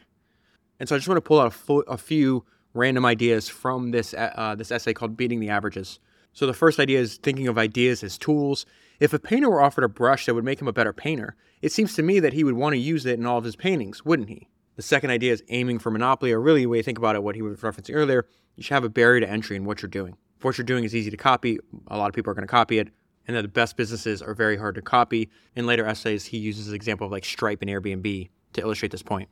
And 0.82 0.90
so 0.90 0.96
I 0.96 0.98
just 0.98 1.08
want 1.08 1.18
to 1.18 1.22
pull 1.22 1.40
out 1.40 1.56
a, 1.88 1.98
few 1.98 2.44
random 2.74 3.06
ideas 3.06 3.48
from 3.48 3.92
this 3.92 4.14
uh, 4.14 4.54
this 4.58 4.70
essay 4.70 4.94
called 4.94 5.16
"Beating 5.16 5.40
the 5.40 5.50
Averages." 5.50 6.00
So 6.38 6.46
the 6.46 6.54
first 6.54 6.80
idea 6.80 7.00
is 7.00 7.18
thinking 7.18 7.48
of 7.48 7.58
ideas 7.58 8.04
as 8.04 8.16
tools. 8.16 8.68
If 9.00 9.12
a 9.12 9.18
painter 9.18 9.50
were 9.50 9.60
offered 9.60 9.84
a 9.84 9.90
brush 9.90 10.28
that 10.28 10.36
would 10.36 10.44
make 10.44 10.62
him 10.62 10.68
a 10.68 10.72
better 10.72 10.94
painter, 10.94 11.36
it 11.64 11.72
seems 11.72 11.96
to 11.96 12.04
me 12.04 12.20
that 12.20 12.34
he 12.34 12.44
would 12.44 12.54
want 12.54 12.74
to 12.74 12.80
use 12.80 13.08
it 13.08 13.18
in 13.18 13.26
all 13.26 13.40
of 13.40 13.44
his 13.44 13.56
paintings, 13.56 14.06
wouldn't 14.06 14.30
he? 14.30 14.48
The 14.76 14.84
second 14.84 15.10
idea 15.10 15.34
is 15.34 15.42
aiming 15.50 15.80
for 15.80 15.90
monopoly, 15.90 16.32
or 16.32 16.40
really 16.40 16.62
the 16.62 16.68
way 16.68 16.78
you 16.78 16.84
think 16.84 17.00
about 17.00 17.16
it, 17.16 17.24
what 17.24 17.34
he 17.34 17.42
was 17.42 17.62
referencing 17.62 17.96
earlier, 17.96 18.28
you 18.56 18.62
should 18.62 18.76
have 18.76 18.84
a 18.84 18.90
barrier 18.90 19.22
to 19.22 19.28
entry 19.28 19.56
in 19.56 19.66
what 19.66 19.82
you're 19.82 19.90
doing. 19.90 20.16
If 20.38 20.46
what 20.46 20.60
you're 20.60 20.66
doing 20.66 20.84
is 20.84 20.96
easy 20.96 21.10
to 21.10 21.18
copy, 21.18 21.58
a 21.88 21.98
lot 21.98 22.08
of 22.08 22.14
people 22.14 22.30
are 22.30 22.36
going 22.36 22.48
to 22.48 22.52
copy 22.52 22.78
it, 22.78 22.90
and 23.28 23.36
that 23.36 23.42
the 23.42 23.48
best 23.48 23.76
businesses 23.76 24.22
are 24.22 24.36
very 24.36 24.58
hard 24.58 24.76
to 24.76 24.84
copy. 24.84 25.32
In 25.56 25.66
later 25.66 25.88
essays, 25.88 26.24
he 26.28 26.38
uses 26.38 26.68
an 26.68 26.76
example 26.76 27.08
of 27.08 27.12
like 27.12 27.26
Stripe 27.26 27.64
and 27.64 27.72
Airbnb 27.72 28.30
to 28.54 28.62
illustrate 28.62 28.92
this 28.92 29.02
point. 29.02 29.28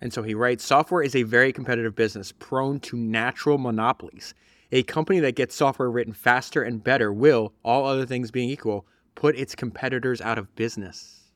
And 0.00 0.12
so 0.12 0.22
he 0.22 0.34
writes 0.34 0.64
software 0.64 1.02
is 1.02 1.16
a 1.16 1.24
very 1.24 1.52
competitive 1.52 1.96
business 1.96 2.30
prone 2.30 2.78
to 2.78 2.96
natural 2.96 3.58
monopolies. 3.58 4.34
A 4.70 4.82
company 4.82 5.18
that 5.20 5.34
gets 5.34 5.54
software 5.54 5.90
written 5.90 6.12
faster 6.12 6.62
and 6.62 6.84
better 6.84 7.10
will, 7.10 7.54
all 7.62 7.86
other 7.86 8.04
things 8.04 8.30
being 8.30 8.50
equal, 8.50 8.86
put 9.14 9.34
its 9.34 9.54
competitors 9.54 10.20
out 10.20 10.36
of 10.36 10.54
business. 10.56 11.30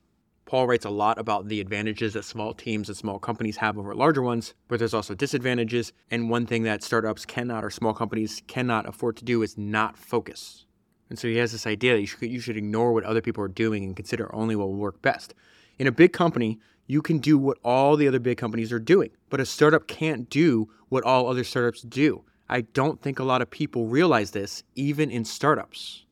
Paul 0.45 0.67
writes 0.67 0.85
a 0.85 0.91
lot 0.91 1.17
about 1.17 1.47
the 1.47 1.59
advantages 1.59 2.13
that 2.13 2.25
small 2.25 2.53
teams 2.53 2.89
and 2.89 2.95
small 2.95 3.17
companies 3.17 3.57
have 3.57 3.75
over 3.75 3.95
larger 3.95 4.21
ones, 4.21 4.53
but 4.67 4.77
there's 4.77 4.93
also 4.93 5.15
disadvantages. 5.15 5.93
And 6.11 6.29
one 6.29 6.45
thing 6.45 6.61
that 6.63 6.83
startups 6.83 7.25
cannot 7.25 7.65
or 7.65 7.71
small 7.71 7.95
companies 7.95 8.43
cannot 8.45 8.87
afford 8.87 9.17
to 9.17 9.25
do 9.25 9.41
is 9.41 9.57
not 9.57 9.97
focus. 9.97 10.67
And 11.09 11.17
so 11.17 11.27
he 11.27 11.37
has 11.37 11.53
this 11.53 11.65
idea 11.65 11.93
that 11.93 12.01
you 12.01 12.05
should, 12.05 12.29
you 12.29 12.39
should 12.39 12.57
ignore 12.57 12.93
what 12.93 13.03
other 13.03 13.21
people 13.21 13.43
are 13.43 13.47
doing 13.47 13.83
and 13.83 13.95
consider 13.95 14.33
only 14.35 14.55
what 14.55 14.67
will 14.67 14.75
work 14.75 15.01
best. 15.01 15.33
In 15.79 15.87
a 15.87 15.91
big 15.91 16.13
company, 16.13 16.59
you 16.85 17.01
can 17.01 17.17
do 17.17 17.39
what 17.39 17.57
all 17.63 17.97
the 17.97 18.07
other 18.07 18.19
big 18.19 18.37
companies 18.37 18.71
are 18.71 18.79
doing, 18.79 19.09
but 19.31 19.41
a 19.41 19.45
startup 19.45 19.87
can't 19.87 20.29
do 20.29 20.69
what 20.89 21.03
all 21.03 21.27
other 21.27 21.43
startups 21.43 21.81
do. 21.81 22.23
I 22.53 22.61
don't 22.61 23.01
think 23.01 23.17
a 23.17 23.23
lot 23.23 23.41
of 23.41 23.49
people 23.49 23.87
realize 23.87 24.29
this, 24.29 24.61
even 24.75 25.09
in 25.09 25.25
startups. 25.25 26.05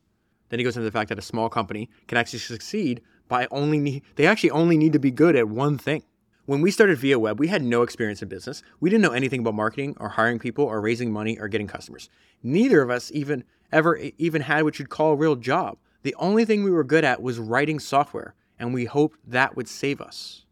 Then 0.50 0.58
he 0.58 0.64
goes 0.64 0.76
into 0.76 0.86
the 0.86 0.92
fact 0.92 1.10
that 1.10 1.20
a 1.20 1.22
small 1.22 1.50
company 1.50 1.88
can 2.08 2.18
actually 2.18 2.40
succeed 2.40 3.02
by 3.28 3.48
only 3.52 3.78
need, 3.78 4.02
they 4.16 4.26
actually 4.26 4.50
only 4.50 4.76
need 4.76 4.92
to 4.94 5.00
be 5.00 5.12
good 5.12 5.36
at 5.36 5.48
one 5.48 5.78
thing. 5.78 6.02
When 6.48 6.62
we 6.62 6.72
started 6.72 6.98
Viaweb, 6.98 7.38
we 7.38 7.50
had 7.50 7.62
no 7.62 7.84
experience 7.84 8.24
in 8.24 8.28
business. 8.28 8.64
We 8.80 8.90
didn't 8.90 9.04
know 9.04 9.12
anything 9.12 9.42
about 9.42 9.54
marketing 9.54 9.96
or 10.00 10.10
hiring 10.10 10.40
people 10.40 10.66
or 10.66 10.82
raising 10.82 11.14
money 11.14 11.38
or 11.38 11.48
getting 11.48 11.68
customers. 11.68 12.10
Neither 12.42 12.82
of 12.82 12.90
us 12.90 13.12
even 13.14 13.44
ever 13.72 14.00
even 14.18 14.42
had 14.42 14.64
what 14.64 14.80
you'd 14.80 14.90
call 14.90 15.12
a 15.12 15.16
real 15.16 15.36
job. 15.36 15.78
The 16.02 16.16
only 16.16 16.44
thing 16.44 16.64
we 16.64 16.72
were 16.72 16.84
good 16.84 17.04
at 17.04 17.22
was 17.22 17.38
writing 17.38 17.80
software, 17.80 18.34
and 18.58 18.74
we 18.74 18.86
hoped 18.86 19.20
that 19.28 19.56
would 19.56 19.68
save 19.68 20.02
us. 20.02 20.48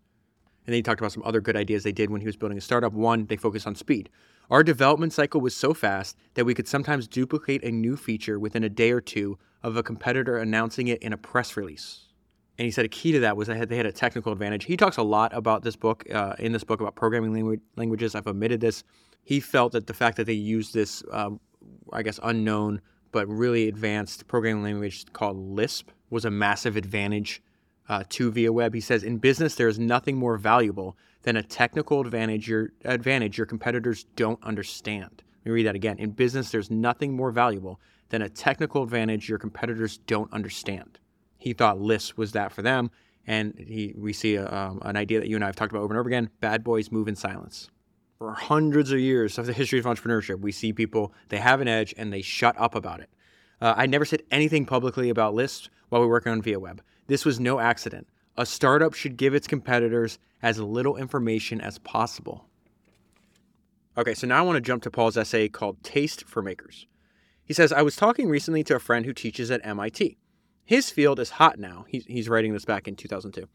And 0.68 0.74
then 0.74 0.78
he 0.78 0.84
talked 0.84 1.02
about 1.02 1.14
some 1.14 1.24
other 1.26 1.42
good 1.42 1.58
ideas 1.58 1.82
they 1.82 1.92
did 1.92 2.12
when 2.12 2.22
he 2.22 2.28
was 2.28 2.38
building 2.38 2.60
a 2.60 2.62
startup. 2.62 2.94
One, 2.94 3.26
they 3.26 3.38
focused 3.38 3.66
on 3.66 3.74
speed. 3.74 4.12
Our 4.50 4.64
development 4.64 5.14
cycle 5.14 5.42
was 5.42 5.56
so 5.56 5.74
fast 5.74 6.18
that 6.34 6.46
we 6.46 6.56
could 6.56 6.68
sometimes 6.68 7.08
duplicate 7.08 7.64
a 7.64 7.72
new 7.72 7.96
feature 7.96 8.40
within 8.40 8.64
a 8.64 8.70
day 8.70 8.92
or 8.92 9.00
two 9.00 9.38
of 9.62 9.78
a 9.78 9.84
competitor 9.84 10.38
announcing 10.38 10.88
it 10.88 11.04
in 11.04 11.14
a 11.14 11.18
press 11.18 11.56
release. 11.56 12.08
And 12.58 12.66
he 12.66 12.72
said 12.72 12.84
a 12.84 12.90
key 12.90 13.12
to 13.12 13.20
that 13.20 13.38
was 13.38 13.48
that 13.48 13.70
they 13.70 13.78
had 13.78 13.86
a 13.86 13.92
technical 13.92 14.34
advantage. 14.34 14.66
He 14.66 14.76
talks 14.76 14.98
a 14.98 15.04
lot 15.04 15.34
about 15.34 15.64
this 15.64 15.76
book, 15.76 16.04
uh, 16.12 16.34
in 16.40 16.52
this 16.52 16.64
book 16.64 16.82
about 16.82 16.96
programming 16.96 17.32
language, 17.32 17.62
languages. 17.76 18.16
I've 18.16 18.28
omitted 18.28 18.60
this. 18.60 18.84
He 19.24 19.40
felt 19.40 19.74
that 19.74 19.88
the 19.88 19.94
fact 19.94 20.18
that 20.18 20.26
they 20.26 20.34
used 20.34 20.74
this, 20.74 21.04
uh, 21.12 21.30
I 21.94 22.02
guess, 22.02 22.20
unknown 22.24 22.82
but 23.12 23.28
really 23.28 23.68
advanced 23.68 24.28
programming 24.28 24.64
language 24.64 25.06
called 25.14 25.38
Lisp 25.38 25.92
was 26.10 26.26
a 26.26 26.32
massive 26.32 26.76
advantage 26.76 27.42
uh, 27.88 28.04
to 28.10 28.32
Viaweb. 28.32 28.74
He 28.74 28.82
says, 28.82 29.04
in 29.04 29.18
business, 29.18 29.56
there 29.56 29.68
is 29.68 29.80
nothing 29.80 30.18
more 30.18 30.38
valuable 30.38 30.98
than 31.24 31.36
a 31.36 31.44
technical 31.44 32.02
advantage 32.02 32.48
your 32.48 32.72
advantage 32.86 33.38
your 33.38 33.48
competitors 33.48 34.06
don't 34.16 34.42
understand. 34.44 35.24
Let 35.40 35.46
me 35.46 35.52
read 35.52 35.68
that 35.68 35.76
again. 35.76 35.98
In 36.00 36.12
business, 36.12 36.52
there's 36.52 36.72
nothing 36.72 37.16
more 37.16 37.32
valuable 37.32 37.80
than 38.10 38.22
a 38.22 38.30
technical 38.30 38.84
advantage 38.84 39.30
your 39.30 39.38
competitors 39.38 40.00
don't 40.08 40.32
understand. 40.34 41.00
He 41.38 41.54
thought 41.54 41.80
Lisp 41.80 42.18
was 42.18 42.34
that 42.34 42.52
for 42.52 42.62
them, 42.62 42.92
and 43.26 43.58
he, 43.58 43.94
we 43.98 44.12
see 44.14 44.36
a, 44.36 44.52
um, 44.52 44.80
an 44.84 44.98
idea 44.98 45.20
that 45.20 45.30
you 45.30 45.36
and 45.36 45.44
I 45.44 45.48
have 45.48 45.56
talked 45.56 45.72
about 45.72 45.84
over 45.84 45.94
and 45.94 46.00
over 46.00 46.10
again: 46.10 46.30
bad 46.42 46.64
boys 46.64 46.92
move 46.92 47.08
in 47.08 47.16
silence. 47.16 47.70
For 48.18 48.34
hundreds 48.34 48.92
of 48.92 49.00
years 49.00 49.38
of 49.38 49.46
the 49.46 49.54
history 49.54 49.80
of 49.80 49.86
entrepreneurship, 49.86 50.42
we 50.42 50.52
see 50.52 50.74
people 50.74 51.14
they 51.30 51.38
have 51.38 51.62
an 51.62 51.70
edge 51.70 51.94
and 51.98 52.12
they 52.12 52.22
shut 52.22 52.60
up 52.60 52.76
about 52.76 53.00
it. 53.00 53.10
Uh, 53.62 53.74
I 53.78 53.86
never 53.86 54.06
said 54.06 54.24
anything 54.32 54.66
publicly 54.66 55.10
about 55.10 55.34
Lisp 55.34 55.70
while 55.88 56.02
we 56.02 56.08
were 56.08 56.14
working 56.14 56.32
on 56.32 56.42
Viaweb. 56.42 56.80
This 57.08 57.26
was 57.26 57.40
no 57.40 57.60
accident. 57.60 58.08
A 58.38 58.46
startup 58.46 58.94
should 58.94 59.18
give 59.18 59.34
its 59.36 59.48
competitors 59.48 60.20
as 60.42 60.60
little 60.60 60.96
information 60.96 61.60
as 61.60 61.78
possible. 61.80 62.46
Okay, 63.98 64.14
so 64.14 64.28
now 64.28 64.40
I 64.40 64.42
want 64.44 64.56
to 64.56 64.62
jump 64.62 64.84
to 64.84 64.92
Paul's 64.92 65.18
essay 65.18 65.50
called 65.50 65.84
Taste 65.84 66.24
for 66.26 66.42
Makers. 66.42 66.88
He 67.44 67.54
says, 67.54 67.74
I 67.74 67.82
was 67.82 67.96
talking 67.96 68.30
recently 68.30 68.64
to 68.66 68.76
a 68.76 68.80
friend 68.80 69.06
who 69.06 69.14
teaches 69.14 69.52
at 69.52 69.66
MIT. 69.66 70.18
His 70.64 70.92
field 70.92 71.20
is 71.20 71.32
hot 71.32 71.58
now. 71.58 71.86
He's, 71.88 72.30
writing 72.30 72.54
this 72.54 72.64
back 72.64 72.88
in 72.88 72.96
2002. 72.96 73.50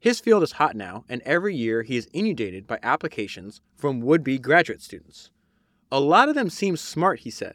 His 0.00 0.20
field 0.20 0.42
is 0.42 0.52
hot 0.52 0.74
now, 0.74 1.04
and 1.08 1.22
every 1.22 1.54
year 1.54 1.82
he 1.82 1.96
is 1.96 2.08
inundated 2.12 2.66
by 2.66 2.80
applications 2.82 3.60
from 3.76 4.00
would 4.00 4.24
be 4.24 4.38
graduate 4.38 4.82
students. 4.82 5.30
A 5.90 6.00
lot 6.00 6.28
of 6.28 6.34
them 6.34 6.50
seem 6.50 6.76
smart, 6.76 7.20
he 7.20 7.30
said. 7.30 7.54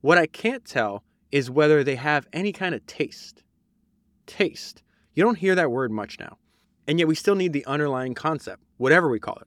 What 0.00 0.16
I 0.16 0.26
can't 0.26 0.64
tell 0.64 1.02
is 1.32 1.50
whether 1.50 1.82
they 1.82 1.96
have 1.96 2.28
any 2.32 2.52
kind 2.52 2.74
of 2.74 2.86
taste. 2.86 3.42
Taste. 4.26 4.82
You 5.14 5.24
don't 5.24 5.38
hear 5.38 5.54
that 5.54 5.70
word 5.70 5.90
much 5.90 6.18
now. 6.18 6.38
And 6.86 6.98
yet 6.98 7.08
we 7.08 7.14
still 7.14 7.34
need 7.34 7.52
the 7.52 7.66
underlying 7.66 8.14
concept, 8.14 8.62
whatever 8.76 9.08
we 9.08 9.20
call 9.20 9.36
it. 9.40 9.46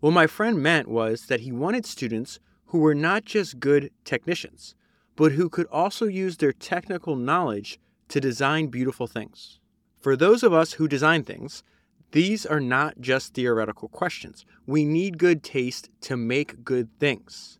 What 0.00 0.12
my 0.12 0.26
friend 0.26 0.62
meant 0.62 0.88
was 0.88 1.26
that 1.26 1.40
he 1.40 1.52
wanted 1.52 1.84
students 1.84 2.40
who 2.66 2.78
were 2.78 2.94
not 2.94 3.24
just 3.24 3.60
good 3.60 3.90
technicians, 4.04 4.74
but 5.16 5.32
who 5.32 5.48
could 5.48 5.66
also 5.66 6.06
use 6.06 6.36
their 6.36 6.52
technical 6.52 7.16
knowledge 7.16 7.78
to 8.08 8.20
design 8.20 8.68
beautiful 8.68 9.06
things. 9.06 9.60
For 10.00 10.16
those 10.16 10.42
of 10.42 10.52
us 10.52 10.74
who 10.74 10.88
design 10.88 11.24
things, 11.24 11.62
these 12.12 12.46
are 12.46 12.60
not 12.60 13.00
just 13.00 13.34
theoretical 13.34 13.88
questions. 13.88 14.44
We 14.66 14.84
need 14.84 15.18
good 15.18 15.42
taste 15.42 15.90
to 16.02 16.16
make 16.16 16.64
good 16.64 16.88
things. 16.98 17.58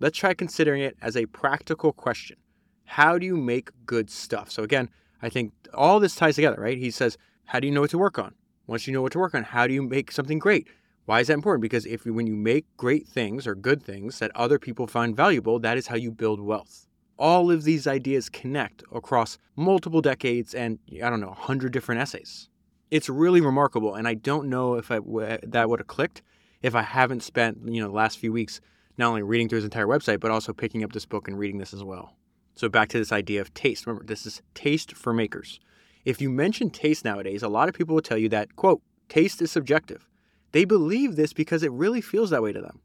Let's 0.00 0.18
try 0.18 0.34
considering 0.34 0.82
it 0.82 0.96
as 1.00 1.16
a 1.16 1.26
practical 1.26 1.92
question. 1.92 2.36
How 2.84 3.18
do 3.18 3.24
you 3.24 3.36
make 3.36 3.70
good 3.86 4.10
stuff? 4.10 4.50
So, 4.50 4.62
again, 4.62 4.90
I 5.22 5.28
think 5.28 5.52
all 5.72 6.00
this 6.00 6.16
ties 6.16 6.34
together, 6.34 6.60
right? 6.60 6.76
He 6.76 6.90
says, 6.90 7.16
How 7.44 7.60
do 7.60 7.66
you 7.66 7.72
know 7.72 7.80
what 7.80 7.90
to 7.90 7.98
work 7.98 8.18
on? 8.18 8.34
Once 8.66 8.86
you 8.86 8.92
know 8.92 9.02
what 9.02 9.12
to 9.12 9.18
work 9.18 9.34
on, 9.34 9.44
how 9.44 9.66
do 9.66 9.74
you 9.74 9.82
make 9.82 10.12
something 10.12 10.38
great? 10.38 10.68
Why 11.04 11.20
is 11.20 11.26
that 11.26 11.34
important? 11.34 11.62
Because 11.62 11.84
if 11.86 12.06
when 12.06 12.26
you 12.26 12.36
make 12.36 12.64
great 12.76 13.08
things 13.08 13.46
or 13.46 13.54
good 13.54 13.82
things 13.82 14.18
that 14.20 14.30
other 14.34 14.58
people 14.58 14.86
find 14.86 15.16
valuable, 15.16 15.58
that 15.58 15.76
is 15.76 15.88
how 15.88 15.96
you 15.96 16.10
build 16.10 16.40
wealth. 16.40 16.86
All 17.18 17.50
of 17.50 17.64
these 17.64 17.86
ideas 17.86 18.28
connect 18.28 18.82
across 18.92 19.38
multiple 19.56 20.00
decades 20.00 20.54
and 20.54 20.78
I 21.02 21.10
don't 21.10 21.20
know, 21.20 21.28
100 21.28 21.72
different 21.72 22.00
essays. 22.00 22.48
It's 22.90 23.08
really 23.08 23.40
remarkable 23.40 23.94
and 23.94 24.06
I 24.06 24.14
don't 24.14 24.48
know 24.48 24.74
if 24.74 24.90
I, 24.90 25.00
that 25.42 25.68
would 25.68 25.80
have 25.80 25.86
clicked 25.86 26.22
if 26.62 26.74
I 26.74 26.82
haven't 26.82 27.22
spent, 27.22 27.58
you 27.64 27.80
know, 27.80 27.88
the 27.88 27.94
last 27.94 28.18
few 28.18 28.32
weeks 28.32 28.60
not 28.96 29.08
only 29.08 29.22
reading 29.22 29.48
through 29.48 29.56
his 29.56 29.64
entire 29.64 29.86
website 29.86 30.20
but 30.20 30.30
also 30.30 30.52
picking 30.52 30.84
up 30.84 30.92
this 30.92 31.06
book 31.06 31.26
and 31.26 31.38
reading 31.38 31.58
this 31.58 31.74
as 31.74 31.82
well. 31.82 32.14
So 32.54 32.68
back 32.68 32.88
to 32.90 32.98
this 32.98 33.12
idea 33.12 33.40
of 33.40 33.54
taste. 33.54 33.86
Remember, 33.86 34.04
this 34.04 34.26
is 34.26 34.42
taste 34.54 34.96
for 34.96 35.12
makers. 35.12 35.60
If 36.04 36.20
you 36.20 36.30
mention 36.30 36.70
taste 36.70 37.04
nowadays, 37.04 37.42
a 37.42 37.48
lot 37.48 37.68
of 37.68 37.74
people 37.74 37.94
will 37.94 38.02
tell 38.02 38.18
you 38.18 38.28
that, 38.30 38.56
quote, 38.56 38.82
taste 39.08 39.40
is 39.40 39.50
subjective. 39.50 40.08
They 40.52 40.64
believe 40.64 41.16
this 41.16 41.32
because 41.32 41.62
it 41.62 41.72
really 41.72 42.00
feels 42.00 42.30
that 42.30 42.42
way 42.42 42.52
to 42.52 42.60
them. 42.60 42.80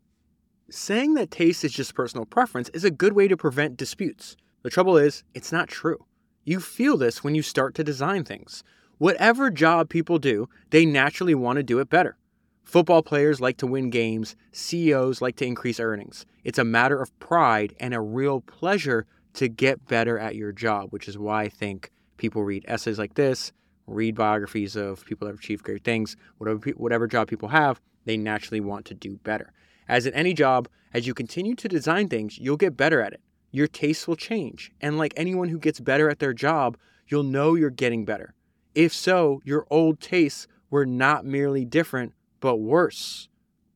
Saying 0.69 1.13
that 1.15 1.31
taste 1.31 1.63
is 1.63 1.71
just 1.71 1.95
personal 1.95 2.25
preference 2.25 2.69
is 2.69 2.83
a 2.83 2.91
good 2.91 3.13
way 3.13 3.27
to 3.27 3.37
prevent 3.37 3.77
disputes. 3.77 4.35
The 4.63 4.69
trouble 4.69 4.97
is, 4.97 5.23
it's 5.33 5.51
not 5.51 5.67
true. 5.69 6.05
You 6.43 6.59
feel 6.59 6.97
this 6.97 7.23
when 7.23 7.35
you 7.35 7.41
start 7.41 7.75
to 7.75 7.83
design 7.83 8.23
things. 8.23 8.63
Whatever 8.97 9.49
job 9.49 9.89
people 9.89 10.17
do, 10.17 10.49
they 10.69 10.85
naturally 10.85 11.35
want 11.35 11.57
to 11.57 11.63
do 11.63 11.79
it 11.79 11.89
better. 11.89 12.17
Football 12.63 13.01
players 13.01 13.39
like 13.39 13.57
to 13.57 13.67
win 13.67 13.89
games, 13.89 14.35
CEOs 14.51 15.21
like 15.21 15.37
to 15.37 15.45
increase 15.45 15.79
earnings. 15.79 16.25
It's 16.43 16.59
a 16.59 16.65
matter 16.65 17.01
of 17.01 17.17
pride 17.19 17.73
and 17.79 17.93
a 17.93 18.01
real 18.01 18.41
pleasure 18.41 19.05
to 19.37 19.47
get 19.47 19.87
better 19.87 20.17
at 20.17 20.35
your 20.35 20.51
job, 20.51 20.91
which 20.91 21.07
is 21.07 21.17
why 21.17 21.43
I 21.43 21.49
think 21.49 21.91
people 22.17 22.43
read 22.43 22.65
essays 22.67 22.97
like 22.97 23.13
this, 23.13 23.51
read 23.85 24.15
biographies 24.15 24.75
of 24.75 25.05
people 25.05 25.25
that 25.27 25.33
have 25.33 25.39
achieved 25.39 25.63
great 25.63 25.83
things, 25.83 26.17
whatever, 26.39 26.69
whatever 26.71 27.07
job 27.07 27.27
people 27.27 27.49
have, 27.49 27.79
they 28.05 28.17
naturally 28.17 28.59
want 28.59 28.85
to 28.85 28.93
do 28.93 29.17
better. 29.17 29.53
As 29.87 30.05
in 30.05 30.13
any 30.13 30.33
job, 30.33 30.67
as 30.93 31.05
you 31.05 31.13
continue 31.13 31.55
to 31.55 31.67
design 31.67 32.09
things, 32.09 32.37
you'll 32.39 32.57
get 32.57 32.75
better 32.75 32.99
at 33.01 33.13
it. 33.13 33.21
Your 33.51 33.67
tastes 33.67 34.07
will 34.07 34.15
change. 34.15 34.71
And 34.81 34.97
like 34.97 35.13
anyone 35.15 35.49
who 35.49 35.59
gets 35.59 35.79
better 35.79 36.09
at 36.09 36.19
their 36.19 36.33
job, 36.33 36.77
you'll 37.07 37.23
know 37.23 37.53
you're 37.53 37.69
getting 37.69 38.05
better. 38.05 38.33
If 38.73 38.91
so, 38.93 39.41
your 39.45 39.67
old 39.69 39.99
tastes 39.99 40.47
were 40.69 40.85
not 40.85 41.25
merely 41.25 41.63
different, 41.63 42.13
but 42.39 42.57
worse. 42.57 43.29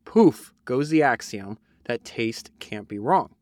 Poof 0.06 0.54
goes 0.66 0.90
the 0.90 1.04
axiom 1.04 1.60
that 1.86 2.04
taste 2.04 2.52
can't 2.60 2.88
be 2.88 3.00
wrong. 3.00 3.36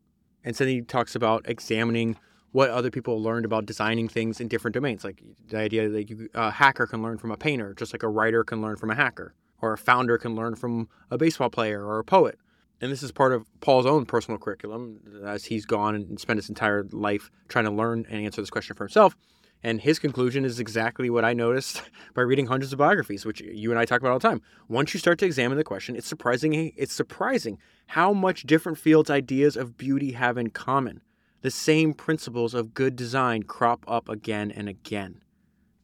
And 0.44 0.56
so 0.56 0.66
he 0.66 0.80
talks 0.82 1.14
about 1.14 1.48
examining 1.48 2.16
what 2.52 2.70
other 2.70 2.90
people 2.90 3.22
learned 3.22 3.44
about 3.44 3.66
designing 3.66 4.08
things 4.08 4.40
in 4.40 4.48
different 4.48 4.74
domains. 4.74 5.04
Like 5.04 5.22
the 5.48 5.58
idea 5.58 5.88
that 5.88 6.10
you, 6.10 6.28
a 6.34 6.50
hacker 6.50 6.86
can 6.86 7.02
learn 7.02 7.18
from 7.18 7.30
a 7.30 7.36
painter, 7.36 7.74
just 7.74 7.92
like 7.92 8.02
a 8.02 8.08
writer 8.08 8.42
can 8.42 8.60
learn 8.60 8.76
from 8.76 8.90
a 8.90 8.94
hacker, 8.94 9.34
or 9.60 9.72
a 9.72 9.78
founder 9.78 10.18
can 10.18 10.34
learn 10.34 10.56
from 10.56 10.88
a 11.10 11.18
baseball 11.18 11.50
player 11.50 11.84
or 11.84 11.98
a 11.98 12.04
poet. 12.04 12.38
And 12.80 12.90
this 12.90 13.02
is 13.02 13.12
part 13.12 13.32
of 13.32 13.46
Paul's 13.60 13.86
own 13.86 14.06
personal 14.06 14.38
curriculum 14.38 15.00
as 15.24 15.44
he's 15.44 15.66
gone 15.66 15.94
and 15.94 16.18
spent 16.18 16.38
his 16.38 16.48
entire 16.48 16.84
life 16.90 17.30
trying 17.48 17.66
to 17.66 17.70
learn 17.70 18.06
and 18.08 18.24
answer 18.24 18.40
this 18.40 18.50
question 18.50 18.74
for 18.74 18.84
himself. 18.84 19.16
And 19.62 19.80
his 19.80 19.98
conclusion 19.98 20.44
is 20.44 20.58
exactly 20.58 21.10
what 21.10 21.24
I 21.24 21.34
noticed 21.34 21.82
by 22.14 22.22
reading 22.22 22.46
hundreds 22.46 22.72
of 22.72 22.78
biographies, 22.78 23.26
which 23.26 23.40
you 23.40 23.70
and 23.70 23.78
I 23.78 23.84
talk 23.84 24.00
about 24.00 24.12
all 24.12 24.18
the 24.18 24.28
time. 24.28 24.40
Once 24.68 24.94
you 24.94 25.00
start 25.00 25.18
to 25.18 25.26
examine 25.26 25.58
the 25.58 25.64
question, 25.64 25.96
it's 25.96 26.06
surprising 26.06 26.72
it's 26.76 26.94
surprising 26.94 27.58
how 27.88 28.12
much 28.12 28.44
different 28.44 28.78
fields 28.78 29.10
ideas 29.10 29.56
of 29.56 29.76
beauty 29.76 30.12
have 30.12 30.38
in 30.38 30.50
common. 30.50 31.02
The 31.42 31.50
same 31.50 31.94
principles 31.94 32.54
of 32.54 32.74
good 32.74 32.96
design 32.96 33.42
crop 33.42 33.84
up 33.88 34.08
again 34.08 34.50
and 34.50 34.68
again. 34.68 35.22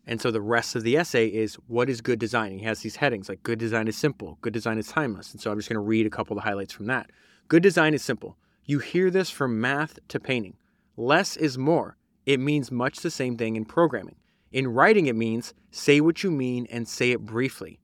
And 0.07 0.21
so 0.21 0.31
the 0.31 0.41
rest 0.41 0.77
of 0.77 0.85
the 0.85 0.97
essay 0.97 1.27
is 1.27 1.57
what 1.67 1.91
is 1.91 2.01
good 2.01 2.21
design? 2.21 2.53
he 2.59 2.65
has 2.65 2.81
these 2.81 2.97
headings 2.97 3.29
like 3.29 3.43
good 3.43 3.59
design 3.59 3.89
is 3.89 3.97
simple, 3.97 4.39
good 4.41 4.53
design 4.53 4.79
is 4.79 4.89
timeless. 4.89 5.33
And 5.33 5.41
so 5.41 5.51
I'm 5.51 5.59
just 5.59 5.69
going 5.69 5.75
to 5.75 5.81
read 5.81 6.07
a 6.07 6.11
couple 6.11 6.37
of 6.37 6.43
the 6.43 6.49
highlights 6.49 6.73
from 6.73 6.87
that. 6.87 7.11
Good 7.49 7.63
design 7.63 7.93
is 7.93 8.03
simple. 8.03 8.37
You 8.65 8.79
hear 8.79 9.11
this 9.11 9.31
from 9.31 9.61
math 9.61 9.99
to 10.09 10.21
painting. 10.21 10.57
Less 10.97 11.37
is 11.37 11.59
more. 11.59 11.97
It 12.27 12.41
means 12.41 12.73
much 12.73 12.99
the 12.99 13.11
same 13.11 13.37
thing 13.37 13.57
in 13.57 13.65
programming. 13.65 14.17
In 14.53 14.69
writing, 14.69 15.07
it 15.07 15.17
means 15.17 15.55
say 15.71 16.01
what 16.01 16.23
you 16.23 16.31
mean 16.31 16.67
and 16.71 16.89
say 16.89 17.13
it 17.13 17.25
briefly. 17.25 17.79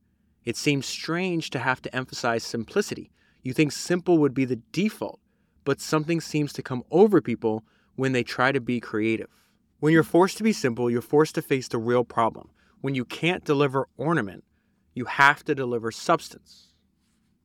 It 0.44 0.56
seems 0.56 0.84
strange 0.86 1.50
to 1.50 1.60
have 1.60 1.80
to 1.82 1.94
emphasize 1.94 2.42
simplicity. 2.42 3.12
You 3.42 3.52
think 3.52 3.72
simple 3.72 4.18
would 4.18 4.34
be 4.34 4.44
the 4.44 4.60
default, 4.72 5.20
but 5.64 5.80
something 5.80 6.20
seems 6.20 6.52
to 6.54 6.62
come 6.62 6.82
over 6.90 7.20
people 7.20 7.64
when 7.94 8.12
they 8.12 8.24
try 8.24 8.50
to 8.50 8.60
be 8.60 8.80
creative. 8.80 9.28
When 9.78 9.92
you're 9.92 10.02
forced 10.02 10.38
to 10.38 10.44
be 10.44 10.52
simple, 10.52 10.90
you're 10.90 11.00
forced 11.00 11.34
to 11.36 11.42
face 11.42 11.68
the 11.68 11.78
real 11.78 12.04
problem. 12.04 12.50
When 12.80 12.94
you 12.94 13.04
can't 13.04 13.44
deliver 13.44 13.88
ornament, 13.96 14.44
you 14.94 15.04
have 15.04 15.44
to 15.44 15.54
deliver 15.54 15.92
substance. 15.92 16.68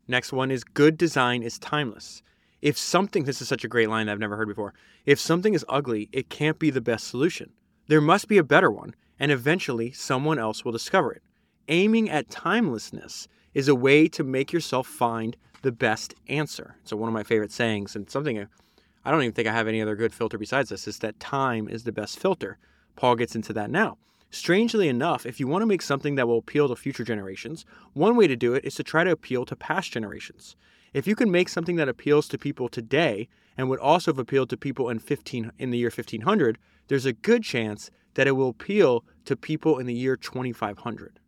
Next 0.08 0.32
one 0.32 0.52
is 0.52 0.64
good 0.64 0.98
design 0.98 1.44
is 1.44 1.60
timeless. 1.60 2.24
If 2.68 2.78
something, 2.78 3.24
this 3.24 3.42
is 3.42 3.48
such 3.48 3.64
a 3.64 3.70
great 3.70 3.88
line 3.88 4.08
that 4.08 4.12
I've 4.12 4.20
never 4.20 4.36
heard 4.36 4.50
before. 4.50 4.74
If 5.06 5.22
something 5.22 5.54
is 5.54 5.64
ugly, 5.70 6.10
it 6.12 6.30
can't 6.30 6.60
be 6.60 6.70
the 6.70 6.82
best 6.82 7.08
solution. 7.08 7.54
There 7.88 8.02
must 8.02 8.28
be 8.28 8.38
a 8.38 8.44
better 8.44 8.70
one, 8.70 8.94
and 9.18 9.32
eventually 9.32 9.94
someone 9.94 10.38
else 10.38 10.66
will 10.66 10.74
discover 10.74 11.14
it. 11.14 11.24
Aiming 11.70 12.10
at 12.10 12.30
timelessness 12.30 13.30
is 13.54 13.70
a 13.70 13.74
way 13.74 14.10
to 14.10 14.22
make 14.22 14.52
yourself 14.52 14.86
find 14.86 15.38
the 15.62 15.72
best 15.72 16.14
answer. 16.28 16.76
So, 16.84 16.98
one 16.98 17.08
of 17.08 17.14
my 17.14 17.24
favorite 17.24 17.54
sayings, 17.54 17.96
and 17.96 18.10
something 18.10 18.38
I 19.06 19.12
don't 19.12 19.22
even 19.22 19.34
think 19.34 19.48
I 19.48 19.54
have 19.54 19.70
any 19.70 19.82
other 19.82 19.96
good 19.96 20.14
filter 20.14 20.38
besides 20.38 20.68
this, 20.68 20.90
is 20.90 21.00
that 21.00 21.22
time 21.22 21.70
is 21.70 21.86
the 21.86 21.94
best 21.94 22.20
filter. 22.20 22.58
Paul 22.98 23.16
gets 23.16 23.34
into 23.34 23.54
that 23.54 23.72
now. 23.72 23.98
Strangely 24.30 24.90
enough, 24.90 25.26
if 25.26 25.40
you 25.40 25.48
want 25.48 25.62
to 25.62 25.68
make 25.68 25.82
something 25.82 26.16
that 26.16 26.28
will 26.28 26.40
appeal 26.40 26.68
to 26.68 26.76
future 26.76 27.06
generations, 27.06 27.66
one 27.94 28.18
way 28.18 28.28
to 28.28 28.36
do 28.36 28.56
it 28.56 28.66
is 28.66 28.76
to 28.76 28.84
try 28.84 29.06
to 29.06 29.12
appeal 29.12 29.46
to 29.46 29.56
past 29.56 29.94
generations. 29.94 30.58
If 30.94 31.08
you 31.08 31.16
can 31.16 31.32
make 31.32 31.50
something 31.50 31.76
that 31.76 31.90
appeals 31.90 32.28
to 32.30 32.38
people 32.38 32.70
today 32.70 33.28
and 33.58 33.70
would 33.70 33.80
also 33.80 34.12
have 34.12 34.20
appealed 34.20 34.50
to 34.52 34.58
people 34.58 34.90
in 34.90 35.00
15 35.00 35.52
in 35.58 35.72
the 35.72 35.78
year 35.78 35.92
1500, 35.94 36.58
there's 36.88 37.06
a 37.06 37.14
good 37.14 37.44
chance 37.44 37.92
that 38.14 38.28
it 38.28 38.32
will 38.34 38.50
appeal 38.50 39.04
to 39.26 39.36
people 39.36 39.78
in 39.78 39.86
the 39.86 39.94
year 39.94 40.16
2500. 40.16 41.20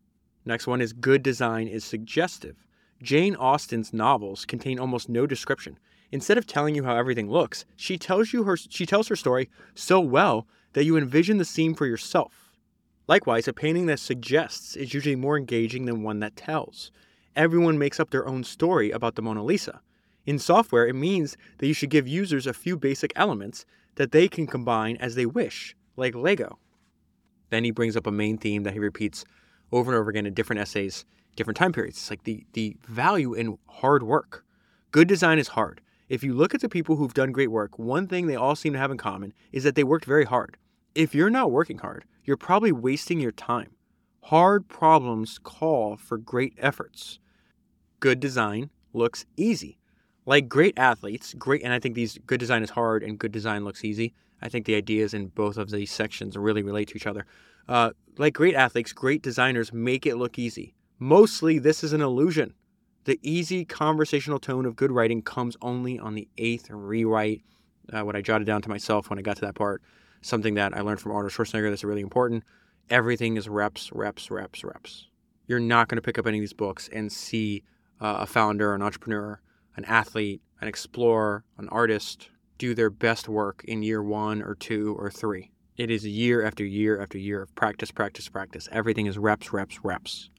Next 0.45 0.67
one 0.67 0.81
is 0.81 0.93
good 0.93 1.21
design 1.21 1.67
is 1.67 1.83
suggestive. 1.83 2.55
Jane 3.01 3.35
Austen's 3.35 3.93
novels 3.93 4.45
contain 4.45 4.79
almost 4.79 5.09
no 5.09 5.27
description. 5.27 5.77
Instead 6.11 6.37
of 6.37 6.47
telling 6.47 6.75
you 6.75 6.83
how 6.83 6.95
everything 6.95 7.29
looks, 7.29 7.65
she 7.75 7.97
tells 7.97 8.33
you 8.33 8.43
her 8.43 8.57
she 8.57 8.85
tells 8.85 9.07
her 9.07 9.15
story 9.15 9.49
so 9.75 9.99
well 9.99 10.47
that 10.73 10.85
you 10.85 10.97
envision 10.97 11.37
the 11.37 11.45
scene 11.45 11.75
for 11.75 11.85
yourself. 11.85 12.51
Likewise, 13.07 13.47
a 13.47 13.53
painting 13.53 13.85
that 13.87 13.99
suggests 13.99 14.75
is 14.75 14.93
usually 14.93 15.15
more 15.15 15.37
engaging 15.37 15.85
than 15.85 16.03
one 16.03 16.19
that 16.19 16.35
tells. 16.35 16.91
Everyone 17.39 17.77
makes 17.77 18.01
up 18.01 18.09
their 18.09 18.27
own 18.27 18.43
story 18.43 18.91
about 18.91 19.15
the 19.15 19.21
Mona 19.21 19.41
Lisa. 19.41 19.79
In 20.25 20.39
software, 20.39 20.85
it 20.85 20.93
means 20.93 21.37
that 21.59 21.67
you 21.67 21.73
should 21.73 21.89
give 21.89 22.05
users 22.05 22.45
a 22.45 22.53
few 22.53 22.75
basic 22.75 23.13
elements 23.15 23.63
that 23.95 24.11
they 24.11 24.27
can 24.27 24.45
combine 24.45 24.97
as 24.97 25.15
they 25.15 25.25
wish, 25.25 25.73
like 25.95 26.13
Lego. 26.15 26.59
Then 27.49 27.63
he 27.63 27.71
brings 27.71 27.95
up 27.95 28.05
a 28.05 28.11
main 28.11 28.37
theme 28.37 28.63
that 28.63 28.73
he 28.73 28.79
repeats 28.79 29.23
over 29.71 29.89
and 29.89 29.97
over 29.97 30.09
again 30.09 30.25
in 30.25 30.33
different 30.33 30.59
essays, 30.59 31.05
different 31.37 31.55
time 31.55 31.71
periods. 31.71 31.95
It's 31.95 32.09
like 32.09 32.25
the, 32.25 32.45
the 32.51 32.75
value 32.85 33.33
in 33.33 33.57
hard 33.69 34.03
work. 34.03 34.43
Good 34.91 35.07
design 35.07 35.39
is 35.39 35.47
hard. 35.47 35.79
If 36.09 36.25
you 36.25 36.33
look 36.33 36.53
at 36.53 36.59
the 36.59 36.67
people 36.67 36.97
who've 36.97 37.13
done 37.13 37.31
great 37.31 37.51
work, 37.51 37.79
one 37.79 38.05
thing 38.05 38.27
they 38.27 38.35
all 38.35 38.57
seem 38.57 38.73
to 38.73 38.79
have 38.79 38.91
in 38.91 38.97
common 38.97 39.33
is 39.53 39.63
that 39.63 39.75
they 39.75 39.85
worked 39.85 40.03
very 40.03 40.25
hard. 40.25 40.57
If 40.93 41.15
you're 41.15 41.29
not 41.29 41.51
working 41.51 41.77
hard, 41.77 42.03
you're 42.25 42.35
probably 42.35 42.73
wasting 42.73 43.21
your 43.21 43.31
time. 43.31 43.77
Hard 44.23 44.67
problems 44.67 45.39
call 45.41 45.95
for 45.95 46.17
great 46.17 46.53
efforts. 46.57 47.17
Good 47.99 48.19
design 48.19 48.69
looks 48.93 49.25
easy. 49.37 49.77
Like 50.25 50.47
great 50.47 50.77
athletes, 50.77 51.33
great, 51.33 51.63
and 51.63 51.73
I 51.73 51.79
think 51.79 51.95
these 51.95 52.17
good 52.25 52.39
design 52.39 52.63
is 52.63 52.69
hard 52.69 53.03
and 53.03 53.17
good 53.17 53.31
design 53.31 53.63
looks 53.63 53.83
easy. 53.83 54.13
I 54.41 54.49
think 54.49 54.65
the 54.65 54.75
ideas 54.75 55.13
in 55.13 55.27
both 55.27 55.57
of 55.57 55.69
these 55.69 55.91
sections 55.91 56.37
really 56.37 56.63
relate 56.63 56.89
to 56.89 56.95
each 56.95 57.07
other. 57.07 57.25
Uh, 57.67 57.91
like 58.17 58.33
great 58.33 58.55
athletes, 58.55 58.93
great 58.93 59.21
designers 59.21 59.73
make 59.73 60.05
it 60.05 60.15
look 60.15 60.39
easy. 60.39 60.73
Mostly, 60.99 61.59
this 61.59 61.83
is 61.83 61.93
an 61.93 62.01
illusion. 62.01 62.53
The 63.05 63.19
easy 63.21 63.65
conversational 63.65 64.39
tone 64.39 64.65
of 64.65 64.75
good 64.75 64.91
writing 64.91 65.21
comes 65.21 65.57
only 65.61 65.97
on 65.97 66.15
the 66.15 66.27
eighth 66.37 66.69
rewrite. 66.69 67.43
Uh, 67.91 68.01
what 68.01 68.15
I 68.15 68.21
jotted 68.21 68.45
down 68.45 68.61
to 68.61 68.69
myself 68.69 69.09
when 69.09 69.17
I 69.17 69.23
got 69.23 69.37
to 69.37 69.45
that 69.45 69.55
part 69.55 69.81
something 70.21 70.55
that 70.55 70.75
I 70.75 70.81
learned 70.81 70.99
from 70.99 71.11
Arnold 71.11 71.31
Schwarzenegger 71.31 71.69
that's 71.69 71.83
really 71.83 72.01
important. 72.01 72.43
Everything 72.89 73.37
is 73.37 73.47
reps, 73.47 73.91
reps, 73.93 74.31
reps, 74.31 74.63
reps. 74.63 75.07
You're 75.47 75.59
not 75.59 75.87
going 75.87 75.97
to 75.97 76.01
pick 76.01 76.17
up 76.17 76.27
any 76.27 76.37
of 76.37 76.41
these 76.41 76.53
books 76.53 76.89
and 76.91 77.11
see 77.11 77.63
uh, 78.01 78.17
a 78.19 78.25
founder, 78.25 78.73
an 78.73 78.81
entrepreneur, 78.81 79.39
an 79.75 79.85
athlete, 79.85 80.41
an 80.61 80.67
explorer, 80.67 81.43
an 81.57 81.69
artist 81.69 82.29
do 82.57 82.73
their 82.75 82.89
best 82.89 83.29
work 83.29 83.63
in 83.65 83.81
year 83.81 84.03
one 84.03 84.41
or 84.41 84.55
two 84.55 84.95
or 84.99 85.09
three. 85.09 85.51
It 85.77 85.89
is 85.89 86.05
year 86.05 86.43
after 86.43 86.65
year 86.65 87.01
after 87.01 87.17
year 87.17 87.41
of 87.41 87.55
practice, 87.55 87.89
practice, 87.89 88.27
practice. 88.27 88.67
Everything 88.71 89.05
is 89.05 89.17
reps, 89.17 89.53
reps, 89.53 89.83
reps. 89.83 90.29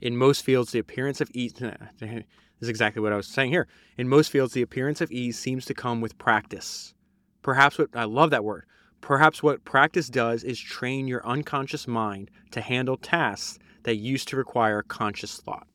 In 0.00 0.16
most 0.16 0.42
fields, 0.42 0.72
the 0.72 0.78
appearance 0.78 1.20
of 1.20 1.30
ease. 1.34 1.54
This 2.60 2.66
is 2.66 2.70
exactly 2.70 3.00
what 3.00 3.14
I 3.14 3.16
was 3.16 3.26
saying 3.26 3.52
here. 3.52 3.68
In 3.96 4.06
most 4.06 4.30
fields, 4.30 4.52
the 4.52 4.60
appearance 4.60 5.00
of 5.00 5.10
ease 5.10 5.38
seems 5.38 5.64
to 5.64 5.72
come 5.72 6.02
with 6.02 6.18
practice. 6.18 6.92
Perhaps 7.40 7.78
what 7.78 7.88
I 7.94 8.04
love 8.04 8.28
that 8.30 8.44
word. 8.44 8.66
Perhaps 9.00 9.42
what 9.42 9.64
practice 9.64 10.10
does 10.10 10.44
is 10.44 10.60
train 10.60 11.08
your 11.08 11.26
unconscious 11.26 11.88
mind 11.88 12.30
to 12.50 12.60
handle 12.60 12.98
tasks 12.98 13.58
that 13.84 13.96
used 13.96 14.28
to 14.28 14.36
require 14.36 14.82
conscious 14.82 15.38
thought. 15.40 15.66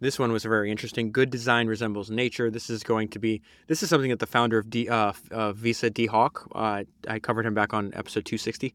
This 0.00 0.18
one 0.18 0.30
was 0.30 0.44
very 0.44 0.70
interesting. 0.70 1.10
Good 1.10 1.30
design 1.30 1.66
resembles 1.66 2.10
nature. 2.10 2.50
This 2.50 2.70
is 2.70 2.82
going 2.82 3.08
to 3.08 3.18
be 3.18 3.42
this 3.66 3.82
is 3.82 3.88
something 3.88 4.10
that 4.10 4.20
the 4.20 4.26
founder 4.26 4.58
of 4.58 4.70
D, 4.70 4.88
uh, 4.88 5.12
uh, 5.30 5.52
Visa 5.52 5.90
Dee 5.90 6.06
Hock, 6.06 6.48
uh, 6.54 6.84
I 7.08 7.18
covered 7.18 7.46
him 7.46 7.54
back 7.54 7.74
on 7.74 7.92
episode 7.94 8.24
260, 8.24 8.72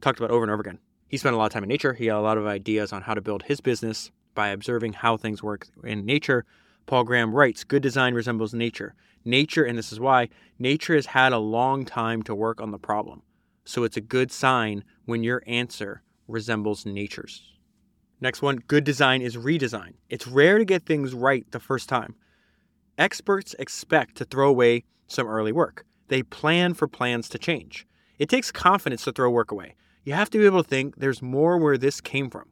talked 0.00 0.18
about 0.18 0.30
over 0.30 0.44
and 0.44 0.50
over 0.50 0.60
again. 0.60 0.78
He 1.08 1.16
spent 1.16 1.34
a 1.34 1.38
lot 1.38 1.46
of 1.46 1.52
time 1.52 1.64
in 1.64 1.68
nature. 1.68 1.94
He 1.94 2.06
had 2.06 2.16
a 2.16 2.20
lot 2.20 2.38
of 2.38 2.46
ideas 2.46 2.92
on 2.92 3.02
how 3.02 3.14
to 3.14 3.20
build 3.20 3.42
his 3.42 3.60
business 3.60 4.12
by 4.34 4.48
observing 4.48 4.92
how 4.92 5.16
things 5.16 5.42
work 5.42 5.66
in 5.82 6.06
nature. 6.06 6.44
Paul 6.86 7.04
Graham 7.04 7.34
writes, 7.34 7.64
"Good 7.64 7.82
design 7.82 8.14
resembles 8.14 8.54
nature. 8.54 8.94
Nature, 9.24 9.64
and 9.64 9.76
this 9.76 9.92
is 9.92 10.00
why 10.00 10.28
nature 10.58 10.94
has 10.94 11.06
had 11.06 11.32
a 11.32 11.38
long 11.38 11.84
time 11.84 12.22
to 12.22 12.34
work 12.34 12.60
on 12.60 12.70
the 12.70 12.78
problem 12.78 13.22
so 13.70 13.84
it's 13.84 13.96
a 13.96 14.00
good 14.00 14.32
sign 14.32 14.84
when 15.04 15.22
your 15.22 15.42
answer 15.46 16.02
resembles 16.26 16.84
nature's. 16.84 17.42
Next 18.20 18.42
one 18.42 18.56
good 18.56 18.84
design 18.84 19.22
is 19.22 19.36
redesign. 19.36 19.94
It's 20.08 20.26
rare 20.26 20.58
to 20.58 20.64
get 20.64 20.84
things 20.84 21.14
right 21.14 21.50
the 21.50 21.60
first 21.60 21.88
time. 21.88 22.14
Experts 22.98 23.54
expect 23.58 24.16
to 24.16 24.26
throw 24.26 24.48
away 24.48 24.84
some 25.06 25.26
early 25.26 25.52
work, 25.52 25.84
they 26.08 26.22
plan 26.22 26.74
for 26.74 26.86
plans 26.86 27.28
to 27.30 27.38
change. 27.38 27.86
It 28.18 28.28
takes 28.28 28.52
confidence 28.52 29.04
to 29.04 29.12
throw 29.12 29.30
work 29.30 29.50
away. 29.50 29.74
You 30.04 30.12
have 30.12 30.30
to 30.30 30.38
be 30.38 30.44
able 30.44 30.62
to 30.62 30.68
think 30.68 30.96
there's 30.96 31.22
more 31.22 31.56
where 31.56 31.78
this 31.78 32.00
came 32.00 32.30
from. 32.30 32.50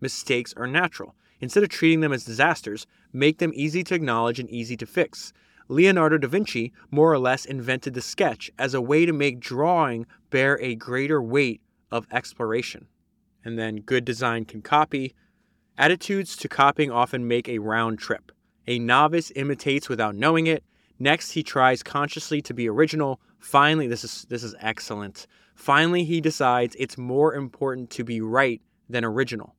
Mistakes 0.00 0.52
are 0.56 0.66
natural. 0.66 1.14
Instead 1.40 1.62
of 1.62 1.68
treating 1.68 2.00
them 2.00 2.12
as 2.12 2.24
disasters, 2.24 2.86
make 3.12 3.38
them 3.38 3.52
easy 3.54 3.82
to 3.84 3.94
acknowledge 3.94 4.38
and 4.38 4.50
easy 4.50 4.76
to 4.76 4.86
fix. 4.86 5.32
Leonardo 5.68 6.18
da 6.18 6.28
Vinci 6.28 6.72
more 6.90 7.12
or 7.12 7.18
less 7.18 7.44
invented 7.44 7.94
the 7.94 8.02
sketch 8.02 8.50
as 8.58 8.74
a 8.74 8.80
way 8.80 9.06
to 9.06 9.12
make 9.12 9.40
drawing 9.40 10.06
bear 10.30 10.60
a 10.60 10.74
greater 10.74 11.20
weight 11.22 11.60
of 11.90 12.06
exploration. 12.12 12.86
And 13.46 13.56
then 13.56 13.76
good 13.76 14.04
design 14.04 14.44
can 14.44 14.60
copy. 14.60 15.14
Attitudes 15.78 16.36
to 16.38 16.48
copying 16.48 16.90
often 16.90 17.28
make 17.28 17.48
a 17.48 17.60
round 17.60 18.00
trip. 18.00 18.32
A 18.66 18.80
novice 18.80 19.30
imitates 19.36 19.88
without 19.88 20.16
knowing 20.16 20.48
it. 20.48 20.64
Next, 20.98 21.30
he 21.30 21.44
tries 21.44 21.84
consciously 21.84 22.42
to 22.42 22.52
be 22.52 22.68
original. 22.68 23.20
Finally, 23.38 23.86
this 23.86 24.02
is 24.02 24.26
this 24.28 24.42
is 24.42 24.56
excellent. 24.58 25.28
Finally, 25.54 26.02
he 26.02 26.20
decides 26.20 26.74
it's 26.76 26.98
more 26.98 27.36
important 27.36 27.88
to 27.90 28.02
be 28.02 28.20
right 28.20 28.60
than 28.88 29.04
original. 29.04 29.54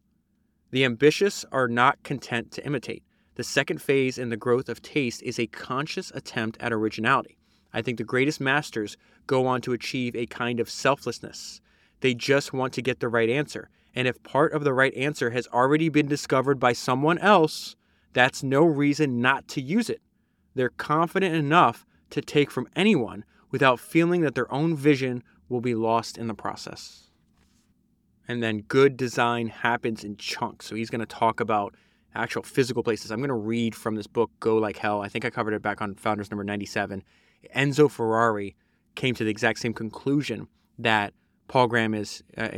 The 0.72 0.84
ambitious 0.84 1.46
are 1.54 1.70
not 1.70 2.04
content 2.04 2.52
to 2.52 2.66
imitate. 2.66 3.04
The 3.36 3.44
second 3.46 3.82
phase 3.82 4.18
in 4.18 4.28
the 4.28 4.36
growth 4.36 4.68
of 4.68 4.82
taste 4.82 5.24
is 5.24 5.40
a 5.40 5.48
conscious 5.48 6.12
attempt 6.14 6.58
at 6.60 6.74
originality. 6.74 7.38
I 7.74 7.82
think 7.82 8.00
the 8.00 8.04
greatest 8.04 8.42
masters 8.42 8.98
go 9.28 9.48
on 9.48 9.62
to 9.62 9.72
achieve 9.72 10.14
a 10.14 10.26
kind 10.26 10.60
of 10.60 10.70
selflessness. 10.70 11.62
They 12.02 12.14
just 12.14 12.54
want 12.54 12.74
to 12.74 12.82
get 12.82 13.00
the 13.00 13.10
right 13.10 13.30
answer. 13.30 13.70
And 13.96 14.08
if 14.08 14.22
part 14.24 14.54
of 14.54 14.64
the 14.64 14.74
right 14.74 14.94
answer 14.94 15.32
has 15.32 15.48
already 15.48 15.90
been 15.90 16.08
discovered 16.08 16.60
by 16.60 16.74
someone 16.74 17.18
else, 17.18 17.76
that's 18.14 18.44
no 18.44 18.64
reason 18.64 19.22
not 19.22 19.48
to 19.50 19.62
use 19.62 19.90
it. 19.90 20.02
They're 20.56 20.70
confident 20.70 21.36
enough 21.36 21.86
to 22.12 22.22
take 22.22 22.52
from 22.52 22.68
anyone 22.76 23.26
without 23.52 23.80
feeling 23.80 24.22
that 24.22 24.36
their 24.36 24.52
own 24.52 24.76
vision 24.76 25.24
will 25.50 25.62
be 25.62 25.76
lost 25.76 26.18
in 26.18 26.28
the 26.28 26.34
process. 26.34 27.10
And 28.28 28.44
then 28.44 28.60
good 28.68 28.98
design 28.98 29.48
happens 29.48 30.04
in 30.04 30.18
chunks. 30.18 30.66
So 30.66 30.76
he's 30.76 30.90
going 30.90 31.00
to 31.00 31.06
talk 31.06 31.40
about 31.40 31.76
actual 32.14 32.44
physical 32.44 32.84
places. 32.84 33.12
I'm 33.12 33.20
going 33.20 33.30
to 33.30 33.36
read 33.36 33.74
from 33.74 33.96
this 33.96 34.08
book, 34.08 34.32
Go 34.40 34.58
Like 34.58 34.78
Hell. 34.78 35.02
I 35.02 35.08
think 35.08 35.24
I 35.24 35.30
covered 35.30 35.54
it 35.54 35.62
back 35.62 35.82
on 35.82 35.96
Founders 35.96 36.30
number 36.30 36.44
97. 36.44 37.04
Enzo 37.56 37.90
Ferrari 37.90 38.56
came 38.96 39.16
to 39.16 39.24
the 39.24 39.30
exact 39.30 39.60
same 39.60 39.74
conclusion 39.74 40.48
that 40.80 41.14
Paul 41.48 41.68
Graham 41.68 41.94
is 41.94 42.24
uh, 42.38 42.50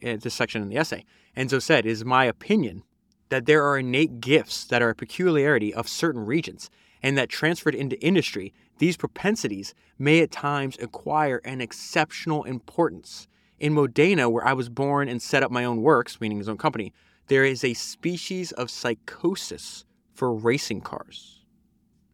this 0.00 0.34
section 0.34 0.62
in 0.62 0.68
the 0.68 0.76
essay. 0.76 1.04
Enzo 1.36 1.60
said, 1.60 1.84
is 1.84 2.04
my 2.04 2.24
opinion 2.24 2.84
that 3.28 3.46
there 3.46 3.64
are 3.64 3.78
innate 3.78 4.20
gifts 4.20 4.64
that 4.66 4.82
are 4.82 4.90
a 4.90 4.94
peculiarity 4.94 5.74
of 5.74 5.88
certain 5.88 6.24
regions, 6.24 6.70
and 7.02 7.18
that 7.18 7.28
transferred 7.28 7.74
into 7.74 8.00
industry, 8.00 8.54
these 8.78 8.96
propensities 8.96 9.74
may 9.98 10.20
at 10.20 10.30
times 10.30 10.76
acquire 10.80 11.40
an 11.44 11.60
exceptional 11.60 12.44
importance. 12.44 13.26
In 13.58 13.72
Modena, 13.72 14.28
where 14.30 14.46
I 14.46 14.52
was 14.52 14.68
born 14.68 15.08
and 15.08 15.20
set 15.20 15.42
up 15.42 15.50
my 15.50 15.64
own 15.64 15.82
works, 15.82 16.20
meaning 16.20 16.38
his 16.38 16.48
own 16.48 16.58
company, 16.58 16.92
there 17.28 17.44
is 17.44 17.64
a 17.64 17.74
species 17.74 18.52
of 18.52 18.70
psychosis 18.70 19.84
for 20.12 20.34
racing 20.34 20.82
cars. 20.82 21.44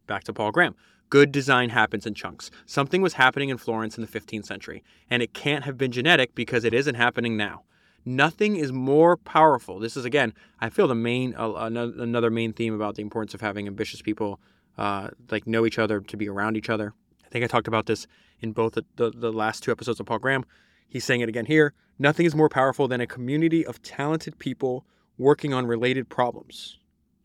Back 0.07 0.23
to 0.25 0.33
Paul 0.33 0.51
Graham. 0.51 0.75
Good 1.11 1.33
design 1.33 1.71
happens 1.71 2.05
in 2.05 2.13
chunks. 2.13 2.49
Something 2.65 3.01
was 3.01 3.15
happening 3.15 3.49
in 3.49 3.57
Florence 3.57 3.97
in 3.97 4.01
the 4.01 4.07
15th 4.07 4.45
century, 4.45 4.81
and 5.09 5.21
it 5.21 5.33
can't 5.33 5.65
have 5.65 5.77
been 5.77 5.91
genetic 5.91 6.33
because 6.33 6.63
it 6.63 6.73
isn't 6.73 6.95
happening 6.95 7.35
now. 7.35 7.63
Nothing 8.05 8.55
is 8.55 8.71
more 8.71 9.17
powerful. 9.17 9.77
This 9.77 9.97
is 9.97 10.05
again, 10.05 10.33
I 10.61 10.69
feel 10.69 10.87
the 10.87 10.95
main 10.95 11.35
uh, 11.37 11.51
another 11.51 12.31
main 12.31 12.53
theme 12.53 12.73
about 12.73 12.95
the 12.95 13.01
importance 13.01 13.33
of 13.33 13.41
having 13.41 13.67
ambitious 13.67 14.01
people 14.01 14.39
uh, 14.77 15.09
like 15.29 15.45
know 15.45 15.65
each 15.65 15.77
other 15.77 15.99
to 15.99 16.15
be 16.15 16.29
around 16.29 16.55
each 16.55 16.69
other. 16.69 16.93
I 17.25 17.27
think 17.27 17.43
I 17.43 17.47
talked 17.47 17.67
about 17.67 17.87
this 17.87 18.07
in 18.39 18.53
both 18.53 18.75
the, 18.75 18.85
the, 18.95 19.11
the 19.11 19.33
last 19.33 19.63
two 19.63 19.71
episodes 19.71 19.99
of 19.99 20.05
Paul 20.05 20.19
Graham. 20.19 20.45
He's 20.87 21.03
saying 21.03 21.19
it 21.19 21.27
again 21.27 21.45
here. 21.45 21.73
Nothing 21.99 22.25
is 22.25 22.33
more 22.33 22.49
powerful 22.49 22.87
than 22.87 23.01
a 23.01 23.05
community 23.05 23.65
of 23.65 23.81
talented 23.81 24.39
people 24.39 24.85
working 25.17 25.53
on 25.53 25.67
related 25.67 26.07
problems. 26.07 26.79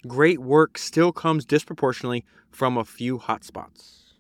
Great 0.07 0.41
work 0.41 0.79
still 0.79 1.13
comes 1.13 1.45
disproportionately 1.45 2.25
from 2.51 2.77
a 2.77 2.85
few 2.85 3.19
hotspots. 3.19 4.13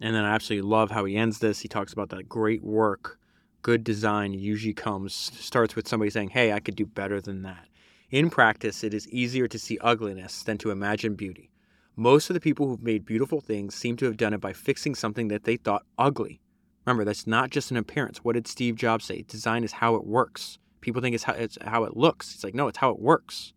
And 0.00 0.14
then 0.14 0.24
I 0.24 0.34
absolutely 0.34 0.68
love 0.68 0.90
how 0.90 1.04
he 1.04 1.16
ends 1.16 1.38
this. 1.38 1.60
He 1.60 1.68
talks 1.68 1.92
about 1.92 2.10
that 2.10 2.28
great 2.28 2.62
work, 2.62 3.18
good 3.62 3.82
design 3.82 4.34
usually 4.34 4.74
comes, 4.74 5.14
starts 5.14 5.74
with 5.74 5.88
somebody 5.88 6.10
saying, 6.10 6.30
Hey, 6.30 6.52
I 6.52 6.60
could 6.60 6.76
do 6.76 6.86
better 6.86 7.20
than 7.20 7.42
that. 7.42 7.66
In 8.10 8.30
practice, 8.30 8.84
it 8.84 8.94
is 8.94 9.08
easier 9.08 9.48
to 9.48 9.58
see 9.58 9.78
ugliness 9.80 10.42
than 10.44 10.58
to 10.58 10.70
imagine 10.70 11.16
beauty. 11.16 11.50
Most 11.96 12.30
of 12.30 12.34
the 12.34 12.40
people 12.40 12.68
who've 12.68 12.82
made 12.82 13.04
beautiful 13.04 13.40
things 13.40 13.74
seem 13.74 13.96
to 13.96 14.04
have 14.04 14.16
done 14.16 14.34
it 14.34 14.40
by 14.40 14.52
fixing 14.52 14.94
something 14.94 15.28
that 15.28 15.44
they 15.44 15.56
thought 15.56 15.86
ugly. 15.98 16.40
Remember, 16.84 17.04
that's 17.04 17.26
not 17.26 17.50
just 17.50 17.72
an 17.72 17.76
appearance. 17.76 18.18
What 18.18 18.34
did 18.34 18.46
Steve 18.46 18.76
Jobs 18.76 19.06
say? 19.06 19.22
Design 19.22 19.64
is 19.64 19.72
how 19.72 19.96
it 19.96 20.06
works. 20.06 20.58
People 20.80 21.02
think 21.02 21.14
it's 21.14 21.24
how, 21.24 21.32
it's 21.32 21.58
how 21.62 21.82
it 21.84 21.96
looks. 21.96 22.34
It's 22.34 22.44
like, 22.44 22.54
no, 22.54 22.68
it's 22.68 22.78
how 22.78 22.90
it 22.90 23.00
works. 23.00 23.54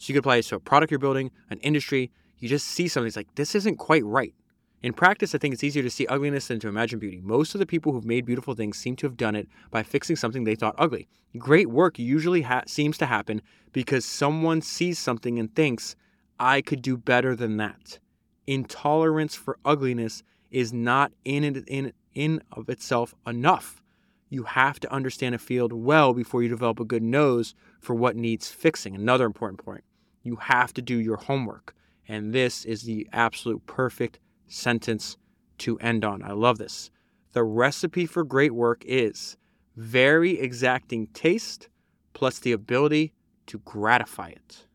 So 0.00 0.06
you 0.08 0.14
could 0.14 0.20
apply 0.20 0.36
this 0.36 0.48
to 0.48 0.54
a 0.54 0.60
product 0.60 0.90
you're 0.90 0.98
building, 0.98 1.30
an 1.50 1.58
industry. 1.58 2.10
You 2.38 2.48
just 2.48 2.66
see 2.66 2.88
something, 2.88 3.06
it's 3.06 3.16
like, 3.16 3.34
this 3.34 3.54
isn't 3.54 3.76
quite 3.76 4.02
right. 4.02 4.34
In 4.82 4.94
practice, 4.94 5.34
I 5.34 5.38
think 5.38 5.52
it's 5.52 5.62
easier 5.62 5.82
to 5.82 5.90
see 5.90 6.06
ugliness 6.06 6.48
than 6.48 6.58
to 6.60 6.68
imagine 6.68 6.98
beauty. 6.98 7.20
Most 7.22 7.54
of 7.54 7.58
the 7.58 7.66
people 7.66 7.92
who've 7.92 8.06
made 8.06 8.24
beautiful 8.24 8.54
things 8.54 8.78
seem 8.78 8.96
to 8.96 9.06
have 9.06 9.18
done 9.18 9.36
it 9.36 9.46
by 9.70 9.82
fixing 9.82 10.16
something 10.16 10.44
they 10.44 10.54
thought 10.54 10.74
ugly. 10.78 11.06
Great 11.36 11.68
work 11.68 11.98
usually 11.98 12.40
ha- 12.40 12.62
seems 12.66 12.96
to 12.96 13.04
happen 13.04 13.42
because 13.72 14.06
someone 14.06 14.62
sees 14.62 14.98
something 14.98 15.38
and 15.38 15.54
thinks, 15.54 15.96
I 16.38 16.62
could 16.62 16.80
do 16.80 16.96
better 16.96 17.36
than 17.36 17.58
that. 17.58 17.98
Intolerance 18.46 19.34
for 19.34 19.58
ugliness 19.66 20.22
is 20.50 20.72
not 20.72 21.12
in, 21.26 21.44
in, 21.44 21.92
in 22.14 22.42
of 22.52 22.70
itself 22.70 23.14
enough. 23.26 23.82
You 24.30 24.44
have 24.44 24.80
to 24.80 24.90
understand 24.90 25.34
a 25.34 25.38
field 25.38 25.74
well 25.74 26.14
before 26.14 26.42
you 26.42 26.48
develop 26.48 26.80
a 26.80 26.86
good 26.86 27.02
nose 27.02 27.54
for 27.80 27.94
what 27.94 28.16
needs 28.16 28.48
fixing. 28.48 28.94
Another 28.94 29.26
important 29.26 29.62
point. 29.62 29.84
You 30.22 30.36
have 30.36 30.72
to 30.74 30.82
do 30.82 30.96
your 30.98 31.16
homework. 31.16 31.74
And 32.08 32.32
this 32.32 32.64
is 32.64 32.82
the 32.82 33.08
absolute 33.12 33.64
perfect 33.66 34.18
sentence 34.48 35.16
to 35.58 35.78
end 35.78 36.04
on. 36.04 36.22
I 36.22 36.32
love 36.32 36.58
this. 36.58 36.90
The 37.32 37.44
recipe 37.44 38.06
for 38.06 38.24
great 38.24 38.52
work 38.52 38.82
is 38.84 39.36
very 39.76 40.40
exacting 40.40 41.06
taste 41.08 41.68
plus 42.12 42.38
the 42.40 42.52
ability 42.52 43.12
to 43.46 43.58
gratify 43.58 44.28
it. 44.28 44.66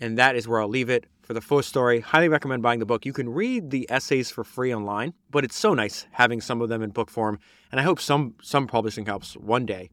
And 0.00 0.16
that 0.18 0.36
is 0.36 0.46
where 0.46 0.60
I'll 0.60 0.68
leave 0.68 0.90
it 0.90 1.06
for 1.22 1.32
the 1.32 1.40
full 1.40 1.62
story. 1.62 2.00
Highly 2.00 2.28
recommend 2.28 2.62
buying 2.62 2.78
the 2.78 2.86
book. 2.86 3.06
You 3.06 3.12
can 3.12 3.28
read 3.28 3.70
the 3.70 3.90
essays 3.90 4.30
for 4.30 4.44
free 4.44 4.74
online, 4.74 5.14
but 5.30 5.44
it's 5.44 5.56
so 5.56 5.74
nice 5.74 6.06
having 6.12 6.40
some 6.40 6.60
of 6.60 6.68
them 6.68 6.82
in 6.82 6.90
book 6.90 7.10
form. 7.10 7.38
And 7.72 7.80
I 7.80 7.84
hope 7.84 8.00
some 8.00 8.34
some 8.42 8.66
publishing 8.66 9.06
helps 9.06 9.34
one 9.36 9.66
day 9.66 9.90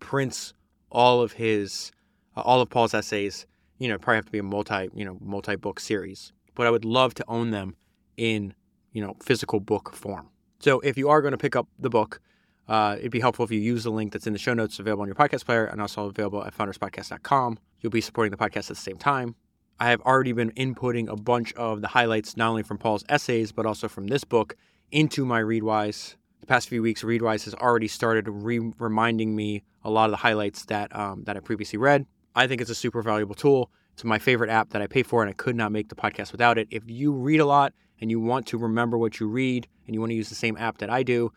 prints 0.00 0.52
all 0.90 1.22
of 1.22 1.32
his 1.32 1.90
uh, 2.36 2.40
all 2.40 2.60
of 2.60 2.70
Paul's 2.70 2.94
essays. 2.94 3.46
You 3.84 3.90
know, 3.90 3.98
probably 3.98 4.16
have 4.16 4.24
to 4.24 4.32
be 4.32 4.38
a 4.38 4.42
multi 4.42 4.88
you 4.94 5.04
know 5.04 5.18
multi 5.20 5.56
book 5.56 5.78
series, 5.78 6.32
but 6.54 6.66
I 6.66 6.70
would 6.70 6.86
love 6.86 7.12
to 7.16 7.24
own 7.28 7.50
them 7.50 7.76
in 8.16 8.54
you 8.94 9.02
know 9.04 9.14
physical 9.22 9.60
book 9.60 9.94
form. 9.94 10.30
So 10.60 10.80
if 10.80 10.96
you 10.96 11.10
are 11.10 11.20
going 11.20 11.32
to 11.32 11.38
pick 11.38 11.54
up 11.54 11.68
the 11.78 11.90
book, 11.90 12.22
uh, 12.66 12.96
it'd 12.98 13.12
be 13.12 13.20
helpful 13.20 13.44
if 13.44 13.50
you 13.50 13.60
use 13.60 13.84
the 13.84 13.90
link 13.90 14.14
that's 14.14 14.26
in 14.26 14.32
the 14.32 14.38
show 14.38 14.54
notes 14.54 14.78
available 14.78 15.02
on 15.02 15.08
your 15.08 15.14
podcast 15.14 15.44
player 15.44 15.66
and 15.66 15.82
also 15.82 16.06
available 16.06 16.42
at 16.42 16.56
founderspodcast.com. 16.56 17.58
You'll 17.82 17.90
be 17.90 18.00
supporting 18.00 18.30
the 18.30 18.38
podcast 18.38 18.56
at 18.56 18.68
the 18.68 18.74
same 18.76 18.96
time. 18.96 19.34
I 19.78 19.90
have 19.90 20.00
already 20.00 20.32
been 20.32 20.52
inputting 20.52 21.10
a 21.10 21.16
bunch 21.16 21.52
of 21.52 21.82
the 21.82 21.88
highlights, 21.88 22.38
not 22.38 22.48
only 22.48 22.62
from 22.62 22.78
Paul's 22.78 23.04
essays, 23.10 23.52
but 23.52 23.66
also 23.66 23.86
from 23.86 24.06
this 24.06 24.24
book, 24.24 24.56
into 24.90 25.26
my 25.26 25.42
Readwise. 25.42 26.14
The 26.40 26.46
past 26.46 26.68
few 26.68 26.80
weeks, 26.80 27.02
Readwise 27.02 27.44
has 27.44 27.54
already 27.54 27.88
started 27.88 28.28
re- 28.28 28.72
reminding 28.78 29.36
me 29.36 29.64
a 29.82 29.90
lot 29.90 30.06
of 30.06 30.12
the 30.12 30.16
highlights 30.18 30.64
that 30.66 30.94
um, 30.96 31.24
that 31.24 31.36
I 31.36 31.40
previously 31.40 31.78
read. 31.78 32.06
I 32.34 32.46
think 32.46 32.60
it's 32.60 32.70
a 32.70 32.74
super 32.74 33.02
valuable 33.02 33.34
tool. 33.34 33.70
It's 33.92 34.04
my 34.04 34.18
favorite 34.18 34.50
app 34.50 34.70
that 34.70 34.82
I 34.82 34.86
pay 34.86 35.02
for, 35.04 35.22
and 35.22 35.30
I 35.30 35.34
could 35.34 35.54
not 35.54 35.70
make 35.70 35.88
the 35.88 35.94
podcast 35.94 36.32
without 36.32 36.58
it. 36.58 36.66
If 36.70 36.82
you 36.86 37.12
read 37.12 37.40
a 37.40 37.46
lot 37.46 37.72
and 38.00 38.10
you 38.10 38.20
want 38.20 38.46
to 38.48 38.58
remember 38.58 38.98
what 38.98 39.20
you 39.20 39.28
read, 39.28 39.68
and 39.86 39.94
you 39.94 40.00
want 40.00 40.10
to 40.10 40.16
use 40.16 40.28
the 40.28 40.34
same 40.34 40.56
app 40.56 40.78
that 40.78 40.90
I 40.90 41.02
do, 41.02 41.30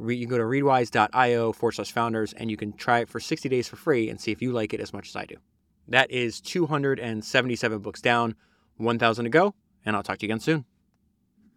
you 0.00 0.20
can 0.20 0.28
go 0.28 0.38
to 0.38 0.44
readwise.io 0.44 1.52
forward 1.52 1.72
slash 1.72 1.92
founders, 1.92 2.32
and 2.32 2.50
you 2.50 2.56
can 2.56 2.72
try 2.72 3.00
it 3.00 3.08
for 3.08 3.20
60 3.20 3.48
days 3.48 3.68
for 3.68 3.76
free 3.76 4.08
and 4.08 4.20
see 4.20 4.32
if 4.32 4.40
you 4.40 4.52
like 4.52 4.72
it 4.72 4.80
as 4.80 4.92
much 4.92 5.08
as 5.08 5.16
I 5.16 5.26
do. 5.26 5.36
That 5.88 6.10
is 6.10 6.40
277 6.40 7.78
books 7.80 8.00
down, 8.00 8.34
1,000 8.76 9.24
to 9.24 9.30
go, 9.30 9.54
and 9.84 9.96
I'll 9.96 10.02
talk 10.02 10.18
to 10.18 10.26
you 10.26 10.28
again 10.28 10.40
soon. 10.40 10.64